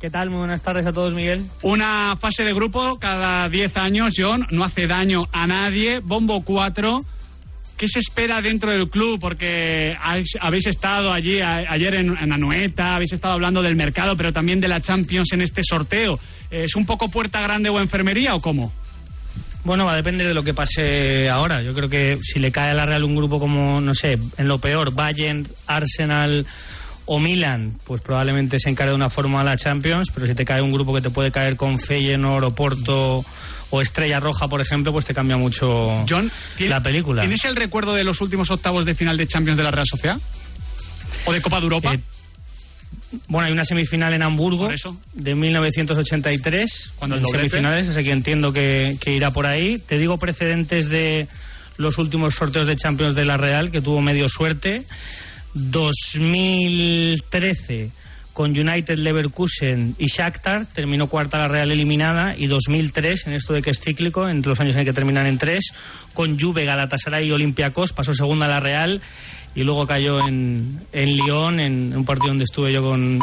¿Qué 0.00 0.08
tal? 0.08 0.30
Muy 0.30 0.38
buenas 0.38 0.62
tardes 0.62 0.86
a 0.86 0.92
todos, 0.94 1.12
Miguel. 1.12 1.42
Una 1.60 2.16
fase 2.18 2.42
de 2.42 2.54
grupo 2.54 2.98
cada 2.98 3.46
10 3.50 3.76
años, 3.76 4.14
John. 4.16 4.46
No 4.50 4.64
hace 4.64 4.86
daño 4.86 5.28
a 5.30 5.46
nadie. 5.46 5.98
Bombo 6.00 6.42
4. 6.42 7.04
¿Qué 7.76 7.86
se 7.88 7.98
espera 7.98 8.40
dentro 8.42 8.70
del 8.70 8.88
club? 8.88 9.18
Porque 9.20 9.94
habéis- 10.02 10.66
estado 10.66 11.12
allí 11.12 11.38
a- 11.40 11.64
ayer 11.68 11.94
en, 11.96 12.16
en 12.18 12.32
Anoeta, 12.32 12.94
habéis 12.94 13.12
estado 13.12 13.34
hablando 13.34 13.62
del 13.62 13.74
mercado, 13.74 14.14
pero 14.16 14.32
también 14.32 14.60
de 14.60 14.68
la 14.68 14.80
Champions 14.80 15.32
en 15.32 15.40
este 15.42 15.62
sorteo. 15.64 16.18
¿Es 16.50 16.74
un 16.74 16.84
poco 16.84 17.08
puerta 17.08 17.40
grande 17.40 17.68
o 17.68 17.80
enfermería 17.80 18.34
o 18.34 18.40
cómo? 18.40 18.72
Bueno, 19.62 19.84
va 19.84 19.92
a 19.92 19.96
depender 19.96 20.26
de 20.26 20.34
lo 20.34 20.42
que 20.42 20.54
pase 20.54 21.28
ahora. 21.28 21.62
Yo 21.62 21.74
creo 21.74 21.88
que 21.88 22.18
si 22.22 22.38
le 22.38 22.50
cae 22.50 22.70
a 22.70 22.74
la 22.74 22.84
Real 22.84 23.04
un 23.04 23.14
grupo 23.14 23.38
como, 23.38 23.80
no 23.80 23.94
sé, 23.94 24.18
en 24.36 24.48
lo 24.48 24.58
peor, 24.58 24.92
Bayern, 24.94 25.48
Arsenal 25.66 26.46
o 27.04 27.18
Milan, 27.18 27.76
pues 27.84 28.00
probablemente 28.00 28.58
se 28.58 28.70
encare 28.70 28.90
de 28.90 28.96
una 28.96 29.10
forma 29.10 29.40
a 29.40 29.44
la 29.44 29.56
Champions, 29.56 30.10
pero 30.14 30.26
si 30.26 30.34
te 30.34 30.44
cae 30.44 30.62
un 30.62 30.70
grupo 30.70 30.94
que 30.94 31.00
te 31.00 31.10
puede 31.10 31.30
caer 31.30 31.56
con 31.56 31.78
Feyenoord 31.78 32.44
o 32.44 32.54
Porto 32.54 33.24
o 33.70 33.80
Estrella 33.80 34.20
Roja, 34.20 34.48
por 34.48 34.60
ejemplo, 34.60 34.92
pues 34.92 35.04
te 35.04 35.12
cambia 35.12 35.36
mucho 35.36 36.04
John, 36.08 36.30
la 36.58 36.80
película. 36.80 37.22
¿Tienes 37.22 37.44
el 37.44 37.56
recuerdo 37.56 37.94
de 37.94 38.04
los 38.04 38.20
últimos 38.20 38.50
octavos 38.50 38.86
de 38.86 38.94
final 38.94 39.16
de 39.16 39.26
Champions 39.26 39.56
de 39.56 39.64
la 39.64 39.70
Real 39.70 39.86
Sociedad? 39.86 40.18
¿O 41.26 41.32
de 41.32 41.42
Copa 41.42 41.58
de 41.58 41.64
Europa? 41.64 41.94
Eh, 41.94 42.00
Bueno, 43.28 43.46
hay 43.46 43.52
una 43.52 43.64
semifinal 43.64 44.14
en 44.14 44.22
Hamburgo 44.22 44.66
Por 44.66 44.74
eso. 44.74 44.96
de 45.12 45.34
1983. 45.34 46.92
Cuando 46.96 47.16
el 47.16 47.22
doblete. 47.22 47.48
semifinales, 47.48 47.88
así 47.88 48.04
que 48.04 48.12
entiendo 48.12 48.52
que, 48.52 48.96
que 49.00 49.12
irá 49.12 49.30
por 49.30 49.46
ahí. 49.46 49.78
Te 49.78 49.98
digo 49.98 50.16
precedentes 50.16 50.88
de 50.88 51.28
los 51.76 51.98
últimos 51.98 52.34
sorteos 52.34 52.66
de 52.66 52.76
Champions 52.76 53.14
de 53.14 53.24
la 53.24 53.36
Real, 53.36 53.70
que 53.70 53.80
tuvo 53.80 54.02
medio 54.02 54.28
suerte. 54.28 54.84
2013 55.54 57.90
con 58.32 58.52
United, 58.52 58.96
Leverkusen 58.96 59.96
y 59.98 60.06
Shakhtar, 60.06 60.64
terminó 60.66 61.08
cuarta 61.08 61.36
la 61.36 61.48
Real 61.48 61.70
eliminada, 61.70 62.34
y 62.36 62.46
2003, 62.46 63.26
en 63.26 63.32
esto 63.34 63.52
de 63.52 63.60
que 63.60 63.70
es 63.70 63.80
cíclico, 63.80 64.28
entre 64.28 64.48
los 64.48 64.60
años 64.60 64.76
en 64.76 64.84
que 64.84 64.92
terminan 64.92 65.26
en 65.26 65.36
tres, 65.36 65.72
con 66.14 66.38
Juve, 66.38 66.64
Galatasaray 66.64 67.26
y 67.26 67.32
Olympiacos, 67.32 67.92
pasó 67.92 68.14
segunda 68.14 68.46
la 68.46 68.60
Real, 68.60 69.02
y 69.54 69.62
luego 69.62 69.86
cayó 69.86 70.20
en, 70.26 70.80
en 70.92 71.16
Lyon, 71.16 71.60
en 71.60 71.96
un 71.96 72.04
partido 72.04 72.28
donde 72.28 72.44
estuve 72.44 72.72
yo 72.72 72.82
con 72.82 73.20